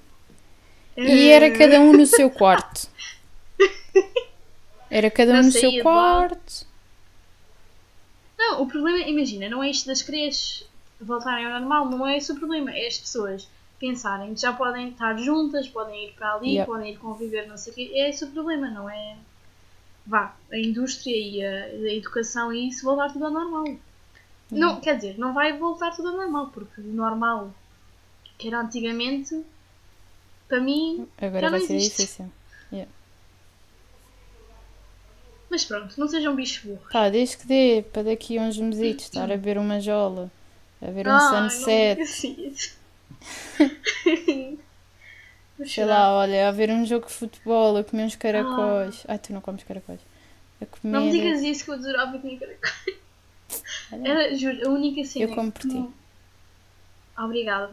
E 0.97 1.31
era 1.31 1.51
cada 1.51 1.81
um 1.81 1.93
no 1.93 2.05
seu 2.05 2.31
quarto. 2.31 2.89
Era 4.91 5.09
cada 5.09 5.35
um 5.35 5.45
no 5.45 5.53
seu 5.53 5.83
quarto. 5.83 6.67
Não, 8.51 8.63
o 8.63 8.67
problema, 8.67 8.99
imagina, 8.99 9.49
não 9.49 9.63
é 9.63 9.71
isto 9.71 9.87
das 9.87 10.03
crianças 10.03 10.65
voltarem 11.01 11.47
ao 11.47 11.61
normal, 11.61 11.89
não 11.89 12.07
é 12.07 12.17
esse 12.17 12.33
o 12.33 12.37
problema. 12.37 12.71
É 12.73 12.87
as 12.87 12.99
pessoas 12.99 13.49
pensarem 13.79 14.35
que 14.35 14.41
já 14.41 14.53
podem 14.53 14.91
estar 14.91 15.17
juntas, 15.17 15.69
podem 15.69 16.09
ir 16.09 16.13
para 16.13 16.35
ali, 16.35 16.51
Yeah. 16.51 16.71
podem 16.71 16.93
ir 16.93 16.99
conviver, 16.99 17.47
não 17.47 17.57
sei 17.57 17.73
o 17.73 17.77
quê. 17.77 17.91
É 17.95 18.11
esse 18.11 18.25
o 18.25 18.31
problema, 18.31 18.69
não 18.69 18.91
é. 18.91 19.17
Vá, 20.07 20.35
a 20.51 20.59
indústria 20.59 21.15
e 21.17 21.45
a, 21.45 21.65
a 21.67 21.95
educação 21.95 22.53
e 22.53 22.69
isso 22.69 22.85
voltar 22.85 23.13
tudo 23.13 23.27
ao 23.27 23.31
normal. 23.31 23.65
Não, 24.51 24.81
quer 24.81 24.97
dizer, 24.97 25.17
não 25.17 25.33
vai 25.33 25.57
voltar 25.57 25.93
tudo 25.95 26.09
ao 26.09 26.17
normal, 26.17 26.49
porque 26.53 26.81
o 26.81 26.85
normal 26.85 27.55
que 28.37 28.49
era 28.49 28.61
antigamente, 28.61 29.45
para 30.49 30.61
mim. 30.61 31.07
Agora 31.19 31.43
Já 31.43 31.51
não 31.51 31.59
vai 31.59 31.67
ser 31.67 31.75
existe. 31.77 31.99
difícil. 31.99 32.33
Mas 35.51 35.65
pronto, 35.65 35.95
não 35.99 36.07
sejam 36.09 36.35
bichos 36.37 36.65
burros. 36.65 36.93
Pá, 36.93 37.09
desde 37.09 37.39
que 37.39 37.47
dê 37.47 37.85
para 37.93 38.05
daqui 38.05 38.39
a 38.39 38.43
uns 38.43 38.57
mesitos 38.57 39.07
estar 39.07 39.31
a 39.31 39.37
ver 39.37 39.59
uma 39.59 39.81
jola, 39.81 40.31
a 40.81 40.91
ver 40.91 41.07
um 41.09 41.13
não 41.13 41.51
sunset, 41.51 42.01
sei 45.67 45.85
lá, 45.85 46.13
olha, 46.15 46.49
a 46.49 46.53
ver 46.53 46.71
um 46.71 46.87
jogo 46.87 47.07
de 47.07 47.13
futebol, 47.13 47.77
a 47.77 47.85
comer 47.85 48.05
uns 48.05 48.17
caracóis. 48.17 49.05
Ai, 49.09 49.19
tu 49.19 49.33
não 49.33 49.41
comes 49.41 49.63
caracóis. 49.65 50.01
A 50.61 50.67
comer. 50.67 50.93
Não 50.93 51.05
me 51.07 51.11
digas 51.11 51.43
isso 51.43 51.65
que 51.65 51.71
eu 51.71 51.75
adorava 51.75 52.19
comer 52.19 52.39
caracóis. 52.39 52.99
Era, 53.93 54.35
juro, 54.37 54.69
a 54.69 54.73
única 54.73 55.05
cena. 55.05 55.25
Eu 55.27 55.35
como 55.35 55.51
por 55.53 55.63
ti. 55.63 55.69
não- 55.75 55.93
Obrigada. 57.19 57.73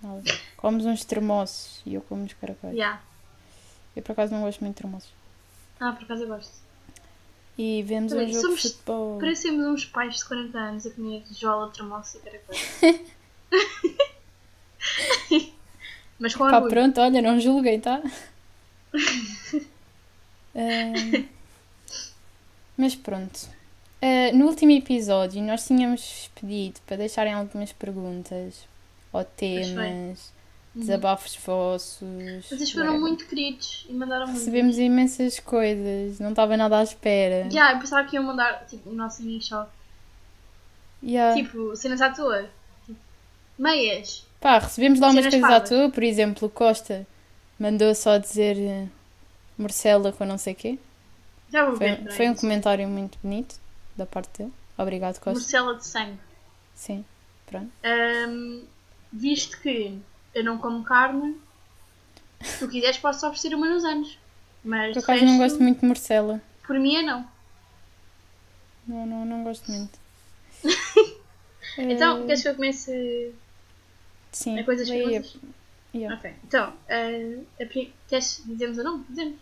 nada. 0.00 0.22
Comes 0.56 0.86
uns 0.86 1.04
termossos 1.04 1.82
e 1.84 1.94
eu 1.94 2.00
como 2.02 2.22
uns 2.22 2.32
caracóis. 2.32 2.74
Yeah. 2.74 3.02
Eu 3.96 4.02
por 4.02 4.12
acaso 4.12 4.32
não 4.32 4.42
gosto 4.42 4.60
muito 4.60 4.76
de 4.76 4.82
termossos. 4.82 5.10
Ah, 5.80 5.92
por 5.92 6.04
acaso 6.04 6.22
eu 6.22 6.28
gosto. 6.28 6.52
E 7.58 7.82
vemos 7.82 8.12
um 8.12 8.16
Também 8.18 8.32
jogo 8.32 8.46
somos- 8.46 8.62
de 8.62 8.68
futebol. 8.68 9.18
Parecemos 9.18 9.66
uns 9.66 9.84
pais 9.84 10.16
de 10.18 10.24
40 10.26 10.58
anos 10.58 10.86
a 10.86 10.90
comer 10.90 11.24
jola, 11.32 11.68
tremoço 11.70 12.16
e 12.16 12.20
caracóis. 12.20 12.80
Mas 16.20 16.34
com 16.34 16.48
Pá, 16.48 16.56
orgulho. 16.56 16.70
pronto, 16.72 17.00
olha, 17.00 17.22
não 17.22 17.38
julguem, 17.38 17.80
tá? 17.80 18.02
Ahm, 20.54 21.26
mas 22.76 22.94
pronto. 22.96 23.48
Ah, 24.02 24.32
no 24.32 24.46
último 24.46 24.72
episódio, 24.72 25.40
nós 25.42 25.66
tínhamos 25.66 26.28
pedido 26.40 26.80
para 26.86 26.96
deixarem 26.96 27.32
algumas 27.32 27.72
perguntas 27.72 28.66
ou 29.12 29.24
temas. 29.24 30.32
Desabafos 30.78 31.36
vossos. 31.36 32.48
Vocês 32.48 32.70
foram 32.70 32.86
whatever. 32.86 33.00
muito 33.00 33.26
queridos 33.26 33.86
e 33.88 33.92
mandaram 33.92 34.26
muito. 34.26 34.38
Recebemos 34.38 34.78
imensas 34.78 35.40
coisas, 35.40 36.20
não 36.20 36.30
estava 36.30 36.56
nada 36.56 36.78
à 36.78 36.82
espera. 36.82 37.50
Já, 37.50 37.72
eu 37.72 37.78
pensava 37.78 38.06
que 38.06 38.16
iam 38.16 38.24
mandar 38.24 38.64
tipo, 38.66 38.90
o 38.90 38.94
nosso 38.94 39.22
inicial. 39.22 39.70
Yeah. 41.02 41.34
Tipo, 41.34 41.74
cenas 41.76 42.00
à 42.00 42.10
toa. 42.10 42.48
Tipo, 42.86 42.98
meias. 43.58 44.26
Pá, 44.40 44.58
recebemos 44.58 45.00
lá 45.00 45.10
umas 45.10 45.26
coisas 45.26 45.50
à 45.50 45.60
toa, 45.60 45.90
por 45.90 46.02
exemplo, 46.02 46.46
o 46.46 46.50
Costa 46.50 47.06
mandou 47.58 47.92
só 47.94 48.18
dizer 48.18 48.56
eh, 48.56 48.86
Marcela 49.56 50.12
com 50.12 50.24
não 50.24 50.38
sei 50.38 50.52
o 50.52 50.56
quê. 50.56 50.78
Já 51.52 51.64
vou 51.64 51.76
ver. 51.76 51.96
Foi, 51.96 52.04
peraí. 52.04 52.16
foi 52.16 52.28
um 52.28 52.34
comentário 52.34 52.88
muito 52.88 53.18
bonito 53.22 53.56
da 53.96 54.06
parte 54.06 54.38
dele. 54.38 54.52
Obrigado, 54.76 55.14
Costa. 55.14 55.32
Morcela 55.32 55.74
de 55.74 55.86
sangue. 55.86 56.18
Sim, 56.74 57.04
pronto. 57.46 57.70
Ahm, 57.82 58.62
visto 59.12 59.60
que 59.60 59.98
eu 60.34 60.44
não 60.44 60.58
como 60.58 60.84
carne, 60.84 61.36
se 62.42 62.58
tu 62.58 62.68
quiseres 62.68 62.98
posso 62.98 63.26
oferecer 63.26 63.54
uma 63.54 63.68
nos 63.68 63.84
anos. 63.84 64.18
Mas 64.64 64.92
Por 64.94 65.02
acaso 65.02 65.24
não 65.24 65.38
resto, 65.38 65.42
gosto 65.50 65.62
muito 65.62 65.80
de 65.80 65.86
morcela. 65.86 66.40
por 66.66 66.78
mim 66.78 66.96
é 66.96 67.02
não. 67.02 67.28
Não, 68.86 69.06
não, 69.06 69.24
não 69.24 69.44
gosto 69.44 69.70
muito. 69.70 69.98
Então, 71.76 72.22
Eh, 72.22 72.26
queres 72.26 72.42
que 72.42 72.48
eu 72.48 72.54
comece 72.56 73.32
Sim, 74.32 74.58
a 74.58 74.64
coisas 74.64 74.88
perguntas? 74.88 75.36
Yeah. 75.94 76.16
Ok. 76.16 76.34
Então, 76.44 76.72
ah, 76.88 77.62
a 77.62 77.66
pri- 77.66 77.94
queres 78.08 78.42
dizermos 78.46 78.78
o 78.78 78.82
nome? 78.82 79.04
Dizemos. 79.08 79.38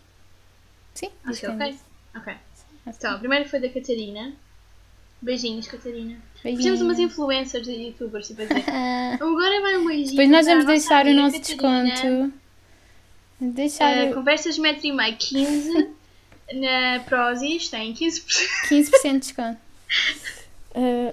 Sim, 0.93 1.09
Acho 1.23 1.39
que 1.39 1.45
é 1.45 1.49
quem 1.55 1.55
ok. 1.67 1.79
Ok. 2.15 2.37
Então, 2.85 3.15
a 3.15 3.17
primeira 3.19 3.49
foi 3.49 3.59
da 3.59 3.69
Catarina. 3.69 4.33
Beijinhos, 5.21 5.67
Catarina. 5.67 6.17
Beijinho. 6.43 6.63
Temos 6.63 6.81
umas 6.81 6.99
influencers 6.99 7.67
e 7.67 7.87
youtubers, 7.87 8.27
tipo 8.27 8.41
a 8.41 8.45
dizer. 8.45 8.63
Agora 9.19 9.61
vai 9.61 9.77
um 9.77 9.85
beijinho. 9.87 10.09
Depois 10.11 10.29
nós 10.29 10.45
vamos 10.45 10.65
deixar 10.65 11.05
o 11.05 11.13
nosso 11.13 11.39
Catarina. 11.39 11.83
desconto. 11.95 12.33
Deixar 13.39 14.07
Ah, 14.09 14.13
conversas 14.13 14.57
metro 14.57 14.87
e 14.87 14.91
meio 14.91 15.15
15 15.17 15.89
na 16.53 16.99
Prozis 17.05 17.67
tem 17.69 17.93
15%. 17.93 18.23
15% 18.69 19.11
de 19.13 19.19
desconto. 19.19 19.59
Eh, 20.79 21.11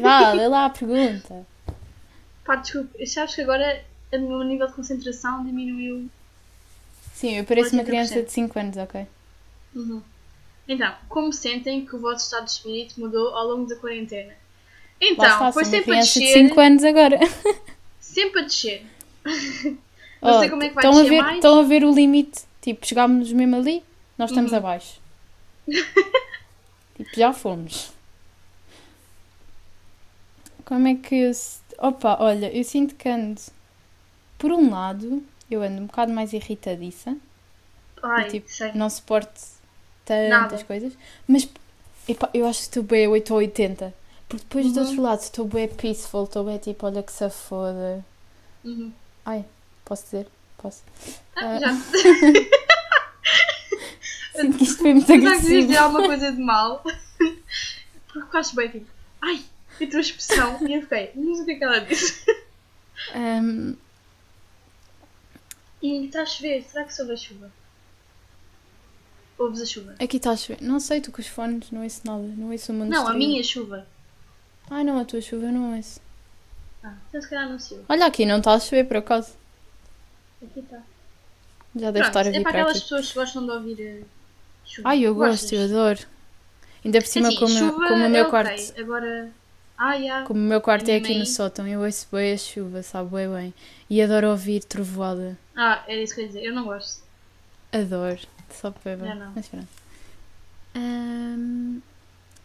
Vá, 0.00 0.32
lê 0.32 0.48
lá 0.48 0.66
a 0.66 0.70
pergunta. 0.70 1.46
Pá, 2.44 2.56
desculpa, 2.56 2.90
sabes 3.06 3.34
que 3.34 3.40
agora 3.40 3.82
o 4.12 4.18
meu 4.18 4.42
nível 4.44 4.66
de 4.66 4.74
concentração 4.74 5.42
diminuiu. 5.44 6.10
Sim, 7.14 7.36
eu 7.38 7.44
pareço 7.44 7.72
uma 7.74 7.82
80%. 7.84 7.86
criança 7.86 8.22
de 8.22 8.30
5 8.30 8.58
anos, 8.58 8.76
ok? 8.76 9.06
Uhum. 9.74 10.02
Então, 10.68 10.94
como 11.08 11.32
sentem 11.32 11.86
que 11.86 11.94
o 11.96 12.00
vosso 12.00 12.24
estado 12.24 12.44
de 12.44 12.50
espírito 12.52 13.00
mudou 13.00 13.34
ao 13.34 13.46
longo 13.48 13.66
da 13.66 13.76
quarentena? 13.76 14.34
Então, 15.00 15.30
está, 15.32 15.52
foi 15.52 15.64
sempre 15.64 15.94
a 15.94 15.98
criança 15.98 16.20
de 16.20 16.26
descer. 16.26 16.32
5 16.32 16.60
anos 16.60 16.84
agora. 16.84 17.18
Sempre 18.00 18.40
a 18.40 18.44
descer. 18.44 18.86
Não 20.22 20.34
Oh, 20.38 20.38
sei 20.38 20.48
como 20.50 20.62
é 20.62 20.68
que 20.68 20.74
vai 20.74 20.84
estão, 20.84 20.98
a 20.98 21.02
descer 21.02 21.08
ver, 21.08 21.16
mais. 21.16 21.34
estão 21.36 21.58
a 21.60 21.62
ver 21.62 21.84
o 21.84 21.92
limite? 21.94 22.42
Tipo, 22.60 22.86
chegámos 22.86 23.32
mesmo 23.32 23.56
ali, 23.56 23.84
nós 24.18 24.30
estamos 24.30 24.52
Uhum. 24.52 24.58
abaixo. 24.58 25.00
tipo, 26.94 27.10
já 27.16 27.32
fomos. 27.32 27.92
Como 30.64 30.86
é 30.88 30.94
que 30.96 31.14
eu. 31.14 31.32
Opa, 31.78 32.18
olha, 32.20 32.54
eu 32.56 32.64
sinto 32.64 32.94
que 32.94 33.08
ando. 33.08 33.40
Por 34.38 34.52
um 34.52 34.70
lado, 34.70 35.22
eu 35.50 35.62
ando 35.62 35.82
um 35.82 35.86
bocado 35.86 36.12
mais 36.12 36.32
irritadiça. 36.32 37.16
Ai, 38.02 38.22
e, 38.22 38.24
tipo, 38.24 38.48
sei. 38.48 38.72
não 38.74 38.88
suporto 38.90 39.40
tantas 40.06 40.30
Nada. 40.30 40.64
coisas. 40.64 40.92
Mas, 41.28 41.46
epá, 42.08 42.30
eu 42.32 42.46
acho 42.46 42.60
que 42.60 42.64
estou 42.66 42.82
bem 42.82 43.04
a 43.06 43.10
8 43.10 43.30
ou 43.34 43.38
80. 43.40 43.92
Porque 44.28 44.42
depois 44.44 44.72
do 44.72 44.80
Uhum. 44.80 44.86
outro 44.86 45.02
lado 45.02 45.20
estou 45.20 45.44
bem 45.44 45.68
peaceful, 45.68 46.24
estou 46.24 46.44
bem 46.44 46.58
tipo, 46.58 46.86
olha 46.86 47.02
que 47.02 47.12
se 47.12 47.28
foda. 47.30 48.04
Uhum. 48.64 48.92
Ai, 49.24 49.44
posso 49.84 50.04
dizer? 50.04 50.26
Posso. 50.58 50.82
Ah, 51.36 51.56
Ah. 51.56 51.58
já. 51.60 51.72
Sinto 54.40 54.58
que 54.58 54.64
isto 54.64 54.78
foi 54.82 54.94
muito 54.94 55.12
agressivo. 55.12 55.60
dizer 55.62 55.76
alguma 55.76 56.06
coisa 56.06 56.32
de 56.32 56.40
mal? 56.42 56.82
Porque 56.82 58.20
ficaste 58.26 58.56
bem 58.56 58.68
tipo, 58.70 58.86
ai, 59.22 59.42
a 59.80 59.86
tua 59.86 60.00
expressão. 60.00 60.58
E 60.68 60.74
eu 60.74 60.82
fiquei, 60.82 61.10
não 61.14 61.34
sei 61.34 61.42
o 61.42 61.46
que 61.46 61.52
é 61.52 61.54
que 61.56 61.64
ela 61.64 61.80
disse. 61.80 62.24
Ahm, 63.14 63.74
E 65.82 66.06
está 66.06 66.22
a 66.22 66.26
chover, 66.26 66.62
será 66.64 66.84
que 66.84 66.94
soube 66.94 67.12
a 67.12 67.16
chuva? 67.16 67.50
Ouves 69.38 69.60
a 69.60 69.66
chuva? 69.66 69.94
aqui 70.00 70.16
está 70.16 70.30
a 70.30 70.36
chover. 70.36 70.62
Não 70.62 70.80
sei, 70.80 71.00
tu 71.00 71.12
com 71.12 71.20
os 71.20 71.26
fones, 71.26 71.70
não 71.70 71.82
ouço 71.82 72.00
nada. 72.04 72.22
Não 72.22 72.50
ouço 72.50 72.72
o 72.72 72.74
mundo 72.74 72.90
Não, 72.90 73.06
a 73.06 73.12
minha 73.14 73.42
chuva. 73.42 73.86
Ai 74.70 74.82
não, 74.82 74.98
a 74.98 75.04
tua 75.04 75.20
chuva 75.20 75.46
eu 75.46 75.52
não 75.52 75.76
ouço. 75.76 76.00
Ah, 76.82 76.94
então 77.08 77.20
se 77.20 77.28
calhar 77.28 77.44
anunciou. 77.46 77.84
Olha, 77.88 78.06
aqui 78.06 78.24
não 78.24 78.38
está 78.38 78.54
a 78.54 78.60
chover 78.60 78.84
por 78.86 78.96
acaso. 78.98 79.32
Aqui 80.42 80.60
está. 80.60 80.78
Já 81.74 81.90
deve 81.90 82.06
estar 82.06 82.20
a 82.20 82.22
Pronto, 82.24 82.32
vir 82.32 82.40
é 82.40 82.42
para 82.42 82.52
para 82.52 82.60
aquelas 82.62 82.76
aqui. 82.78 82.82
pessoas 82.88 83.08
que 83.12 83.14
gostam 83.18 83.44
de 83.44 83.50
ouvir 83.52 83.80
eh, 83.80 84.02
chuva. 84.64 84.88
Ai, 84.88 85.00
eu 85.02 85.14
Gostas? 85.14 85.40
gosto, 85.42 85.54
eu 85.54 85.64
adoro. 85.64 86.00
Ainda 86.84 87.00
por 87.00 87.06
cima, 87.06 87.28
Assim, 87.28 87.36
como, 87.38 87.72
como 87.72 88.06
o 88.06 88.08
meu 88.10 88.24
é 88.26 88.30
quarto. 88.30 88.50
ok, 88.70 88.82
Agora. 88.82 89.30
Ah, 89.76 90.00
já. 90.00 90.22
Como 90.24 90.40
o 90.40 90.42
meu 90.42 90.60
quarto 90.62 90.88
é 90.88 90.96
aqui 90.96 91.18
no 91.18 91.26
sótão, 91.26 91.66
eu 91.68 91.80
ouço 91.82 92.06
bem 92.10 92.32
a 92.32 92.38
chuva, 92.38 92.82
sabe 92.82 93.10
bem 93.14 93.28
bem. 93.28 93.54
E 93.90 94.00
adoro 94.00 94.30
ouvir 94.30 94.64
trovoada. 94.64 95.36
Ah, 95.54 95.82
era 95.86 96.00
isso 96.00 96.14
que 96.14 96.20
eu 96.20 96.24
ia 96.24 96.28
dizer. 96.28 96.44
Eu 96.44 96.54
não 96.54 96.64
gosto. 96.64 97.02
Adoro. 97.72 98.20
Só 98.50 98.70
para. 98.70 98.92
Eu 98.92 99.14
não. 99.14 99.32
Mas 99.34 99.48
pronto. 99.48 99.68
O 100.74 101.80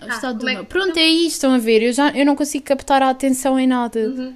Ah, 0.09 0.19
como 0.19 0.49
é 0.49 0.55
que- 0.55 0.63
Pronto, 0.65 0.97
é 0.97 1.03
isto, 1.05 1.35
estão 1.35 1.53
a 1.53 1.57
ver. 1.57 1.83
Eu, 1.83 1.93
já, 1.93 2.09
eu 2.11 2.25
não 2.25 2.35
consigo 2.35 2.65
captar 2.65 3.03
a 3.03 3.09
atenção 3.09 3.59
em 3.59 3.67
nada. 3.67 3.99
Uhum. 3.99 4.35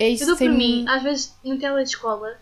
É 0.00 0.08
isto 0.08 0.22
Eu 0.22 0.28
dou 0.28 0.36
por 0.38 0.48
mim, 0.50 0.84
às 0.88 1.02
vezes 1.02 1.34
na 1.44 1.56
tela 1.58 1.82
de 1.82 1.90
escola, 1.90 2.38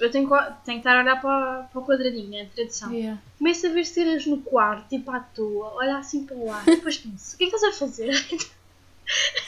eu 0.00 0.10
tenho, 0.10 0.28
que- 0.28 0.34
tenho 0.64 0.80
que 0.80 0.88
estar 0.88 0.96
a 0.96 1.02
olhar 1.02 1.20
para, 1.20 1.62
para 1.70 1.80
o 1.80 1.84
quadradinho, 1.84 2.28
né, 2.30 2.44
de 2.44 2.50
tradução. 2.50 2.92
Yeah. 2.92 3.20
Começo 3.38 3.66
a 3.66 3.70
ver 3.70 3.84
cenas 3.84 4.26
no 4.26 4.38
quarto, 4.38 4.88
tipo 4.88 5.10
à 5.10 5.20
toa, 5.20 5.74
olhar 5.74 5.98
assim 5.98 6.24
para 6.24 6.36
lá, 6.38 6.62
e 6.66 6.76
depois 6.76 6.96
penso, 6.98 7.34
o 7.34 7.38
que 7.38 7.44
é 7.44 7.50
que 7.50 7.54
estás 7.56 7.74
a 7.74 7.78
fazer? 7.78 8.10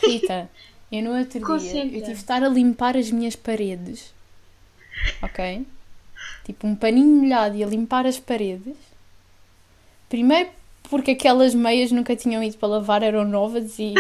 Rita, 0.04 0.50
eu 0.92 1.02
no 1.02 1.16
outro 1.18 1.38
dia 1.58 1.84
eu 1.84 1.90
tive 1.90 2.04
de 2.04 2.12
estar 2.12 2.42
a 2.42 2.48
limpar 2.48 2.96
as 2.96 3.10
minhas 3.10 3.34
paredes. 3.36 4.12
Ok? 5.22 5.66
Tipo 6.44 6.66
um 6.66 6.74
paninho 6.74 7.22
molhado 7.22 7.56
e 7.56 7.64
a 7.64 7.66
limpar 7.66 8.06
as 8.06 8.18
paredes. 8.18 8.76
Primeiro 10.08 10.50
porque 10.90 11.12
aquelas 11.12 11.54
meias 11.54 11.92
nunca 11.92 12.16
tinham 12.16 12.42
ido 12.42 12.56
para 12.56 12.68
lavar, 12.68 13.02
eram 13.02 13.24
novas 13.24 13.78
e 13.78 13.94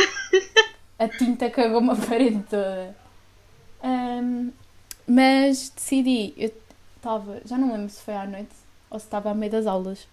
a 0.98 1.08
tinta 1.08 1.48
cagou-me 1.48 1.90
a 1.90 1.94
parede 1.94 2.42
toda. 2.50 2.96
Ahm, 3.82 4.50
mas 5.06 5.70
decidi, 5.70 6.34
eu 6.36 6.52
estava, 6.96 7.40
já 7.44 7.56
não 7.56 7.72
lembro 7.72 7.88
se 7.88 8.02
foi 8.02 8.14
à 8.14 8.26
noite 8.26 8.50
ou 8.90 8.98
se 8.98 9.06
estava 9.06 9.30
à 9.30 9.34
meio 9.34 9.52
das 9.52 9.66
aulas. 9.66 10.06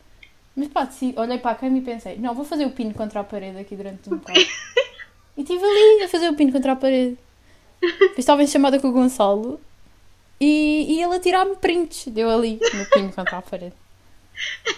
Mas 0.56 0.68
pá, 0.70 0.86
decidi, 0.86 1.20
olhei 1.20 1.40
para 1.40 1.52
a 1.52 1.56
cama 1.56 1.78
e 1.78 1.82
pensei, 1.82 2.18
não, 2.18 2.34
vou 2.34 2.46
fazer 2.46 2.66
o 2.66 2.72
pino 2.72 2.94
contra 2.94 3.22
a 3.22 3.24
parede 3.24 3.58
aqui 3.58 3.76
durante 3.76 4.08
um 4.12 4.18
bocado. 4.18 4.40
E 4.40 5.42
estive 5.42 5.64
ali 5.64 6.04
a 6.04 6.08
fazer 6.08 6.30
o 6.30 6.36
pino 6.36 6.52
contra 6.52 6.74
a 6.74 6.76
parede. 6.76 7.18
Depois 7.82 8.20
estava 8.20 8.44
em 8.44 8.48
chamada 8.48 8.80
com 8.80 8.88
o 8.88 8.92
Gonçalo 8.92 9.60
e, 10.40 10.96
e 10.96 11.02
ele 11.02 11.16
a 11.16 11.20
tirar-me 11.20 11.56
prints. 11.56 12.08
Deu 12.08 12.30
ali 12.30 12.60
no 12.74 12.86
pino 12.92 13.12
contra 13.14 13.38
a 13.38 13.42
parede. 13.42 13.76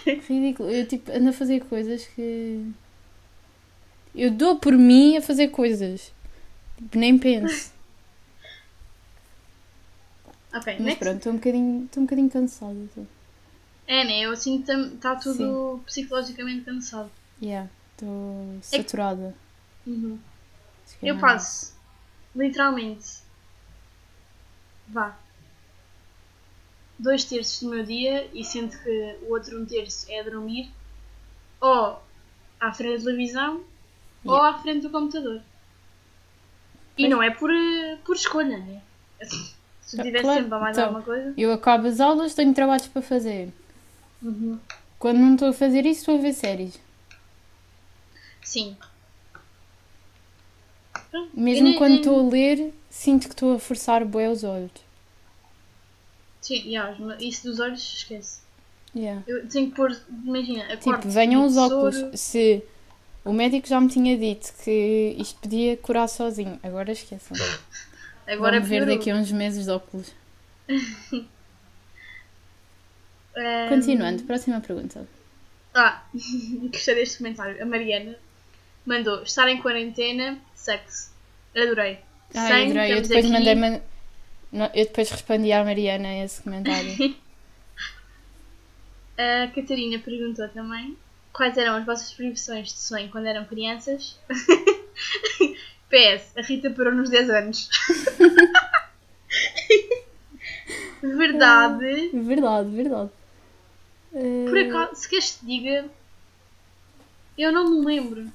Ridículo. 0.04 0.70
Eu 0.70 0.86
tipo 0.86 1.10
ando 1.12 1.30
a 1.30 1.32
fazer 1.32 1.60
coisas 1.60 2.06
que. 2.06 2.72
Eu 4.14 4.30
dou 4.30 4.56
por 4.58 4.72
mim 4.72 5.16
a 5.16 5.22
fazer 5.22 5.48
coisas. 5.48 6.12
Tipo, 6.76 6.98
nem 6.98 7.18
penso. 7.18 7.72
Ok, 10.52 10.66
Mas 10.74 10.80
next. 10.80 10.98
pronto, 10.98 11.16
estou 11.18 11.32
um 11.32 11.36
bocadinho, 11.36 11.84
estou 11.84 12.02
um 12.02 12.06
bocadinho 12.06 12.28
cansada. 12.30 12.74
tô. 12.92 13.02
É, 13.86 14.04
né? 14.04 14.20
Eu 14.22 14.36
sinto 14.36 14.66
que 14.66 14.94
está 14.96 15.14
tudo 15.14 15.80
psicologicamente 15.86 16.64
cansado. 16.64 17.10
Yeah, 17.40 17.70
estou 17.92 18.58
saturada. 18.60 19.34
Uhum. 19.86 20.18
Acho 20.84 20.98
que 20.98 21.06
é 21.06 21.10
Eu 21.10 21.18
passo, 21.18 21.72
literalmente, 22.34 23.20
vá, 24.88 25.16
dois 27.02 27.24
terços 27.24 27.62
do 27.62 27.70
meu 27.70 27.84
dia 27.84 28.28
e 28.32 28.44
sinto 28.44 28.78
que 28.82 29.16
o 29.22 29.32
outro 29.32 29.60
um 29.60 29.64
terço 29.66 30.06
é 30.10 30.22
dormir 30.22 30.70
ou 31.60 31.98
à 32.60 32.72
frente 32.72 32.98
da 32.98 33.04
televisão 33.04 33.62
ou 34.24 34.34
Yeah. 34.36 34.56
à 34.58 34.62
frente 34.62 34.82
do 34.82 34.90
computador. 34.90 35.40
E 36.98 37.08
não 37.08 37.22
é 37.22 37.30
por, 37.30 37.50
eh, 37.50 37.98
por 38.04 38.14
escolha, 38.16 38.58
né? 38.58 38.82
Se 39.80 39.96
eu 39.96 40.00
Ah, 40.00 40.04
tivesse 40.04 40.24
claro, 40.24 40.42
tempo 40.42 40.54
a 40.54 40.58
mais 40.60 40.76
então. 40.76 40.88
alguma 40.88 41.02
coisa. 41.04 41.32
Eu 41.38 41.52
acabo 41.52 41.86
as 41.88 42.00
aulas, 42.00 42.34
tenho 42.34 42.52
trabalhos 42.52 42.86
para 42.86 43.00
fazer. 43.00 43.50
Uhum. 44.22 44.58
Quando 44.98 45.18
não 45.18 45.32
estou 45.34 45.48
a 45.48 45.52
fazer 45.54 45.86
isso, 45.86 46.00
estou 46.00 46.18
a 46.18 46.20
ver 46.20 46.34
séries. 46.34 46.78
Sim. 48.42 48.76
Mesmo 51.32 51.64
nem- 51.68 51.76
quando 51.78 51.90
nem- 51.92 52.00
estou 52.00 52.20
a 52.26 52.30
ler, 52.30 52.74
sinto 52.90 53.22
que 53.28 53.34
estou 53.34 53.54
a 53.54 53.58
forçar 53.58 54.04
bué 54.04 54.28
os 54.28 54.44
olhos. 54.44 54.70
Sim, 56.40 56.62
yeah, 56.66 56.96
isso 57.20 57.44
dos 57.44 57.60
olhos, 57.60 57.80
esquece. 57.80 58.40
Yeah. 58.94 59.22
Eu 59.26 59.46
tenho 59.48 59.70
que 59.70 59.76
pôr, 59.76 59.96
imagina, 60.24 60.64
a 60.64 60.76
Tipo, 60.76 61.08
venham 61.08 61.44
os 61.44 61.56
óculos. 61.56 61.96
Se 62.14 62.62
o 63.24 63.32
médico 63.32 63.68
já 63.68 63.80
me 63.80 63.88
tinha 63.88 64.16
dito 64.16 64.52
que 64.64 65.14
isto 65.18 65.38
podia 65.40 65.76
curar 65.76 66.08
sozinho, 66.08 66.58
agora 66.62 66.90
esqueçam. 66.92 67.36
Agora 68.26 68.54
Vamos 68.56 68.68
ver 68.68 68.78
piorou. 68.84 68.96
daqui 68.96 69.10
a 69.10 69.14
uns 69.14 69.30
meses 69.30 69.66
de 69.66 69.70
óculos. 69.70 70.12
Continuando, 73.68 74.22
próxima 74.24 74.60
pergunta. 74.60 75.06
Ah, 75.74 76.02
gostei 76.72 76.94
deste 76.94 77.18
comentário. 77.18 77.62
A 77.62 77.66
Mariana 77.66 78.16
mandou 78.84 79.22
estar 79.22 79.48
em 79.48 79.60
quarentena, 79.62 80.38
sucks. 80.54 81.12
Adorei. 81.54 81.98
Ai, 82.34 82.48
Sem, 82.48 82.70
adorei. 82.70 82.92
Eu 82.92 83.02
depois 83.02 83.24
aqui. 83.24 83.32
mandei. 83.32 83.82
Eu 84.52 84.68
depois 84.84 85.10
respondi 85.10 85.52
à 85.52 85.64
Mariana 85.64 86.24
esse 86.24 86.42
comentário. 86.42 86.96
A 89.18 89.48
Catarina 89.54 89.98
perguntou 89.98 90.48
também 90.48 90.96
quais 91.32 91.56
eram 91.58 91.74
as 91.76 91.84
vossas 91.84 92.12
previsões 92.14 92.68
de 92.72 92.78
sonho 92.78 93.10
quando 93.10 93.26
eram 93.26 93.44
crianças. 93.44 94.18
PS, 95.90 96.36
a 96.38 96.42
Rita 96.42 96.70
parou 96.70 96.94
nos 96.94 97.10
10 97.10 97.28
anos. 97.30 97.68
Verdade. 101.02 102.10
verdade, 102.12 102.68
verdade. 102.70 103.10
Por 104.12 104.56
Eh, 104.56 104.68
acaso, 104.68 105.00
se 105.02 105.08
queres 105.08 105.30
que 105.32 105.38
te 105.40 105.46
diga, 105.46 105.84
eu 107.38 107.52
não 107.52 107.70
me 107.70 107.84
lembro. 107.86 108.30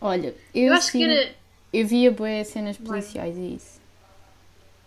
Olha, 0.00 0.34
eu, 0.54 0.68
Eu, 0.68 0.74
acho 0.74 0.90
sim, 0.90 0.98
que 0.98 1.04
era. 1.04 1.34
eu 1.72 1.86
via 1.86 2.10
boas 2.10 2.48
cenas 2.48 2.76
policiais 2.76 3.36
e 3.36 3.54
isso. 3.56 3.80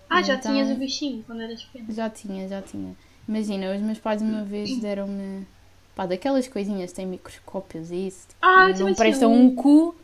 Ah, 0.10 0.22
já 0.22 0.36
Então- 0.36 0.52
tinhas 0.52 0.70
o 0.70 0.76
bichinho 0.76 1.24
quando 1.26 1.42
eras 1.42 1.64
pequena. 1.64 1.86
Já 1.94 2.10
tinha, 2.10 2.48
já 2.48 2.62
tinha. 2.62 2.96
Imagina, 3.28 3.74
os 3.76 3.82
meus 3.82 3.98
pais 4.00 4.22
uma 4.22 4.44
vez 4.44 4.78
deram-me 4.80 5.46
pá, 5.96 6.06
daquelas 6.06 6.48
coisinhas 6.48 6.92
que 6.92 6.96
têm 6.98 7.08
microscópios 7.08 7.90
e 7.92 8.08
isso. 8.08 8.28
tipo, 8.28 8.38
Ah, 8.42 8.68
não 8.70 8.94
prestam 8.94 9.32
tinha 9.34 9.44
um 9.44 9.56
cu, 9.56 9.96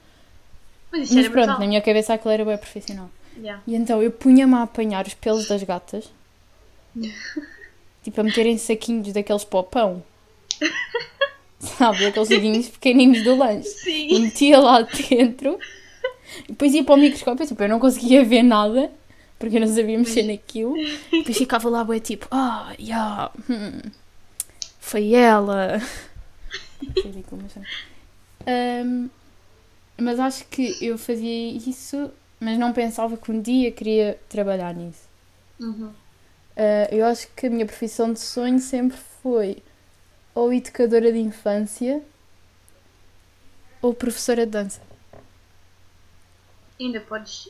Mas 0.91 1.03
isso 1.03 1.15
mas 1.15 1.25
era 1.25 1.31
pronto, 1.33 1.45
brutal. 1.45 1.59
na 1.61 1.67
minha 1.67 1.81
cabeça 1.81 2.13
aquilo 2.13 2.33
era 2.33 2.45
bem 2.45 2.57
profissional. 2.57 3.09
Yeah. 3.37 3.61
E 3.67 3.75
então 3.75 4.01
eu 4.01 4.11
punha-me 4.11 4.55
a 4.55 4.63
apanhar 4.63 5.05
os 5.05 5.13
pelos 5.13 5.47
das 5.47 5.61
gatas, 5.63 6.09
tipo 8.03 8.19
a 8.19 8.23
meter 8.23 8.45
em 8.45 8.57
saquinhos 8.57 9.13
daqueles 9.13 9.43
para 9.43 9.59
o 9.59 9.63
pão. 9.63 10.03
Sabe, 11.59 12.05
aqueles 12.07 12.27
saquinhos 12.27 12.67
pequeninos 12.69 13.23
do 13.23 13.35
lanche. 13.35 13.67
E 13.87 14.15
Sim. 14.15 14.21
metia 14.23 14.59
lá 14.59 14.81
dentro, 15.09 15.59
e 16.45 16.51
depois 16.53 16.73
ia 16.73 16.83
para 16.83 16.95
o 16.95 16.97
microscópio, 16.97 17.45
tipo, 17.45 17.61
eu 17.63 17.69
não 17.69 17.79
conseguia 17.79 18.23
ver 18.25 18.41
nada, 18.43 18.91
porque 19.41 19.57
eu 19.57 19.61
não 19.61 19.67
sabia 19.67 19.97
mexer 19.97 20.23
naquilo. 20.23 20.75
Depois 21.11 21.37
ficava 21.37 21.67
lá, 21.67 21.83
bué, 21.83 21.99
tipo, 21.99 22.27
ah, 22.31 22.73
yeah, 22.79 23.31
hum, 23.49 23.91
foi 24.79 25.13
ela. 25.13 25.81
Ridículo, 27.03 27.41
mas, 27.43 27.65
Ahm, 28.45 29.09
mas 29.99 30.19
acho 30.19 30.45
que 30.47 30.77
eu 30.81 30.97
fazia 30.97 31.51
isso, 31.53 32.11
mas 32.39 32.57
não 32.57 32.73
pensava 32.73 33.17
que 33.17 33.31
um 33.31 33.41
dia 33.41 33.71
queria 33.71 34.19
trabalhar 34.29 34.73
nisso. 34.73 35.09
Uhum. 35.59 35.91
Ah, 36.55 36.87
eu 36.91 37.05
acho 37.05 37.27
que 37.35 37.47
a 37.47 37.49
minha 37.49 37.65
profissão 37.65 38.13
de 38.13 38.19
sonho 38.19 38.59
sempre 38.59 38.97
foi 39.23 39.63
ou 40.33 40.53
educadora 40.53 41.11
de 41.11 41.19
infância 41.19 42.03
ou 43.81 43.93
professora 43.93 44.45
de 44.45 44.51
dança. 44.51 44.81
Ainda 46.79 46.99
podes 47.01 47.49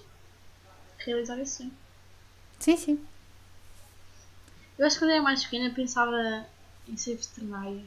realizar 0.99 1.39
esse 1.39 1.58
sonho. 1.58 1.81
Sim, 2.62 2.78
sim. 2.78 3.00
Eu 4.80 4.86
acho 4.88 4.95
que 4.95 5.02
quando 5.04 5.12
era 5.12 5.21
mais 5.21 5.43
pequena 5.43 5.74
pensava 5.74 6.45
em 6.88 6.95
ser 6.95 7.15
veterinária. 7.15 7.82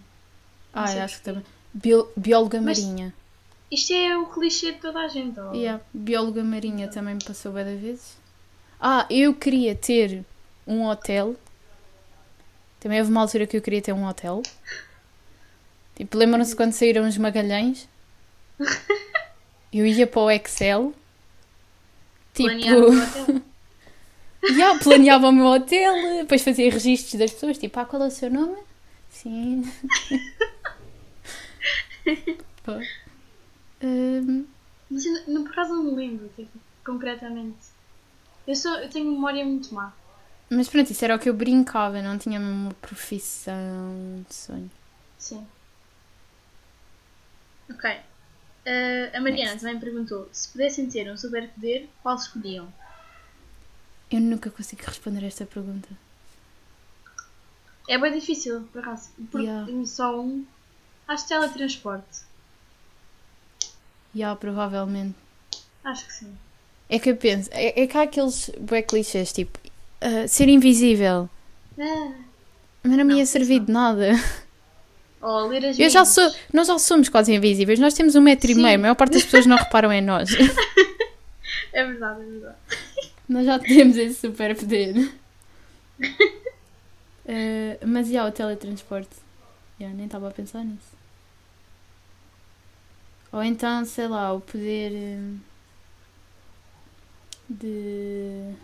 Ah, 0.73 0.93
eu 0.95 1.03
acho 1.03 1.19
que 1.19 1.25
também. 1.25 1.45
Bio- 1.73 2.09
bióloga 2.17 2.61
Mas- 2.61 2.83
marinha. 2.83 3.15
Isto 3.71 3.93
é 3.95 4.17
o 4.17 4.27
clichê 4.27 4.73
de 4.73 4.79
toda 4.81 5.01
a 5.01 5.09
gente, 5.09 5.41
ó. 5.41 5.53
Yeah, 5.53 5.83
bióloga 5.93 6.45
marinha 6.45 6.89
também 6.89 7.15
me 7.15 7.25
passou 7.25 7.51
bem 7.53 7.65
vezes. 7.79 8.17
Ah, 8.81 9.07
eu 9.09 9.35
queria 9.35 9.75
ter 9.75 10.25
um 10.67 10.85
hotel. 10.87 11.35
Também 12.79 12.99
houve 13.01 13.11
uma 13.11 13.23
altura 13.23 13.47
que 13.47 13.57
eu 13.57 13.63
queria 13.63 13.81
ter 13.81 13.93
um 13.93 14.07
hotel. 14.07 14.43
Tipo, 15.97 16.19
lembram-se 16.19 16.55
quando 16.57 16.73
saíram 16.73 17.07
os 17.09 17.17
Magalhães? 17.17 17.89
Eu 19.73 19.87
ia 19.87 20.07
para 20.07 20.21
o 20.21 20.31
Excel. 20.31 20.93
Tipo, 22.33 22.51
um. 22.51 23.43
Yeah, 24.49 24.79
planeava 24.83 25.29
o 25.29 25.33
meu 25.33 25.47
hotel, 25.47 25.95
depois 26.23 26.43
fazia 26.43 26.71
registros 26.71 27.15
das 27.19 27.33
pessoas, 27.33 27.59
tipo, 27.59 27.79
ah, 27.81 27.85
qual 27.87 28.03
é 28.03 28.07
o 28.07 28.11
seu 28.11 28.31
nome? 28.31 28.57
Sim. 29.11 29.65
Pá. 32.63 32.81
Hum, 33.83 34.47
Mas 34.91 35.05
eu, 35.07 35.29
não- 35.29 35.45
por 35.45 35.53
acaso 35.53 35.75
não 35.75 35.85
me 35.85 35.93
lembro, 35.97 36.29
tipo, 36.37 36.59
concretamente. 36.85 37.57
Eu, 38.47 38.55
sou, 38.55 38.73
eu 38.77 38.89
tenho 38.91 39.11
memória 39.11 39.45
muito 39.45 39.75
má. 39.75 39.93
mas 40.51 40.69
pronto, 40.69 40.91
isso 40.91 41.05
era 41.05 41.17
o 41.17 41.19
que 41.19 41.29
eu 41.29 41.35
brincava, 41.35 42.01
não 42.03 42.19
tinha 42.19 42.39
uma 42.39 42.73
profissão 42.75 44.25
de 44.29 44.35
sonho. 44.35 44.71
Sim. 45.19 45.47
Ok. 47.71 47.85
Eh, 48.67 49.11
a 49.15 49.21
Mariana 49.21 49.59
também 49.59 49.79
perguntou: 49.81 50.29
se 50.33 50.49
pudessem 50.53 50.89
ter 50.89 51.11
um 51.11 51.17
superpoder, 51.17 51.89
qual 52.03 52.17
escolhiam? 52.17 52.73
Eu 54.15 54.21
nunca 54.21 54.49
consigo 54.51 54.83
responder 54.87 55.25
a 55.25 55.27
esta 55.27 55.45
pergunta. 55.45 55.89
É 57.89 57.99
bem 57.99 58.13
difícil, 58.19 58.63
por 58.73 58.81
acaso. 58.81 59.11
Porque 59.31 59.47
Yeah. 59.47 59.67
tenho 59.67 59.87
só 59.87 60.21
um. 60.21 60.45
Acho 61.09 61.25
que 61.25 61.29
teletransporte. 61.31 62.21
Já, 64.15 64.35
provavelmente. 64.37 65.17
Acho 65.83 66.07
que 66.07 66.13
sim. 66.13 66.33
É 66.89 66.99
que 66.99 67.11
eu 67.11 67.17
penso, 67.17 67.49
é, 67.53 67.83
é 67.83 67.87
que 67.87 67.97
há 67.99 68.03
aqueles 68.03 68.51
bué 68.61 68.83
clichês, 68.83 69.33
tipo, 69.33 69.59
ah, 70.01 70.29
ser 70.29 70.49
invisível. 70.49 71.29
Ah, 71.79 72.13
Mas 72.85 72.93
não 72.97 73.05
me 73.05 73.13
Não, 73.15 73.19
ia 73.19 73.27
servir 73.27 73.59
não. 73.59 73.65
de 73.67 73.73
nada. 73.73 74.11
ou 75.21 75.49
ler 75.49 75.65
as 75.67 75.79
Eu 75.79 75.91
já 75.91 76.05
sou, 76.05 76.31
nós 76.53 76.69
já 76.69 76.79
somos 76.79 77.09
quase 77.09 77.35
invisíveis, 77.35 77.81
nós 77.81 77.95
temos 77.95 78.15
um 78.15 78.21
metro 78.21 78.51
e 78.51 78.55
Sim. 78.55 78.63
meio, 78.63 78.77
a 78.77 78.79
maior 78.79 78.95
parte 78.95 79.15
das 79.15 79.25
pessoas 79.25 79.47
não 79.47 79.57
reparam 79.57 79.93
em 79.93 80.01
nós. 80.03 80.31
É 81.73 81.85
verdade, 81.85 82.21
é 82.23 82.25
verdade. 82.25 82.57
Nós 83.29 83.47
já 83.47 83.59
temos 83.61 83.97
esse 83.97 84.21
super 84.21 84.57
poder. 84.57 84.95
Eh, 87.27 87.79
mas 87.87 88.09
já, 88.09 88.27
o 88.27 88.33
teletransporte. 88.33 89.17
Já, 89.81 89.89
nem 89.91 90.07
estava 90.07 90.29
a 90.29 90.33
pensar 90.33 90.65
nisso. 90.65 90.95
Ou 93.33 93.43
então, 93.43 93.85
sei 93.85 94.09
lá, 94.09 94.33
o 94.33 94.41
poder 94.41 94.93
eh, 94.95 95.37
de. 97.49 98.55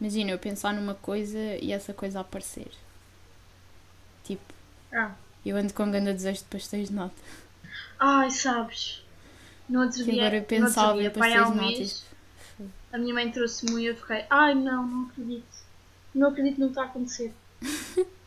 Imagina, 0.00 0.30
eu 0.30 0.38
pensar 0.38 0.72
numa 0.72 0.94
coisa 0.94 1.38
e 1.60 1.72
essa 1.72 1.92
coisa 1.92 2.20
aparecer. 2.20 2.70
Tipo, 4.24 4.54
Ah. 4.92 5.14
eu 5.44 5.56
ando 5.56 5.72
com 5.74 5.84
um 5.84 5.90
grande 5.90 6.12
desejo 6.12 6.40
de 6.40 6.44
pastéis 6.46 6.88
de 6.88 6.94
nata. 6.94 7.14
Ai, 7.98 8.30
sabes? 8.30 9.02
No 9.68 9.82
outro 9.82 10.04
Que 10.04 10.12
dia, 10.12 10.22
agora 10.22 10.36
eu 10.38 10.44
pensava 10.44 11.02
em 11.02 11.06
há 11.06 11.10
pastéis 11.10 12.00
de 12.00 12.07
a 12.92 12.98
minha 12.98 13.14
mãe 13.14 13.30
trouxe-me 13.30 13.82
e 13.82 13.86
eu 13.86 13.96
fiquei, 13.96 14.24
ai 14.30 14.54
não, 14.54 14.86
não 14.86 15.06
acredito. 15.08 15.46
Não 16.14 16.28
acredito 16.28 16.58
no 16.58 16.66
que 16.66 16.72
está 16.72 16.82
a 16.82 16.86
acontecer. 16.86 17.32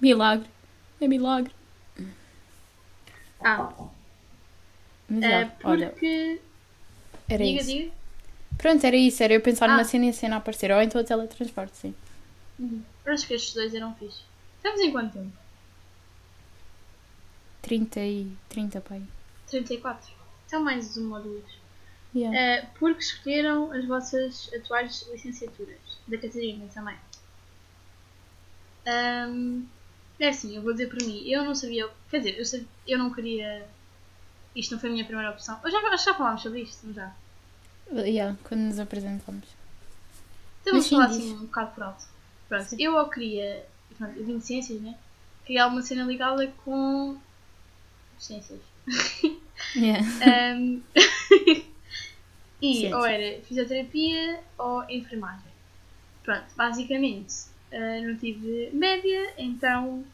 Milagre. 0.00 0.48
É 1.00 1.08
milagre. 1.08 1.52
Ah, 3.40 3.70
Mas 5.08 5.22
é 5.22 5.44
já, 5.44 5.52
olha, 5.64 5.90
porque. 5.90 6.40
era 7.28 7.44
diga, 7.44 7.60
isso. 7.60 7.70
diga. 7.70 7.92
Pronto, 8.58 8.84
era 8.86 8.96
isso, 8.96 9.22
era 9.22 9.34
eu 9.34 9.40
pensar 9.42 9.68
numa 9.68 9.80
Ah. 9.82 9.84
cena 9.84 10.06
e 10.06 10.08
a 10.08 10.12
cena 10.12 10.36
aparecer. 10.36 10.70
Ou 10.70 10.80
então 10.80 11.00
o 11.00 11.04
teletransporte, 11.04 11.76
sim. 11.76 11.94
Uhum. 12.58 12.82
Acho 13.06 13.26
que 13.26 13.34
estes 13.34 13.54
dois 13.54 13.74
eram 13.74 13.94
fixe. 13.96 14.20
Estamos 14.56 14.80
em 14.80 14.90
quanto 14.90 15.12
tempo? 15.12 15.32
30 17.62 18.00
e. 18.00 18.32
30, 18.48 18.80
pai. 18.80 19.02
34. 19.48 20.10
Então 20.46 20.62
mais 20.62 20.96
uma 20.96 21.18
ou 21.18 21.22
duas. 21.24 21.44
Yeah. 22.16 22.38
É, 22.38 22.66
porque 22.78 23.00
escolheram 23.00 23.70
as 23.72 23.84
vossas 23.84 24.50
atuais 24.54 25.06
licenciaturas. 25.12 25.78
Da 26.08 26.16
Catarina 26.16 26.66
também. 26.72 26.96
Ahm, 28.86 29.66
é 30.18 30.28
assim, 30.28 30.56
eu 30.56 30.62
vou 30.62 30.72
dizer 30.72 30.88
por 30.88 31.02
mim. 31.02 31.28
Eu 31.28 31.44
não 31.44 31.54
sabia. 31.54 31.86
Quer 32.10 32.18
dizer, 32.18 32.38
eu, 32.38 32.44
sabia, 32.46 32.66
eu 32.86 32.98
não 32.98 33.12
queria. 33.12 33.68
Isto 34.54 34.72
não 34.72 34.80
foi 34.80 34.88
a 34.88 34.92
minha 34.94 35.04
primeira 35.04 35.30
opção. 35.30 35.60
Eu 35.62 35.70
já, 35.70 35.96
já 35.96 36.14
falámos 36.14 36.40
sobre 36.40 36.62
isto, 36.62 36.86
não 36.86 36.94
já? 36.94 37.12
Yeah, 37.92 38.36
quando 38.44 38.60
nos 38.62 38.78
apresentamos. 38.78 39.46
Então 40.62 40.72
vamos 40.72 40.86
sim, 40.86 40.96
falar 40.96 41.06
assim 41.06 41.34
um 41.34 41.44
bocado 41.44 41.70
por 41.72 41.82
alto. 41.84 42.04
Pronto, 42.48 42.76
eu 42.78 42.96
ou 42.96 43.10
queria. 43.10 43.66
Pronto, 43.98 44.18
eu 44.18 44.24
vim 44.24 44.38
de 44.38 44.46
ciências, 44.46 44.80
né? 44.80 44.96
Queria 45.44 45.64
alguma 45.64 45.82
cena 45.82 46.04
ligada 46.04 46.46
com. 46.64 47.18
ciências. 48.18 48.60
Yeah. 49.74 50.06
Ahm, 50.22 50.82
e 52.60 52.74
Ciência. 52.74 52.96
ou 52.96 53.04
era 53.04 53.40
fisioterapia 53.42 54.40
ou 54.58 54.84
enfermagem. 54.88 55.52
Pronto, 56.22 56.46
basicamente 56.56 57.46
ah, 57.72 58.00
não 58.00 58.16
tive 58.16 58.70
média, 58.72 59.34
então 59.38 60.04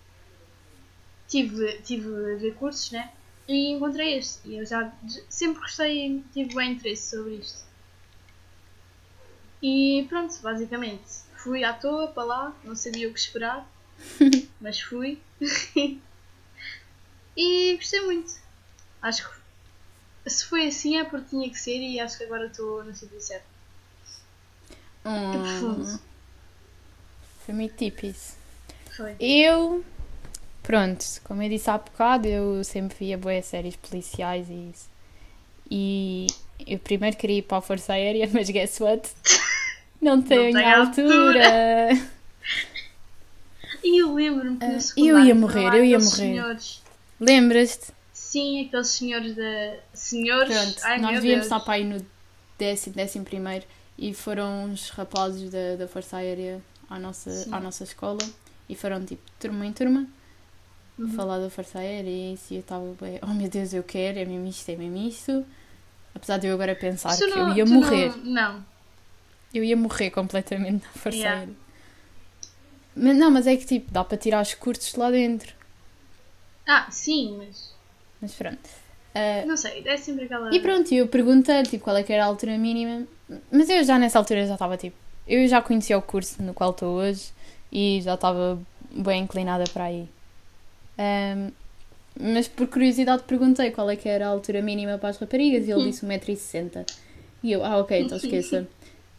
tive, 1.28 1.81
tive 1.83 2.09
a 2.09 2.37
ver 2.37 2.55
cursos, 2.55 2.90
né? 2.90 3.12
E 3.48 3.70
encontrei 3.72 4.18
este. 4.18 4.48
E 4.48 4.59
eu 4.59 4.66
já 4.66 4.92
sempre 5.28 5.61
gostei 5.61 6.07
e 6.07 6.24
tive 6.33 6.55
bem 6.55 6.72
interesse 6.72 7.11
sobre 7.11 7.35
isto. 7.35 7.64
E 9.62 10.07
pronto, 10.09 10.35
basicamente 10.42 11.22
fui 11.37 11.64
à 11.64 11.72
toa 11.72 12.09
para 12.09 12.24
lá, 12.24 12.57
não 12.64 12.74
sabia 12.74 13.09
o 13.09 13.12
que 13.12 13.18
esperar, 13.18 13.68
mas 14.61 14.81
fui. 14.81 15.20
e 17.37 17.76
gostei 17.76 18.00
muito. 18.00 18.40
Acho 19.00 19.28
que 19.28 19.41
se 20.26 20.44
foi 20.44 20.66
assim 20.66 20.98
é 20.98 21.04
porque 21.04 21.30
tinha 21.30 21.48
que 21.50 21.58
ser 21.58 21.78
e 21.78 21.98
acho 21.98 22.18
que 22.18 22.24
agora 22.24 22.46
estou 22.46 22.85
no 22.85 22.94
sítio 22.94 23.20
certo. 23.20 23.44
Hum, 25.04 25.32
profundo. 25.32 26.00
foi 27.44 27.54
muito 27.54 27.82
isso. 27.82 28.37
Foi. 28.96 29.16
Eu. 29.18 29.85
Pronto, 30.62 31.04
como 31.24 31.42
eu 31.42 31.48
disse 31.48 31.68
há 31.68 31.76
bocado, 31.76 32.28
eu 32.28 32.62
sempre 32.62 32.96
via 32.96 33.18
boas 33.18 33.44
séries 33.46 33.74
policiais 33.74 34.48
e 34.48 34.70
isso. 34.70 34.88
E 35.68 36.26
eu 36.64 36.78
primeiro 36.78 37.16
queria 37.16 37.38
ir 37.38 37.42
para 37.42 37.58
a 37.58 37.62
Força 37.62 37.94
Aérea, 37.94 38.28
mas 38.32 38.48
guess 38.48 38.80
what? 38.80 39.11
Não 40.00 40.22
tenho 40.22 40.52
tem 40.52 40.72
altura. 40.72 41.88
E 43.85 44.00
eu 44.00 44.14
lembro-me 44.14 44.58
que 44.58 45.00
no 45.00 45.06
eu 45.08 45.18
ia 45.18 45.35
morrer, 45.35 45.74
eu 45.74 45.85
ia 45.85 45.98
morrer. 45.98 46.11
Senhores, 46.11 46.82
Lembras-te? 47.18 47.92
Sim, 48.32 48.66
aqueles 48.66 48.88
senhores 48.88 49.36
da. 49.36 49.76
Senhores. 49.94 50.52
Pronto, 50.56 50.80
Ai, 50.84 50.98
nós 51.00 51.20
Deus. 51.22 51.42
estar 51.44 51.60
para 51.60 51.74
aí 51.74 51.84
no 51.84 52.04
décimo, 52.58 52.96
décimo 52.96 53.24
primeiro 53.24 53.64
e 53.98 54.14
foram 54.14 54.64
uns 54.64 54.88
rapazes 54.90 55.50
da, 55.50 55.76
da 55.76 55.86
Força 55.86 56.16
Aérea 56.16 56.60
à 56.88 56.98
nossa, 56.98 57.30
Sim. 57.30 57.52
à 57.52 57.60
nossa 57.60 57.84
escola 57.84 58.20
e 58.68 58.74
foram 58.74 59.04
tipo 59.04 59.22
turma 59.38 59.66
em 59.66 59.72
turma 59.72 60.06
Uhum. 60.98 61.08
falar 61.14 61.38
da 61.38 61.48
Força 61.50 61.78
Aérea 61.78 62.08
e 62.10 62.34
isso 62.34 62.52
e 62.52 62.56
eu 62.56 62.60
estava 62.60 62.84
bem, 63.00 63.18
oh 63.22 63.26
meu 63.34 63.48
Deus, 63.48 63.72
eu 63.72 63.82
quero, 63.82 64.18
é 64.18 64.24
mesmo 64.24 64.46
isto, 64.46 64.68
é 64.70 64.76
mesmo 64.76 64.96
isto. 65.08 65.44
Apesar 66.14 66.36
de 66.38 66.46
eu 66.46 66.54
agora 66.54 66.74
pensar 66.76 67.16
Tu 67.16 67.24
que 67.24 67.30
não- 67.30 67.48
eu 67.50 67.56
ia 67.56 67.64
morrer, 67.66 68.14
Não, 68.18 68.24
não. 68.52 68.66
eu 69.54 69.64
ia 69.64 69.76
morrer 69.76 70.10
completamente 70.10 70.84
na 70.84 70.92
Força 70.92 71.16
Yeah. 71.18 71.40
Aérea. 71.40 71.54
Mas, 72.94 73.16
não, 73.16 73.30
mas 73.30 73.46
é 73.46 73.56
que 73.56 73.64
tipo, 73.66 73.90
dá 73.90 74.04
para 74.04 74.18
tirar 74.18 74.42
os 74.42 74.52
cursos 74.54 74.92
de 74.92 74.98
lá 74.98 75.10
dentro. 75.10 75.54
Ah, 76.68 76.90
sim, 76.90 77.36
mas. 77.38 77.71
Mas 78.22 78.32
pronto. 78.32 78.70
Ah, 79.14 79.44
Não 79.44 79.56
sei, 79.56 79.82
é 79.85 79.96
sempre 79.98 80.24
aquela. 80.24 80.54
E 80.54 80.61
pronto, 80.61 80.94
eu 80.94 81.06
perguntei 81.08 81.62
tipo, 81.64 81.85
qual 81.85 81.96
é 81.96 82.02
que 82.02 82.12
era 82.12 82.22
a 82.24 82.26
altura 82.26 82.56
mínima, 82.56 83.06
mas 83.50 83.68
eu 83.68 83.85
já 83.85 83.98
nessa 83.98 84.18
altura 84.18 84.46
já 84.46 84.54
estava 84.54 84.77
tipo, 84.77 84.96
eu 85.27 85.46
já 85.46 85.60
conhecia 85.60 85.98
o 85.98 86.02
curso 86.02 86.42
no 86.42 86.54
qual 86.54 86.70
estou 86.70 86.94
hoje 86.96 87.31
e 87.70 88.00
já 88.00 88.14
estava 88.14 88.58
bem 88.90 89.25
inclinada 89.25 89.64
para 89.73 89.85
aí. 89.85 90.08
Ahm, 90.98 91.50
mas 92.18 92.46
por 92.48 92.66
curiosidade 92.68 93.23
perguntei 93.25 93.70
qual 93.70 93.88
é 93.90 93.96
que 93.96 94.08
era 94.08 94.27
a 94.27 94.29
altura 94.31 94.62
mínima 94.62 94.98
para 94.98 95.08
as 95.10 95.18
raparigas 95.18 95.66
e 95.66 95.70
ele 95.73 95.90
disse 95.90 96.06
1,60m. 96.06 96.87
E 97.42 97.52
eu, 97.52 97.64
ah 97.64 97.79
ok, 97.79 97.98
então 98.00 98.16
esqueça. 98.18 98.66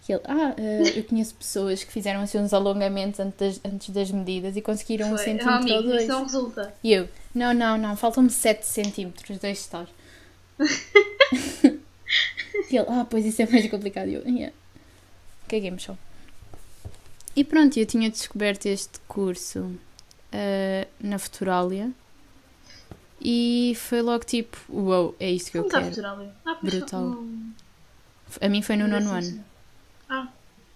E 0.07 0.11
ele, 0.11 0.21
ah, 0.25 0.53
eh, 0.57 0.99
eu 0.99 1.03
conheço 1.05 1.33
pessoas 1.35 1.83
que 1.83 1.91
fizeram 1.91 2.21
assim 2.21 2.37
uns 2.37 2.53
alongamentos 2.53 3.19
antes 3.21 3.37
das, 3.37 3.61
antes 3.73 3.89
das 3.89 4.11
medidas 4.11 4.55
e 4.57 4.61
conseguiram 4.61 5.07
um 5.07 5.15
Foi. 5.15 5.23
centímetro 5.25 5.73
Ah, 5.73 5.77
ou 5.77 5.83
dois. 5.83 6.01
isso 6.01 6.11
não 6.11 6.23
resulta. 6.23 6.73
E 6.83 6.91
eu, 6.93 7.07
não, 7.33 7.53
não, 7.53 7.77
não, 7.77 7.95
faltam-me 7.95 8.29
7 8.29 8.65
centímetros, 8.65 9.37
deixe 9.39 9.61
estar. 9.61 9.87
e 12.69 12.77
ele, 12.77 12.85
ah, 12.89 13.05
pois 13.09 13.25
isso 13.25 13.41
é 13.41 13.47
mais 13.47 13.69
complicado. 13.69 14.07
E 14.09 14.13
eu, 14.15 14.21
yeah. 14.27 14.53
caguei-me 15.47 15.79
só. 15.79 15.97
E 17.35 17.43
pronto, 17.43 17.77
eu 17.79 17.85
tinha 17.85 18.09
descoberto 18.09 18.65
este 18.67 18.99
curso 19.07 19.71
ah, 20.31 20.87
na 20.99 21.17
Futuralia 21.17 21.91
e 23.21 23.73
foi 23.77 24.01
logo 24.01 24.25
tipo, 24.25 24.57
uau, 24.69 25.15
é 25.19 25.31
isto 25.31 25.49
que 25.51 25.57
eu 25.57 25.63
Como 25.63 25.69
está 25.75 25.79
a 25.79 25.81
quero. 25.83 25.95
Futuralia? 25.95 26.31
Ah, 26.45 26.57
Brutal. 26.61 27.01
não- 27.01 27.53
A 28.41 28.49
mim 28.49 28.61
foi 28.61 28.75
no 28.75 28.87
nono 28.87 29.11
ano. 29.11 29.43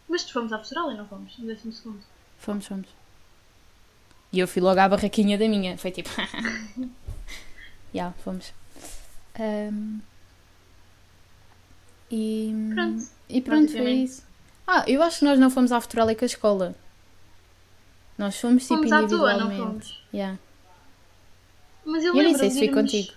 Mas 0.10 0.24
tu 0.24 0.34
fomos 0.34 0.52
à 0.54 0.60
Futuralia, 0.60 0.98
não 0.98 1.08
fomos? 1.08 1.38
No 1.38 1.48
décimo 1.48 1.74
segundo. 1.74 2.00
Fomos, 2.40 2.66
fomos. 2.66 2.88
E 4.32 4.40
eu 4.40 4.48
fui 4.48 4.62
logo 4.62 4.80
à 4.80 4.88
barraquinha 4.90 5.38
da 5.38 5.48
minha. 5.48 5.78
Foi 5.78 5.92
tipo. 5.92 6.10
Já, 7.94 8.12
fomos. 8.24 8.54
Ahm, 9.40 10.00
E 12.12 12.54
Pronto. 12.74 13.04
E 13.30 13.42
pronto, 13.42 13.72
foi 13.72 13.92
isso. 13.92 14.24
Ah, 14.66 14.84
eu 14.88 15.02
acho 15.04 15.20
que 15.20 15.26
nós 15.26 15.40
não 15.40 15.50
fomos 15.50 15.72
à 15.72 15.80
Futuralia 15.82 16.16
com 16.16 16.24
a 16.24 16.28
escola. 16.28 16.76
Nós 18.18 18.40
fomos 18.40 18.64
tipo 18.64 18.76
Fomos 18.76 18.92
à 18.92 18.98
toa, 19.08 19.34
individualmente. 19.34 19.60
não 19.60 19.68
fomos? 19.68 20.04
Yeah. 20.14 20.40
Mas 21.86 22.04
eu, 22.04 22.16
Eu 22.16 22.24
nem 22.24 22.36
sei 22.36 22.50
se 22.50 22.60
fui 22.60 22.70
contigo. 22.70 23.14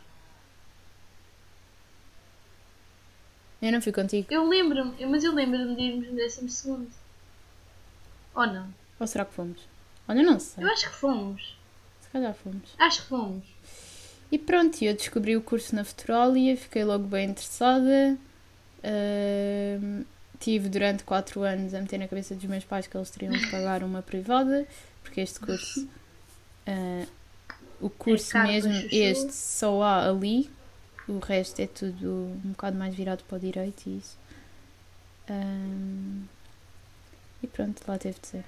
Eu 3.62 3.72
não 3.72 3.82
fui 3.82 3.92
contigo. 3.92 4.26
Eu 4.30 4.48
lembro-me, 4.48 5.06
mas 5.06 5.22
eu 5.22 5.34
lembro-me 5.34 5.76
de 5.76 5.82
irmos 5.82 6.08
no 6.08 6.16
décimo 6.16 6.48
segundo. 6.48 6.90
Ou 8.34 8.46
não? 8.46 8.68
Ou 8.98 9.06
será 9.06 9.24
que 9.24 9.34
fomos? 9.34 9.61
Olha, 10.08 10.22
não 10.22 10.40
sei. 10.40 10.64
Eu 10.64 10.68
acho 10.68 10.90
que 10.90 10.96
fomos. 10.96 11.58
Se 12.00 12.08
calhar 12.08 12.34
fomos. 12.34 12.74
Acho 12.78 13.02
que 13.02 13.08
fomos. 13.08 13.44
E 14.32 14.38
pronto, 14.38 14.82
eu 14.82 14.94
descobri 14.94 15.36
o 15.36 15.42
curso 15.42 15.74
na 15.74 15.84
Futuralia, 15.84 16.56
fiquei 16.56 16.84
logo 16.84 17.04
bem 17.04 17.30
interessada. 17.30 18.16
Ahm, 18.82 20.04
tive 20.38 20.68
durante 20.68 21.04
4 21.04 21.42
anos 21.42 21.74
a 21.74 21.80
meter 21.80 21.98
na 21.98 22.08
cabeça 22.08 22.34
dos 22.34 22.44
meus 22.44 22.64
pais 22.64 22.86
que 22.86 22.96
eles 22.96 23.11
teriam 23.11 23.32
de 23.32 23.50
pagar 23.50 23.82
uma 23.82 24.02
privada, 24.02 24.66
porque 25.02 25.20
este 25.20 25.40
curso, 25.40 25.88
ah, 26.66 27.06
o 27.80 27.90
curso 27.90 28.30
caro 28.30 28.46
para 28.46 28.52
mesmo, 28.52 28.88
este 28.90 29.32
só 29.32 29.82
há 29.82 30.08
ali, 30.08 30.50
o 31.09 31.18
resto 31.18 31.61
é 31.61 31.66
tudo 31.66 32.09
um 32.44 32.51
bocado 32.51 32.76
mais 32.76 32.94
virado 32.94 33.24
para 33.24 33.36
o 33.36 33.40
direito 33.40 33.86
e 33.86 33.98
isso. 33.98 34.18
Ahm, 35.28 36.24
e 37.42 37.46
pronto, 37.46 37.82
lá 37.86 37.98
teve 37.98 38.18
de 38.20 38.26
ser. 38.26 38.44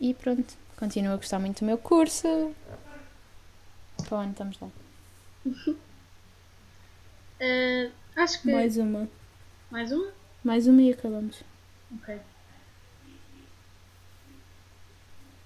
E 0.00 0.14
pronto, 0.14 0.54
continuo 0.76 1.12
a 1.12 1.16
gostar 1.16 1.38
muito 1.38 1.60
do 1.60 1.66
meu 1.66 1.78
curso. 1.78 2.54
Para 4.08 4.18
onde 4.18 4.32
estamos 4.32 4.58
lá? 4.60 4.68
Ah, 7.42 7.90
acho 8.16 8.42
que. 8.42 8.52
Mais 8.52 8.76
uma. 8.76 9.08
Mais 9.70 9.90
uma? 9.90 10.12
Mais 10.44 10.66
uma 10.66 10.82
e 10.82 10.92
acabamos. 10.92 11.42
Ok. 11.94 12.20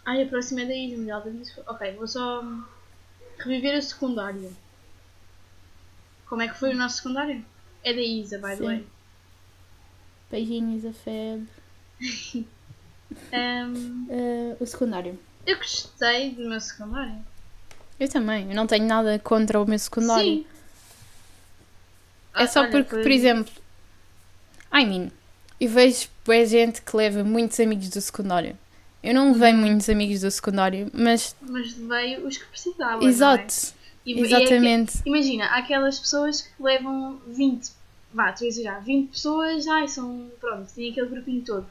Ai, 0.04 0.22
a 0.22 0.26
próxima 0.26 0.62
é 0.62 0.66
da 0.66 0.74
Isa, 0.74 0.96
melhor 0.96 1.22
da. 1.22 1.30
Ok, 1.72 1.92
vou 1.92 2.08
só 2.08 2.42
reviver 3.38 3.78
o 3.78 3.82
secundário. 3.82 4.54
Como 6.28 6.42
é 6.42 6.48
que 6.48 6.58
foi 6.58 6.70
o 6.70 6.76
nosso 6.76 6.96
secundário? 6.98 7.44
É 7.82 7.92
da 7.92 8.00
Isa, 8.00 8.38
by 8.38 8.48
the 8.50 8.56
Sim. 8.56 8.64
way. 8.64 8.86
Beijinhos 10.30 10.84
a 10.84 10.92
Feb. 10.92 11.46
Ahm, 13.32 14.08
Ah, 14.10 14.56
o 14.60 14.66
secundário. 14.66 15.18
eu 15.46 15.56
gostei 15.58 16.30
do 16.34 16.48
meu 16.48 16.60
secundário. 16.60 17.18
Eu 18.00 18.08
também. 18.08 18.48
Eu 18.50 18.56
não 18.56 18.66
tenho 18.66 18.86
nada 18.86 19.18
contra 19.18 19.60
o 19.60 19.66
meu 19.66 19.78
secundário. 19.78 20.24
Sim. 20.24 20.46
É 22.34 22.42
Ah, 22.42 22.46
só 22.48 22.60
olha, 22.62 22.70
porque, 22.70 22.90
foi- 22.90 23.02
por 23.02 23.10
exemplo, 23.12 23.52
I 24.72 24.84
mean, 24.84 25.10
eu 25.60 25.68
vejo 25.68 26.08
boa 26.24 26.44
gente 26.44 26.82
que 26.82 26.96
leva 26.96 27.22
muitos 27.22 27.60
amigos 27.60 27.88
do 27.90 28.00
secundário. 28.00 28.58
Eu 29.02 29.14
não 29.14 29.32
levei 29.32 29.52
muitos 29.52 29.88
amigos 29.88 30.22
do 30.22 30.30
secundário, 30.30 30.90
mas 30.92 31.36
Mas 31.42 31.72
veio 31.74 32.26
os 32.26 32.36
que 32.38 32.44
precisavam. 32.46 33.00
não 33.00 33.06
é? 33.06 33.10
exato, 33.10 33.54
E- 34.06 34.12
e 34.12 34.20
é 34.20 34.26
que- 34.28 34.34
exatamente. 34.34 34.92
imagina, 35.06 35.46
há 35.46 35.58
aquelas 35.58 35.98
pessoas 35.98 36.42
que 36.42 36.62
levam 36.62 37.18
20, 37.26 37.70
vá, 38.12 38.32
tu 38.32 38.40
vais 38.40 38.54
já, 38.56 38.78
20 38.78 39.10
pessoas, 39.10 39.66
ai, 39.66 39.88
são, 39.88 40.30
pronto, 40.40 40.70
tem 40.74 40.90
aquele 40.90 41.08
grupinho 41.08 41.42
todo. 41.42 41.66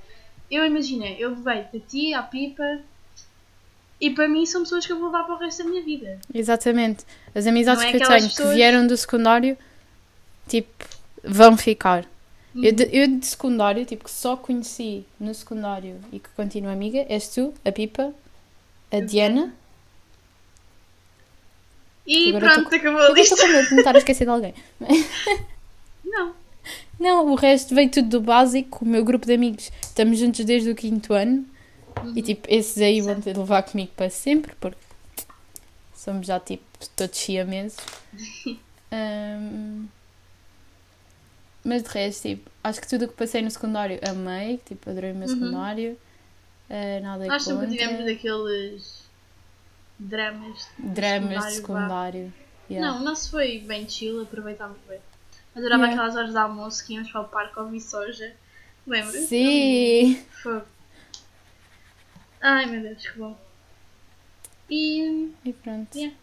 Eu 0.50 0.66
imagina, 0.66 1.06
eu 1.12 1.30
levei 1.30 1.60
a 1.60 1.80
ti, 1.88 2.14
à 2.14 2.22
Pipa, 2.24 2.80
e 4.02 4.10
para 4.10 4.28
mim 4.28 4.46
são 4.46 4.64
pessoas 4.64 4.86
que 4.86 4.92
eu 4.92 4.98
vou 4.98 5.08
levar 5.08 5.24
para 5.24 5.36
o 5.36 5.38
resto 5.38 5.64
da 5.64 5.70
minha 5.70 5.84
vida. 5.84 6.20
Exatamente. 6.34 7.06
As 7.34 7.48
amizades 7.48 7.84
é 7.84 7.92
que 7.92 7.98
eu 7.98 8.08
tenho 8.08 8.20
que 8.22 8.28
pessoas- 8.36 8.54
vieram 8.56 8.86
do 8.86 8.98
secundário, 8.98 9.58
tipo, 10.48 10.86
vão 11.24 11.56
ficar. 11.56 12.06
Uhum. 12.54 12.64
Eu, 12.66 12.72
de, 12.74 12.90
eu 12.92 13.08
de 13.08 13.26
secundário, 13.26 13.86
tipo, 13.86 14.04
que 14.04 14.12
só 14.12 14.36
conheci 14.36 15.06
no 15.20 15.34
secundário 15.34 16.00
e 16.12 16.20
que 16.20 16.30
continuo 16.36 16.72
amiga, 16.72 17.06
és 17.10 17.28
tu, 17.30 17.54
a 17.64 17.72
Pipa, 17.72 18.14
a 18.92 19.00
Diana. 19.00 19.54
E 22.06 22.30
Agora 22.36 22.54
pronto, 22.54 22.76
acabou 22.76 23.00
a 23.02 23.06
Eu 23.10 23.16
estou 23.16 23.38
lista. 23.38 23.48
com 23.48 23.48
medo 23.54 23.68
de 23.70 23.74
me 23.74 23.80
estar 23.80 23.96
a 23.96 23.98
esquecer 23.98 24.26
de 24.26 24.30
alguém. 24.32 24.54
Não, 26.04 26.36
Não, 27.00 27.32
o 27.32 27.36
resto 27.36 27.74
veio 27.74 27.90
tudo 27.90 28.10
do 28.10 28.22
básico. 28.22 28.84
O 28.84 28.88
meu 28.88 29.04
grupo 29.04 29.26
de 29.26 29.34
amigos, 29.34 29.72
estamos 29.82 30.20
juntos 30.20 30.44
desde 30.46 30.70
o 30.70 30.76
quinto 30.76 31.14
ano. 31.14 31.46
E 32.16 32.22
tipo, 32.22 32.46
esses 32.50 32.82
aí 32.82 33.02
vão 33.02 33.20
ter 33.22 33.34
de 33.34 33.40
levar 33.40 33.64
comigo 33.64 33.92
para 33.96 34.10
sempre, 34.10 34.54
porque 34.60 34.78
somos 35.96 36.26
já 36.28 36.40
tipo 36.40 36.64
todos 36.96 37.18
siameses. 37.18 37.78
Ahm, 38.92 39.88
mas 41.64 41.82
de 41.84 41.90
resto, 41.90 42.22
tipo, 42.28 42.50
acho 42.64 42.82
que 42.82 42.88
tudo 42.90 43.06
o 43.06 43.08
que 43.08 43.14
passei 43.16 43.42
no 43.42 43.50
secundário 43.50 44.00
amei, 44.08 44.60
tipo, 44.66 44.90
adorei 44.90 45.12
o 45.12 45.16
meu 45.16 45.28
Uhum. 45.30 45.34
secundário. 45.34 45.98
Ah, 46.70 47.00
nada 47.02 47.26
nós 47.28 47.48
nunca 47.48 47.68
tivemos 47.68 48.06
daqueles 48.06 49.03
dramas. 50.00 50.68
Dramas 50.78 51.44
vá. 51.44 51.50
secundário. 51.50 52.34
Yeah. 52.70 52.92
Não, 52.94 53.02
o 53.02 53.04
nosso 53.04 53.30
foi 53.32 53.60
bem 53.60 53.88
chill, 53.90 54.22
aproveitámos 54.22 54.78
bem. 54.88 55.00
Adorava 55.56 55.84
Yeah. 55.84 55.94
aquelas 56.02 56.16
horas 56.16 56.32
de 56.32 56.38
almoço 56.38 56.86
que 56.86 56.94
íamos 56.94 57.12
para 57.12 57.22
o 57.22 57.28
parque 57.28 57.60
ouvir 57.60 57.82
soja. 57.82 58.36
Lembras? 58.88 59.16
Sim! 59.28 60.26
Fogo. 60.42 60.66
Ai 62.42 62.66
meu 62.66 62.82
Deus, 62.82 63.08
que 63.08 63.18
bom. 63.18 63.38
E 64.70 65.32
E 65.46 65.54
pronto. 65.54 65.96
Yeah. 65.96 66.16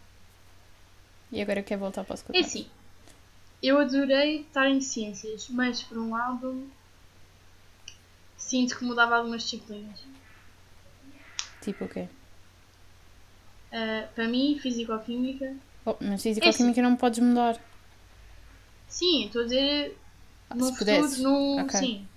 E 1.31 1.41
agora 1.41 1.63
quer 1.63 1.77
voltar 1.77 2.03
para 2.03 2.13
o 2.13 2.15
é 2.15 2.17
secundário. 2.17 2.45
assim, 2.47 2.67
eu 3.63 3.79
adorei 3.79 4.41
estar 4.41 4.67
em 4.69 4.81
ciências, 4.81 5.47
mas 5.49 5.81
por 5.81 5.97
um 5.97 6.11
lado 6.11 6.69
sinto 8.35 8.77
que 8.77 8.83
mudava 8.83 9.15
algumas 9.15 9.43
disciplinas. 9.43 9.99
Tipo 11.61 11.85
o 11.85 11.89
quê? 11.89 12.07
Ah, 13.71 14.07
para 14.15 14.27
mim, 14.27 14.57
Físico-Química, 14.61 15.55
Oh, 15.85 15.95
mas 16.01 16.25
É 16.25 16.33
físico-química 16.33 16.81
não 16.81 16.95
podes 16.95 17.19
mudar. 17.19 17.59
sim, 18.87 19.25
estou 19.25 19.41
a 19.41 19.45
dizer 19.45 19.97
Ah, 20.49 20.55
no 20.55 20.65
se 20.65 20.71
futuro, 20.77 20.95
pudesses. 20.97 21.19
no. 21.19 21.57
Ok. 21.61 21.79
Sim. 21.79 22.07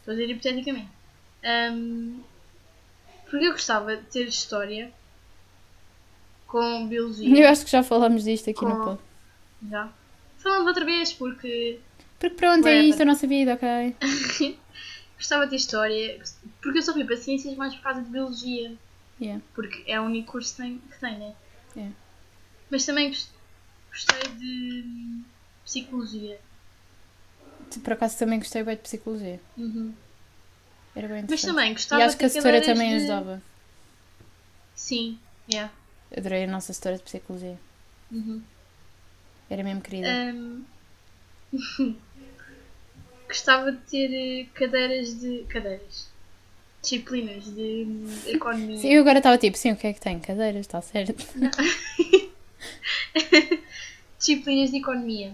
Estou 0.00 0.12
a 0.12 0.16
dizer 0.16 0.30
hipoteticamente. 0.30 0.88
Ahm, 1.42 2.20
porque 3.28 3.46
eu 3.46 3.52
gostava 3.52 3.96
de 3.96 4.02
ter 4.04 4.28
história 4.28 4.92
com 6.46 6.86
biologia. 6.86 7.44
Eu 7.44 7.48
acho 7.48 7.64
que 7.64 7.70
já 7.70 7.82
falámos 7.82 8.24
disto 8.24 8.50
aqui 8.50 8.64
no 8.64 8.76
Com- 8.76 8.84
pod. 8.84 9.00
Já. 9.70 9.92
Falando 10.38 10.68
outra 10.68 10.84
vez, 10.84 11.12
porque 11.12 11.80
Porque 12.18 12.36
pronto, 12.36 12.66
é 12.66 12.70
Whatever. 12.70 12.84
isto 12.90 13.02
a 13.02 13.06
nossa 13.06 13.26
vida, 13.26 13.54
ok? 13.54 13.96
gostava 15.18 15.44
de 15.44 15.50
ter 15.50 15.56
história. 15.56 16.20
Porque 16.62 16.78
eu 16.78 16.82
só 16.82 16.92
fui 16.92 17.04
para 17.04 17.16
ciências 17.16 17.56
mais 17.56 17.74
por 17.74 17.82
causa 17.82 18.02
de 18.02 18.10
biologia. 18.10 18.72
Yeah. 19.24 19.42
Porque 19.54 19.84
é 19.90 20.00
o 20.00 20.04
único 20.04 20.32
curso 20.32 20.56
que 20.56 20.62
tem, 20.62 20.78
que 20.78 21.00
tem 21.00 21.18
né? 21.18 21.34
É. 21.76 21.88
Mas 22.70 22.84
também 22.84 23.08
gos- 23.08 23.30
gostei 23.90 24.20
de 24.34 25.22
psicologia. 25.64 26.38
Por 27.82 27.92
acaso 27.92 28.18
também 28.18 28.38
gostei 28.38 28.62
bem 28.62 28.76
de 28.76 28.82
psicologia. 28.82 29.40
Uhum. 29.56 29.94
Era 30.94 31.08
bem 31.08 31.24
Mas 31.28 31.42
também 31.42 31.72
gostava 31.72 32.02
E 32.02 32.04
acho 32.04 32.16
que 32.16 32.24
a 32.24 32.28
setora 32.28 32.60
também 32.62 32.90
de- 32.90 32.96
ajudava. 32.96 33.42
Sim, 34.74 35.18
yeah. 35.50 35.72
Adorei 36.16 36.44
a 36.44 36.46
nossa 36.46 36.72
setora 36.72 36.96
de 36.98 37.02
psicologia. 37.02 37.58
Uhum. 38.12 38.42
Era 39.50 39.62
mesmo 39.64 39.80
querida. 39.80 40.08
Hum, 40.08 40.64
gostava 43.26 43.72
de 43.72 43.78
ter 43.78 44.12
eh, 44.12 44.46
cadeiras 44.54 45.18
de. 45.18 45.44
cadeiras. 45.48 46.12
Disciplinas 46.84 47.44
de 47.46 47.86
economia. 48.26 48.76
Sim, 48.76 48.88
eu 48.88 49.00
agora 49.00 49.18
estava 49.18 49.38
tipo, 49.38 49.56
sim, 49.56 49.72
o 49.72 49.76
que 49.76 49.86
é 49.86 49.92
que 49.94 50.00
tem? 50.00 50.20
Cadeiras, 50.20 50.60
está 50.60 50.82
certo. 50.82 51.14
Disciplinas 54.18 54.70
de 54.70 54.76
economia. 54.76 55.32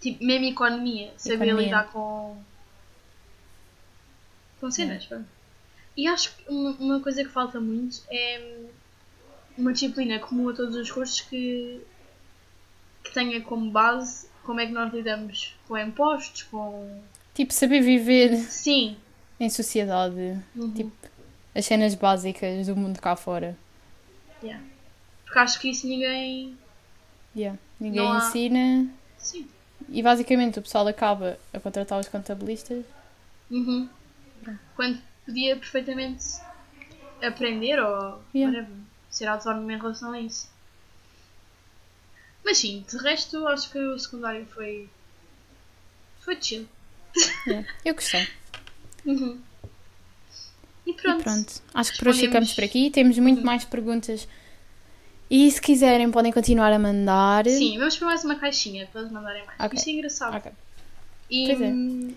Tipo, 0.00 0.24
mesmo 0.24 0.46
economia. 0.46 1.12
Saber 1.18 1.34
Economia. 1.34 1.64
lidar 1.66 1.92
com. 1.92 2.38
com 4.58 4.70
cenas, 4.70 5.04
pronto. 5.04 5.26
E 5.94 6.06
acho 6.06 6.34
que 6.34 6.48
uma, 6.50 6.70
uma 6.72 7.00
coisa 7.00 7.22
que 7.22 7.30
falta 7.30 7.60
muito 7.60 8.02
é 8.10 8.40
hum, 8.40 8.68
uma 9.58 9.72
disciplina 9.74 10.18
comum 10.18 10.48
a 10.48 10.54
todos 10.54 10.74
os 10.76 10.90
cursos 10.90 11.20
que, 11.20 11.80
que 13.02 13.12
tenha 13.12 13.40
como 13.42 13.70
base 13.70 14.28
como 14.44 14.60
é 14.60 14.66
que 14.66 14.72
nós 14.72 14.92
lidamos 14.92 15.54
com 15.66 15.76
impostos, 15.76 16.44
com. 16.44 17.02
Tipo, 17.34 17.52
saber 17.52 17.80
viver 17.80 18.36
Sim. 18.36 18.96
Em 19.40 19.50
sociedade. 19.50 20.38
Uhum. 20.54 20.72
Tipo, 20.72 20.92
as 21.54 21.64
cenas 21.66 21.94
básicas 21.94 22.66
do 22.66 22.76
mundo 22.76 23.00
cá 23.00 23.14
fora. 23.16 23.56
Yeah. 24.42 24.62
Porque 25.24 25.38
acho 25.38 25.60
que 25.60 25.70
isso 25.70 25.86
ninguém. 25.86 26.56
Yeah. 27.36 27.58
Ninguém 27.80 28.06
há- 28.06 28.18
ensina. 28.18 28.88
Sim. 29.18 29.48
E 29.88 30.02
basicamente 30.02 30.58
o 30.58 30.62
pessoal 30.62 30.86
acaba 30.88 31.38
a 31.52 31.60
contratar 31.60 31.98
os 32.00 32.08
contabilistas. 32.08 32.84
Uhum. 33.50 33.88
Quando 34.76 35.00
podia 35.24 35.56
perfeitamente 35.56 36.24
aprender 37.22 37.78
ou 37.78 38.22
Yeah. 38.34 38.58
whatever, 38.58 38.76
ser 39.10 39.26
autónomo 39.26 39.70
em 39.70 39.76
relação 39.78 40.12
a 40.12 40.20
isso. 40.20 40.48
Mas 42.44 42.58
sim, 42.58 42.84
de 42.88 42.96
resto 42.98 43.46
acho 43.48 43.70
que 43.70 43.78
o 43.78 43.98
secundário 43.98 44.46
foi 44.46 44.88
Foi 46.20 46.38
chill. 46.40 46.66
É, 47.48 47.64
Eu 47.84 47.94
gostei. 47.94 48.26
Uhum. 49.06 49.38
E 50.86 50.90
E 50.90 50.94
pronto. 50.94 51.22
pronto. 51.22 51.62
Acho 51.72 51.92
que 51.92 51.98
por 51.98 52.08
hoje 52.08 52.20
ficamos 52.20 52.52
por 52.52 52.64
aqui. 52.64 52.90
Temos 52.90 53.18
muito 53.18 53.38
Uhum. 53.38 53.44
mais 53.44 53.64
perguntas. 53.64 54.28
E 55.30 55.50
se 55.50 55.60
quiserem, 55.60 56.10
podem 56.10 56.30
continuar 56.32 56.72
a 56.72 56.78
mandar. 56.78 57.46
Sim, 57.46 57.78
vamos 57.78 57.96
para 57.96 58.06
mais 58.08 58.24
uma 58.24 58.36
caixinha 58.36 58.86
para 58.92 59.00
eles 59.00 59.12
mandarem 59.12 59.44
mais. 59.46 59.58
Ok. 59.60 59.78
Isto 59.78 59.88
é 59.88 59.92
engraçado. 59.92 60.36
Ok. 60.36 60.52
E, 61.30 61.46
Pois 61.46 61.60
é. 61.62 61.66
hum, 61.68 62.14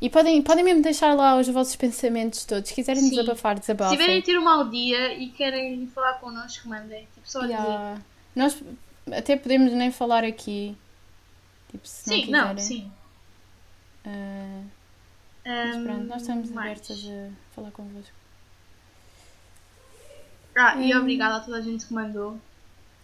E 0.00 0.10
podem, 0.10 0.42
podem 0.42 0.64
mesmo 0.64 0.82
deixar 0.82 1.14
lá 1.14 1.36
os 1.38 1.48
vossos 1.48 1.74
pensamentos 1.76 2.44
todos. 2.44 2.68
Se 2.68 2.74
quiserem 2.74 3.02
Sim. 3.02 3.10
desabafar, 3.10 3.56
se 3.56 3.62
tiverem 3.72 3.90
desabafem. 3.96 4.22
ter 4.22 4.38
um 4.38 4.42
mau 4.44 4.68
dia 4.68 5.14
e 5.14 5.28
querem 5.30 5.86
falar 5.88 6.14
connosco, 6.14 6.68
mandem. 6.68 7.06
Tipo, 7.14 7.28
só 7.30 7.38
a 7.40 7.42
dizer. 7.42 7.54
Yeah. 7.54 8.00
Nós 8.36 8.62
até 9.12 9.36
podemos 9.36 9.72
nem 9.72 9.90
falar 9.92 10.22
aqui. 10.24 10.76
Tipo, 11.70 11.86
se 11.86 12.10
Sim, 12.10 12.30
não 12.30 12.48
não, 12.48 12.54
quiserem. 12.56 12.82
sim. 12.82 12.92
Ah, 14.04 14.62
mas 15.48 15.82
pronto, 15.84 16.04
nós 16.04 16.20
estamos 16.22 16.50
mais. 16.50 16.70
abertas 16.72 17.04
a 17.06 17.30
falar 17.54 17.70
convosco. 17.70 18.12
Ah, 20.56 20.76
e 20.80 20.94
Hum. 20.94 21.00
obrigada 21.00 21.36
a 21.36 21.40
toda 21.40 21.58
a 21.58 21.60
gente 21.60 21.86
que 21.86 21.92
mandou. 21.94 22.38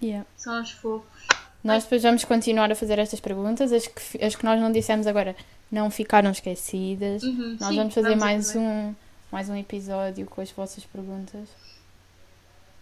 Yeah. 0.03 0.27
São 0.37 0.61
os 0.61 0.71
fofos. 0.73 1.27
Nós 1.63 1.85
depois 1.85 2.03
vamos 2.03 2.25
continuar 2.25 2.71
a 2.71 2.75
fazer 2.75 2.99
estas 2.99 3.21
perguntas. 3.21 3.73
As 3.73 3.87
que, 3.87 4.23
as 4.23 4.35
que 4.37 4.45
nós 4.45 4.61
não 4.61 4.71
dissemos 4.71 5.07
agora 5.07 5.35
não 5.71 5.91
ficaram 5.91 6.31
esquecidas. 6.31 7.23
Uhum, 7.23 7.57
Nós 7.61 7.69
sim, 7.71 7.77
vamos 7.77 7.95
fazer 7.95 8.17
mais 8.17 8.47
fazer. 8.49 8.59
um, 8.59 8.95
mais 9.33 9.49
um 9.49 9.57
episódio 9.57 10.27
com 10.27 10.41
as 10.41 10.51
vossas 10.51 10.85
perguntas. 10.85 11.49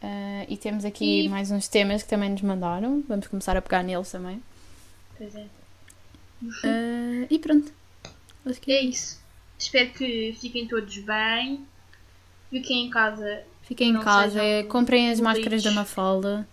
Ah, 0.02 0.44
e 0.48 0.56
temos 0.56 0.84
aqui 0.84 1.26
E- 1.26 1.28
mais 1.28 1.50
uns 1.52 1.68
temas 1.68 2.02
que 2.02 2.08
também 2.08 2.30
nos 2.30 2.42
mandaram. 2.42 3.04
Vamos 3.06 3.28
começar 3.28 3.56
a 3.56 3.62
pegar 3.62 3.82
neles 3.84 4.10
também. 4.10 4.42
Pois 5.16 5.32
é. 5.36 5.46
Ah, 6.64 7.26
e 7.30 7.38
pronto. 7.38 7.72
Acho 8.44 8.60
que 8.60 8.72
É 8.72 8.82
isso. 8.82 9.22
Espero 9.62 9.90
que 9.90 10.36
fiquem 10.40 10.66
todos 10.66 10.96
bem. 10.98 11.64
Fiquem 12.50 12.86
em 12.86 12.90
casa. 12.90 13.42
Fiquem 13.62 13.90
em 13.90 14.00
casa, 14.00 14.40
comprem 14.68 15.10
as 15.10 15.20
máscaras 15.20 15.62
da 15.62 15.70
Mafalda. 15.70 16.46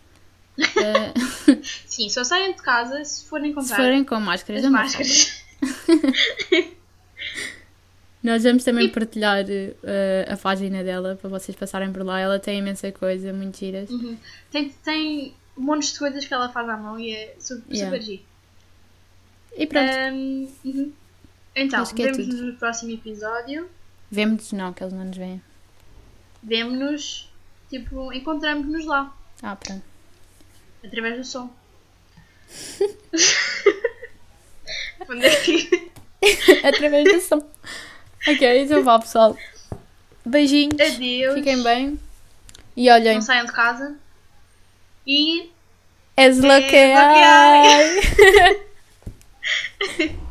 Ah, 0.60 1.14
Sim, 1.88 2.10
só 2.10 2.24
saiam 2.24 2.52
de 2.54 2.62
casa 2.62 3.04
se 3.04 3.26
forem 3.26 3.50
se 3.50 3.56
comprar 3.56 3.76
forem 3.78 4.04
com 4.04 4.20
máscaras 4.20 4.64
as 4.64 4.72
da 4.72 4.78
máscaras. 4.78 5.44
Nós 8.22 8.44
vamos 8.44 8.64
também 8.66 8.86
E- 8.88 8.90
partilhar 8.90 9.46
eh, 9.50 10.26
a 10.30 10.36
página 10.36 10.84
dela 10.84 11.18
para 11.20 11.30
vocês 11.30 11.58
passarem 11.58 11.92
por 11.92 12.04
lá. 12.04 12.20
Ela 12.20 12.38
tem 12.38 12.60
imensa 12.60 12.92
coisa, 12.92 13.32
muito 13.32 13.58
giras. 13.58 13.90
Uhum. 13.90 14.18
Tem, 14.52 14.70
tem 14.84 15.34
montes 15.58 15.94
de 15.94 16.00
coisas 16.00 16.26
que 16.26 16.34
ela 16.34 16.50
faz 16.50 16.68
à 16.68 16.76
mão 16.78 17.00
e 17.00 17.14
é 17.14 17.36
super, 17.40 17.74
Yeah. 17.74 17.96
super 17.98 18.06
giro. 18.06 18.24
E 19.58 19.66
pronto, 19.66 19.90
Ahm, 19.92 20.48
uhum. 20.66 20.92
Então, 21.60 21.82
Acho 21.82 21.94
que 21.94 22.04
é 22.04 22.12
vemos-nos 22.12 22.42
no 22.42 22.54
próximo 22.58 22.92
episódio. 22.92 23.70
vemos-nos 24.10 24.52
não, 24.54 24.74
que 24.74 24.84
eles 24.84 24.94
não 24.94 25.06
nos 25.06 25.18
veem. 25.18 25.42
Vemo-nos, 26.42 27.30
tipo, 27.70 28.12
encontramos-nos 28.14 28.86
lá, 28.86 29.14
Ah, 29.44 29.56
pronto. 29.56 29.84
através 30.86 31.18
do 31.18 31.24
som. 31.26 31.50
Onde 35.10 35.26
é 35.26 35.36
que... 35.42 35.92
Através 36.64 37.04
do 37.06 37.22
som. 37.22 37.38
Ok, 38.28 38.62
então 38.64 38.84
vá 38.84 39.00
pessoal. 39.00 39.36
Beijinhos. 40.26 40.80
Adeus. 40.80 41.34
Fiquem 41.36 41.64
bem. 41.64 42.00
E 42.76 42.90
olhem, 42.90 43.16
Não 43.16 43.22
saiam 43.22 43.46
de 43.46 43.52
casa. 43.52 43.96
E 45.08 45.50
és 46.16 46.38
lo 46.40 46.50